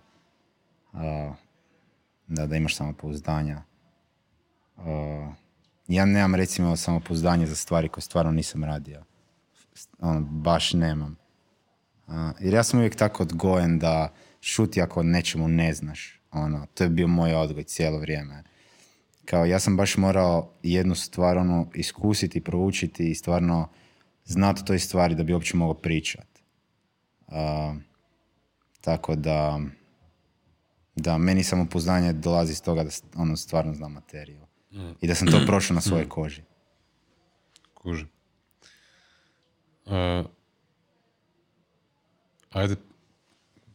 [0.93, 1.33] a,
[2.27, 3.61] da, da imaš samopouzdanja.
[4.77, 5.33] A,
[5.87, 9.03] ja nemam recimo samopouzdanje za stvari koje stvarno nisam radio.
[9.99, 11.17] Ono, baš nemam.
[12.07, 16.21] A, jer ja sam uvijek tako odgojen da šuti ako nečemu ne znaš.
[16.31, 18.43] Ono, to je bio moj odgoj cijelo vrijeme
[19.29, 23.69] kao ja sam baš morao jednu stvar ono iskusiti, proučiti i stvarno
[24.25, 26.27] znati o toj stvari da bi uopće mogao pričat.
[27.27, 27.75] A,
[28.81, 29.59] tako da
[30.95, 34.41] da meni samopouzdanje dolazi iz toga da ono stvarno znam materiju.
[35.01, 36.41] I da sam to prošao na svojoj koži.
[37.73, 38.09] Kužim.
[39.85, 40.25] Uh,
[42.49, 42.75] ajde,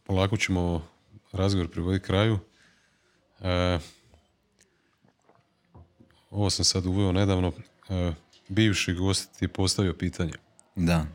[0.05, 0.89] polako ćemo
[1.33, 2.39] razgovor privoditi kraju.
[3.41, 3.79] E,
[6.31, 7.53] ovo sam sad uveo nedavno.
[7.89, 8.13] E,
[8.49, 10.33] bivši gost ti je postavio pitanje.
[10.75, 11.07] Da.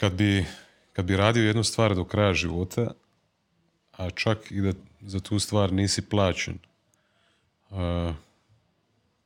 [0.00, 0.46] Kad bi,
[0.92, 2.90] kad bi radio jednu stvar do kraja života,
[3.92, 6.58] a čak i da za tu stvar nisi plaćen,
[7.70, 8.12] e,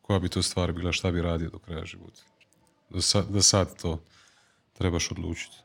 [0.02, 2.22] koja bi to stvar bila, šta bi radio do kraja života?
[2.90, 4.02] Da sad, da sad to
[4.72, 5.56] trebaš odlučiti.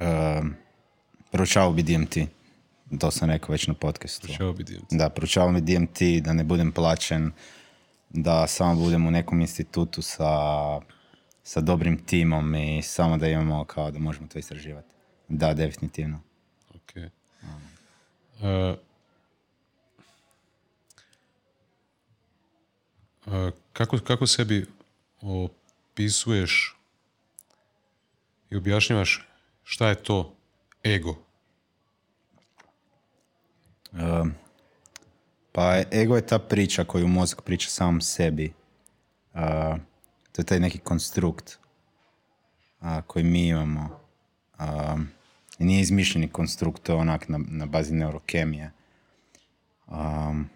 [0.00, 0.54] Um,
[1.30, 2.16] proučavao bi DMT.
[3.00, 4.28] To sam rekao već na podcastu.
[4.36, 4.86] Čeo bi DMT.
[4.90, 7.32] Da, proučavao mi DMT, da ne budem plaćen,
[8.10, 10.30] da samo budem u nekom institutu sa,
[11.42, 14.94] sa dobrim timom i samo da imamo kao da možemo to istraživati.
[15.28, 16.20] Da, definitivno.
[16.74, 16.96] Ok.
[16.96, 17.10] E,
[23.26, 24.66] e, kako, kako sebi
[25.20, 26.76] opisuješ
[28.50, 29.26] i objašnjavaš
[29.66, 30.36] šta je to
[30.84, 31.16] ego?
[33.92, 34.34] Um,
[35.52, 38.52] pa ego je ta priča koju mozak priča sam sebi.
[39.34, 39.40] Uh,
[40.32, 41.58] to je taj neki konstrukt
[42.80, 44.00] uh, koji mi imamo.
[44.58, 45.08] Um,
[45.58, 48.70] nije izmišljeni konstrukt, to je onak na, na bazi neurokemije.
[49.86, 50.48] Um,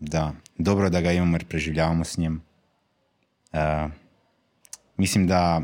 [0.00, 2.42] da, dobro da ga imamo jer preživljavamo s njim.
[3.52, 3.90] Uh,
[4.96, 5.62] mislim da,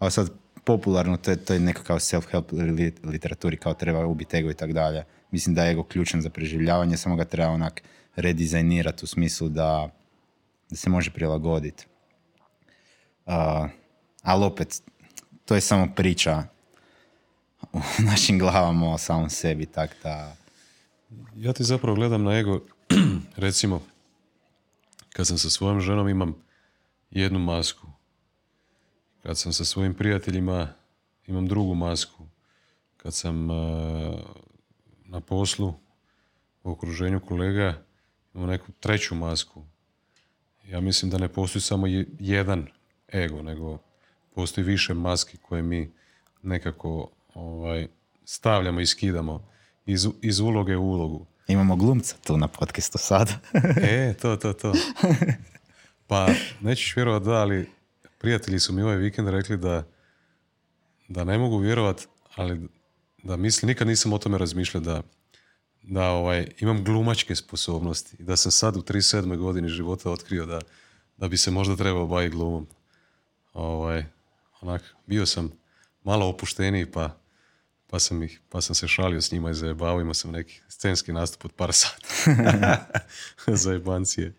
[0.00, 4.50] ovo sad popularno, to je, to je nekakav self-help li- literaturi, kao treba ubiti ego
[4.50, 5.04] i tako dalje.
[5.30, 7.82] Mislim da je ego ključan za preživljavanje, samo ga treba onak
[8.16, 9.90] redizajnirati u smislu da,
[10.70, 11.86] da se može prilagoditi.
[13.26, 13.32] Uh,
[14.22, 14.82] ali opet,
[15.44, 16.42] to je samo priča
[17.72, 17.80] u
[18.10, 20.36] našim glavama o samom sebi, tak da...
[21.36, 22.60] Ja ti zapravo gledam na ego,
[23.36, 23.82] recimo,
[25.12, 26.34] kad sam sa svojom ženom imam
[27.10, 27.91] jednu masku.
[29.22, 30.68] Kad sam sa svojim prijateljima
[31.26, 32.24] imam drugu masku.
[32.96, 33.54] Kad sam eh,
[35.04, 35.74] na poslu
[36.64, 37.74] u okruženju kolega
[38.34, 39.62] imam neku treću masku.
[40.64, 42.66] Ja mislim da ne postoji samo je- jedan
[43.12, 43.78] ego, nego
[44.34, 45.90] postoji više maski koje mi
[46.42, 47.88] nekako ovaj,
[48.24, 49.48] stavljamo i skidamo
[49.86, 51.26] iz, iz uloge u ulogu.
[51.48, 53.32] Imamo glumca tu na podcastu sada.
[53.82, 54.72] E, to, to, to.
[56.06, 56.28] Pa,
[56.60, 57.70] nećeš vjerovat da, ali
[58.22, 59.84] prijatelji su mi ovaj vikend rekli da,
[61.08, 62.68] da ne mogu vjerovat, ali
[63.22, 65.02] da mislim, nikad nisam o tome razmišljao da,
[65.82, 69.36] da ovaj, imam glumačke sposobnosti i da sam sad u 37.
[69.36, 70.60] godini života otkrio da,
[71.16, 72.66] da bi se možda trebao baviti glumom.
[73.52, 74.04] Ovaj,
[74.60, 75.52] onak, bio sam
[76.04, 77.16] malo opušteniji pa,
[77.86, 81.12] pa, sam ih, pa sam se šalio s njima i zajebavao, imao sam neki scenski
[81.12, 82.08] nastup od par sata.
[83.64, 84.34] Zajebancije.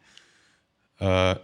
[0.99, 1.35] A,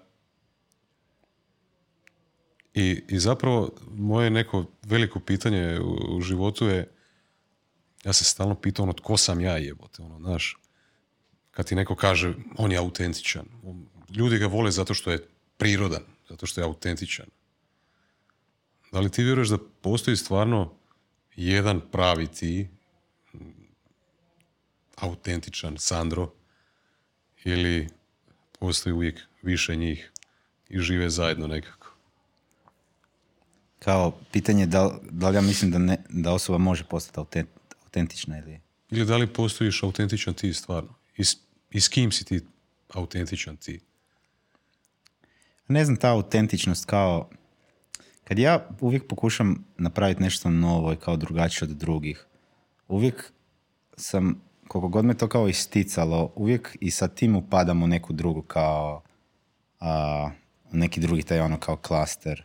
[2.73, 6.87] i, I zapravo moje neko veliko pitanje u, u životu je
[8.03, 10.57] ja se stalno pitao ono tko sam ja jebote, ono, znaš,
[11.51, 13.45] kad ti neko kaže on je autentičan.
[14.09, 15.27] Ljudi ga vole zato što je
[15.57, 17.25] prirodan, zato što je autentičan.
[18.91, 20.73] Da li ti vjeruješ da postoji stvarno
[21.35, 22.69] jedan pravi ti,
[24.95, 26.31] autentičan Sandro,
[27.43, 27.87] ili
[28.59, 30.11] postoji uvijek više njih
[30.69, 31.78] i žive zajedno nekako?
[33.79, 37.49] Kao pitanje da, li- da li ja mislim da, ne, da osoba može postati autent,
[37.83, 38.59] autentična ili...
[38.91, 40.93] Ili da li postojiš autentičan ti stvarno?
[41.17, 41.37] I s,
[41.71, 42.41] i s kim si ti
[42.93, 43.79] autentičan ti?
[45.67, 47.29] Ne znam, ta autentičnost kao...
[48.23, 52.25] Kad ja uvijek pokušam napraviti nešto novo i kao drugačije od drugih,
[52.87, 53.31] uvijek
[53.97, 58.41] sam, koliko god me to kao isticalo, uvijek i sa tim upadam u neku drugu
[58.41, 59.01] kao,
[59.79, 60.29] a,
[60.71, 62.43] neki drugi taj ono kao klaster.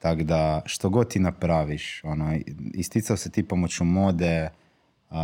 [0.00, 2.38] Tako da što god ti napraviš, ono,
[2.74, 4.48] isticao se ti pomoću mode,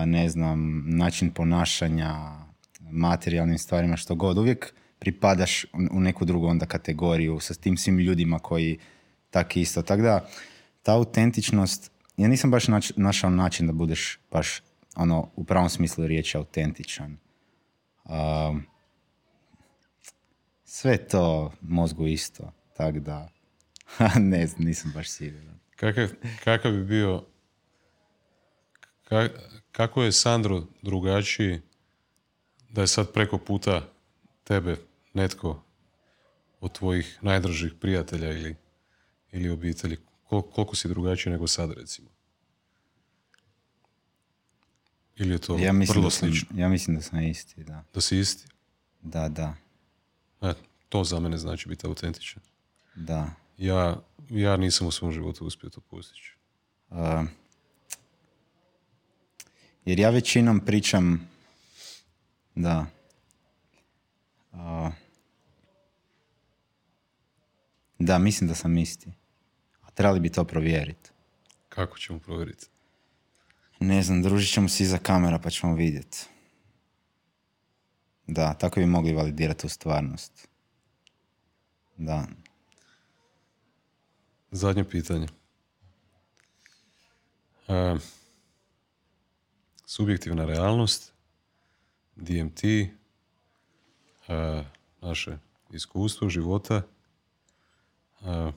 [0.06, 2.14] ne znam, način ponašanja,
[2.80, 8.38] materijalnim stvarima, što god, uvijek pripadaš u neku drugu onda kategoriju sa tim svim ljudima
[8.38, 8.78] koji
[9.30, 9.82] tak isto.
[9.82, 10.28] Tako da,
[10.82, 14.60] ta autentičnost, ja nisam baš nač- našao način da budeš baš
[14.96, 17.16] ono, u pravom smislu riječi autentičan.
[18.04, 18.62] Um,
[20.64, 23.28] sve to mozgu isto, tako da,
[24.20, 25.58] ne znam, nisam baš siguran.
[25.76, 26.08] Kakav,
[26.44, 27.24] kakav bi bio
[29.04, 29.30] ka-
[29.72, 31.60] kako je Sandro drugačiji
[32.70, 33.88] da je sad preko puta
[34.44, 34.76] tebe
[35.14, 35.62] netko
[36.60, 38.56] od tvojih najdražih prijatelja ili,
[39.32, 39.96] ili obitelji?
[40.24, 42.08] Kol- koliko si drugačiji nego sad recimo?
[45.16, 46.48] Ili je to Ja mislim, vrlo da sam, slično?
[46.54, 47.84] ja mislim da sam isti, da.
[47.94, 48.48] Da si isti?
[49.02, 49.54] Da, da,
[50.42, 50.52] E,
[50.88, 52.42] to za mene znači biti autentičan.
[52.94, 53.30] da.
[53.58, 53.96] Ja,
[54.30, 56.36] ja nisam u svom životu uspio to postići.
[56.90, 57.24] Uh,
[59.84, 61.28] jer ja većinom pričam
[62.54, 62.86] da
[64.52, 64.92] uh,
[67.98, 69.12] da, mislim da sam isti.
[69.82, 71.10] A trebali bi to provjeriti.
[71.68, 72.66] Kako ćemo provjeriti?
[73.80, 76.26] Ne znam, družit ćemo se iza kamera pa ćemo vidjeti.
[78.26, 80.48] Da, tako bi mogli validirati tu stvarnost.
[81.96, 82.26] Da.
[84.50, 85.26] Zadnje pitanje.
[87.68, 87.96] E,
[89.86, 91.12] subjektivna realnost,
[92.16, 92.88] DMT, e,
[95.00, 95.38] naše
[95.70, 96.82] iskustvo života,
[98.20, 98.52] e,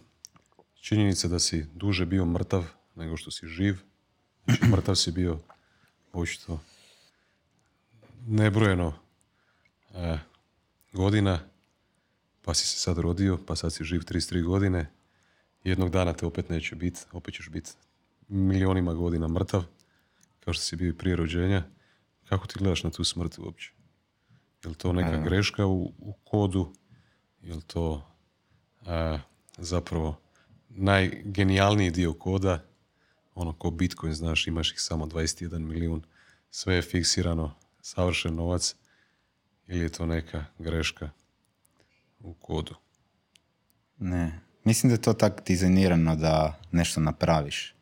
[0.82, 3.78] činjenica da si duže bio mrtav nego što si živ,
[4.46, 5.40] znači mrtav si bio
[6.14, 6.60] očito
[8.28, 8.94] nebrojeno
[10.94, 11.40] godina,
[12.42, 14.92] pa si se sad rodio, pa sad si živ 33 godine,
[15.64, 17.72] jednog dana te opet neće biti, opet ćeš biti
[18.28, 19.64] milionima godina mrtav,
[20.40, 21.64] kao što si bio i prije rođenja.
[22.30, 23.72] Kako ti gledaš na tu smrt uopće?
[24.64, 26.74] Je li to neka greška u, u kodu?
[27.42, 28.08] Je li to
[28.86, 29.20] a,
[29.58, 30.22] zapravo
[30.70, 32.66] najgenijalniji dio koda?
[33.36, 36.04] Ono ko Bitcoin, znaš, imaš ih samo 21 milijun,
[36.52, 38.76] sve je fiksirano, savršen novac,
[39.68, 41.10] ili je to neka greška
[42.20, 42.76] u kodu?
[43.98, 44.49] Ne.
[44.70, 47.76] Mislim da je to tako dizajnirano da nešto napraviš.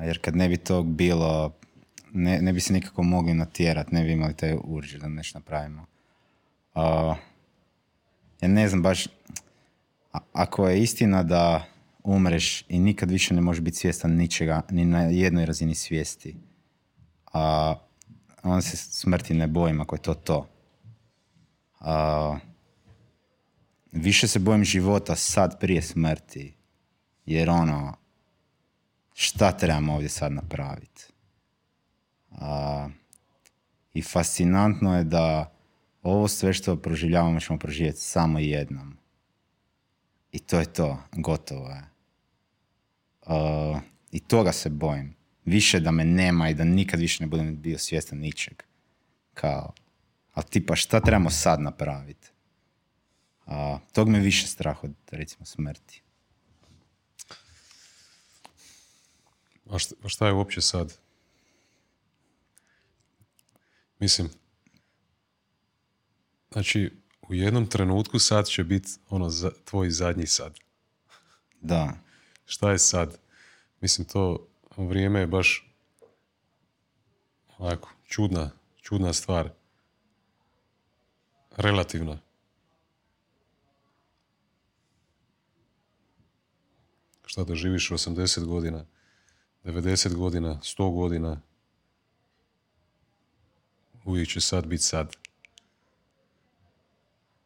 [0.00, 1.52] Jer kad ne bi to bilo,
[2.12, 5.86] ne, ne bi se nikako mogli natjerati, ne bi imali taj urđe da nešto napravimo.
[6.74, 7.14] A,
[8.40, 9.06] ja ne znam baš,
[10.32, 11.64] ako je istina da
[12.04, 16.36] umreš i nikad više ne možeš biti svjestan ničega, ni na jednoj razini svijesti,
[17.32, 17.74] a
[18.42, 20.48] on se smrti ne bojim ako je to to.
[21.80, 22.38] A,
[23.96, 26.54] više se bojim života sad prije smrti,
[27.26, 27.96] jer ono,
[29.14, 31.04] šta trebamo ovdje sad napraviti?
[32.30, 32.88] A,
[33.94, 35.52] I fascinantno je da
[36.02, 38.96] ovo sve što proživljavamo ćemo proživjeti samo jednom.
[40.32, 41.82] I to je to, gotovo je.
[43.26, 43.80] A,
[44.12, 45.14] I toga se bojim.
[45.44, 48.62] Više da me nema i da nikad više ne budem bio svjestan ničeg.
[49.34, 49.72] Kao,
[50.34, 52.35] ali tipa šta trebamo sad napraviti?
[53.46, 56.02] A, tog me više strah od, recimo, smrti.
[59.70, 60.94] A šta, a šta je uopće sad?
[63.98, 64.30] Mislim,
[66.52, 66.92] znači,
[67.28, 70.58] u jednom trenutku sad će biti ono za, tvoj zadnji sad.
[71.60, 72.06] Da,
[72.46, 73.18] Šta je sad?
[73.80, 75.74] Mislim, to vrijeme je baš
[77.58, 78.50] ovako, čudna,
[78.82, 79.50] čudna stvar.
[81.56, 82.18] Relativna.
[87.36, 88.84] Šta da živiš 80 godina,
[89.64, 91.40] 90 godina, 100 godina,
[94.04, 95.16] uvijek će sad biti sad.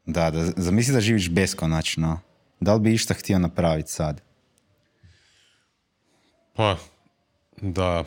[0.06, 2.20] da, da, zamisli da živiš beskonačno.
[2.60, 4.22] Da li bi išta htio napraviti sad?
[6.54, 6.76] Pa,
[7.60, 8.04] da,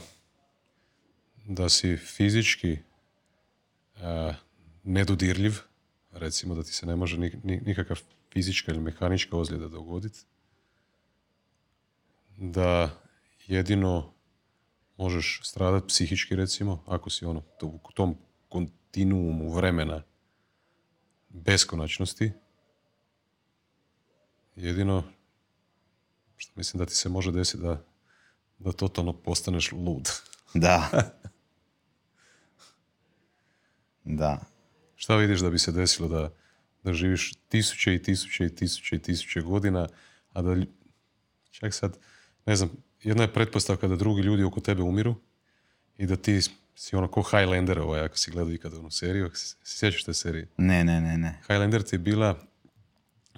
[1.45, 4.33] da si fizički e,
[4.83, 5.59] nedodirljiv,
[6.11, 7.95] recimo da ti se ne može ni, ni- nikakva
[8.33, 10.19] fizička ili mehanička ozljeda dogoditi,
[12.37, 12.89] da
[13.47, 14.13] jedino
[14.97, 18.17] možeš stradati psihički recimo, ako si ono to, u tom
[18.49, 20.03] kontinuumu vremena
[21.29, 22.31] beskonačnosti,
[24.55, 25.03] jedino
[26.37, 27.85] što mislim da ti se može desiti da,
[28.59, 30.09] da totalno postaneš lud.
[30.55, 30.89] Da.
[34.03, 34.39] da.
[34.95, 36.31] Šta vidiš da bi se desilo da,
[36.83, 39.87] da živiš tisuće i tisuće i tisuće i tisuće godina,
[40.33, 40.55] a da
[41.51, 41.97] čak sad,
[42.45, 42.69] ne znam,
[43.03, 45.15] jedna je pretpostavka da drugi ljudi oko tebe umiru
[45.97, 46.41] i da ti
[46.75, 50.13] si ono ko Highlander, ovaj, ako si gledao ikada onu seriju, ako se sjećaš te
[50.13, 50.47] serije?
[50.57, 51.39] Ne, ne, ne, ne.
[51.47, 52.39] Highlander ti je bila,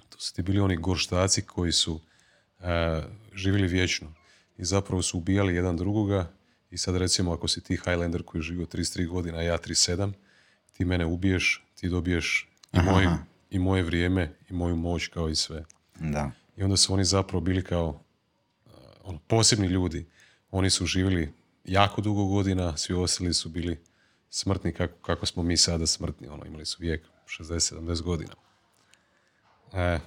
[0.08, 2.00] to su ti bili oni gorštaci koji su
[2.60, 3.02] e,
[3.34, 4.14] živjeli vječno
[4.58, 6.30] i zapravo su ubijali jedan drugoga
[6.70, 10.12] i sad recimo ako si ti Highlander koji je živio 33 godina, a ja 37,
[10.72, 13.06] ti mene ubiješ, ti dobiješ i, moj,
[13.50, 15.64] i moje vrijeme i moju moć kao i sve.
[16.00, 16.30] Da.
[16.56, 17.96] I onda su oni zapravo bili kao uh,
[19.06, 20.06] ono, posebni ljudi.
[20.50, 21.32] Oni su živjeli
[21.64, 23.78] jako dugo godina, svi ostali su bili
[24.30, 26.28] smrtni kako, kako smo mi sada smrtni.
[26.28, 28.32] Ono, imali su vijek 60-70 godina.
[29.72, 29.98] E,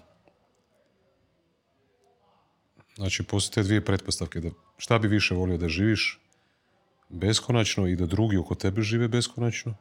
[2.96, 4.40] znači, postoje te dvije pretpostavke.
[4.40, 6.20] Da, šta bi više volio da živiš
[7.10, 9.76] beskonačno i da drugi oko tebe žive beskonačno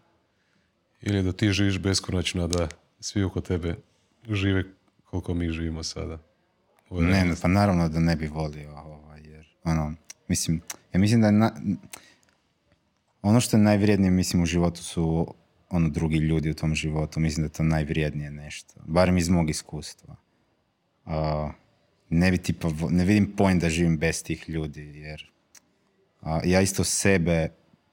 [1.02, 2.68] ili da ti živiš beskonačno, a da
[3.00, 3.76] svi oko tebe
[4.28, 4.64] žive
[5.04, 6.18] koliko mi živimo sada.
[6.90, 9.07] Ovo Ne, pa naravno da ne bi volio, jer
[9.64, 9.94] ono,
[10.28, 10.60] Mislim,
[10.92, 11.52] ja mislim da na-
[13.22, 15.34] ono što je najvrijednije, mislim, u životu su
[15.70, 17.20] ono drugi ljudi u tom životu.
[17.20, 18.74] Mislim da je to najvrijednije nešto.
[18.86, 20.16] Barem iz mog iskustva.
[21.04, 21.50] A,
[22.08, 25.30] ne, bi tipa, ne vidim point da živim bez tih ljudi, jer
[26.20, 27.48] a, ja isto sebe,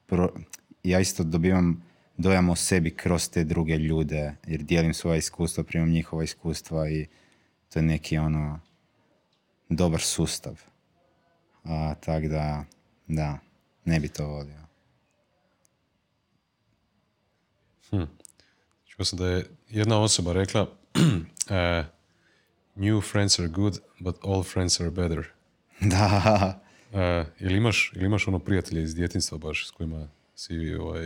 [0.06, 0.34] pro-
[0.82, 1.82] ja isto dobivam
[2.16, 7.06] dojam o sebi kroz te druge ljude, jer dijelim svoja iskustva, primam njihova iskustva i
[7.68, 8.60] to je neki ono
[9.68, 10.62] dobar sustav.
[11.68, 12.64] A, tak da,
[13.06, 13.38] da,
[13.84, 14.66] ne bi to volio.
[18.86, 20.68] Čuo sam da je jedna osoba rekla
[21.50, 21.84] eh,
[22.76, 25.24] New friends are good, but all friends are better.
[25.80, 26.60] Da,
[26.92, 31.04] Eh, ili, imaš, ili imaš ono prijatelje iz djetinstva baš s kojima si ovaj,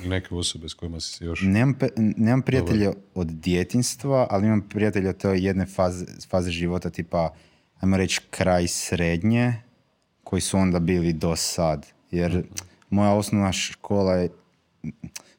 [0.00, 1.40] ili neke osobe s kojima si se još...
[1.42, 7.34] nemam, pe- nemam prijatelja od djetinstva, ali imam prijatelja od jedne faze, faze života, tipa,
[7.80, 9.54] ajmo reći, kraj srednje,
[10.24, 11.86] koji su onda bili do sad.
[12.10, 12.44] Jer
[12.90, 14.28] moja osnovna škola je,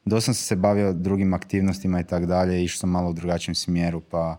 [0.05, 4.01] dosta sam se bavio drugim aktivnostima i tak dalje, išao sam malo u drugačijem smjeru,
[4.01, 4.37] pa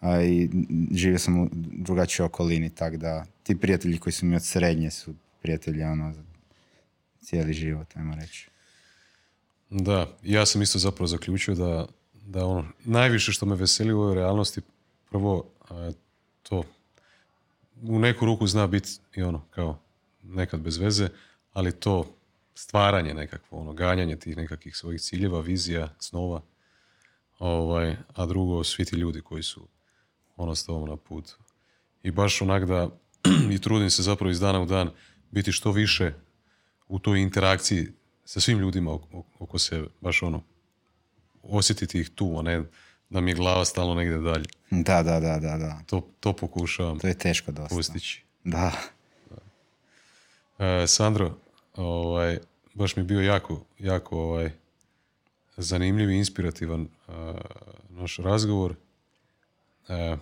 [0.00, 0.50] a, i
[0.94, 5.14] živio sam u drugačijoj okolini, tak da ti prijatelji koji su mi od srednje su
[5.42, 6.22] prijatelji ono, za
[7.22, 8.48] cijeli život, ajmo reći.
[9.70, 11.86] Da, ja sam isto zapravo zaključio da,
[12.26, 14.60] da ono, najviše što me veseli u ovoj realnosti,
[15.10, 15.90] prvo, a,
[16.42, 16.62] to
[17.82, 19.78] u neku ruku zna biti i ono, kao
[20.22, 21.08] nekad bez veze,
[21.52, 22.14] ali to
[22.54, 26.42] stvaranje nekakvo, ono, ganjanje tih nekakvih svojih ciljeva, vizija, snova,
[27.38, 29.68] ovaj, a drugo, svi ti ljudi koji su
[30.36, 31.36] ono s tobom na putu.
[32.02, 32.88] I baš onak da,
[33.54, 34.90] i trudim se zapravo iz dana u dan
[35.30, 36.12] biti što više
[36.88, 37.88] u toj interakciji
[38.24, 40.42] sa svim ljudima oko, oko sebe, baš ono,
[41.42, 42.64] osjetiti ih tu, a ne
[43.10, 44.44] da mi je glava stalno negdje dalje.
[44.70, 45.80] Da, da, da, da, da.
[45.86, 47.74] To, to pokušavam To je teško dosta.
[47.74, 48.22] postići.
[48.44, 48.72] Da.
[50.58, 51.34] E, Sandro,
[51.74, 52.38] ovaj,
[52.74, 54.50] baš mi je bio jako, jako ovaj,
[55.56, 57.12] zanimljiv i inspirativan e,
[57.90, 58.74] naš razgovor.
[59.88, 60.16] E,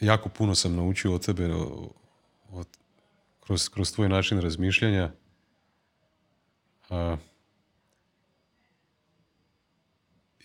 [0.00, 1.90] jako puno sam naučio od tebe o-
[2.50, 2.66] od,
[3.40, 5.12] kroz, kroz tvoj način razmišljanja.
[6.90, 7.16] A,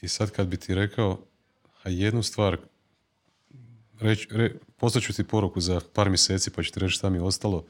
[0.03, 1.25] I sad kad bi ti rekao
[1.83, 2.57] a jednu stvar,
[3.99, 7.21] reć, re, poslaću ti poruku za par mjeseci pa ću ti reći šta mi je
[7.21, 7.65] ostalo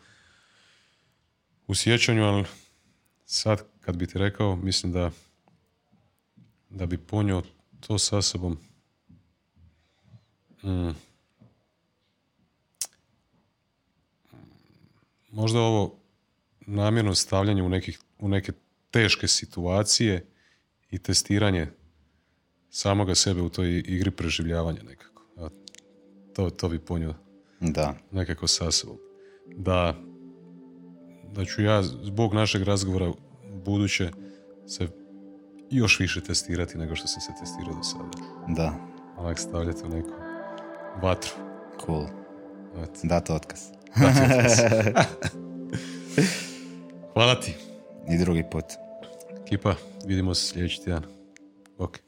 [1.68, 2.46] u sjećanju, ali
[3.26, 5.12] sad kad bi ti rekao, mislim da
[6.70, 7.44] da bi ponio
[7.80, 8.58] to sa sobom
[10.64, 10.92] mm,
[15.32, 16.00] možda ovo
[16.60, 18.52] namjerno stavljanje u, nekih, u neke
[18.92, 20.26] teške situacije
[20.92, 21.83] i testiranje
[22.76, 25.24] samoga sebe u toj igri preživljavanja nekako.
[25.38, 25.50] A
[26.36, 27.14] to, to bi ponio
[27.60, 27.94] Da.
[28.12, 28.98] nekako sa sobom.
[29.56, 29.96] Da,
[31.34, 33.12] da ću ja zbog našeg razgovora
[33.66, 34.12] buduće
[34.68, 34.88] se
[35.70, 38.10] još više testirati nego što sam se testirao do sada.
[38.48, 38.74] Da.
[39.18, 40.12] Onak stavljati u neku
[41.02, 41.32] vatru.
[41.86, 42.06] Cool.
[42.84, 43.00] Eto.
[43.04, 43.60] Dat otkaz.
[47.14, 47.56] Hvala ti.
[48.10, 48.66] I drugi put.
[49.46, 49.76] Kipa,
[50.06, 51.04] vidimo se sljedeći tjedan.
[51.78, 52.00] Ok.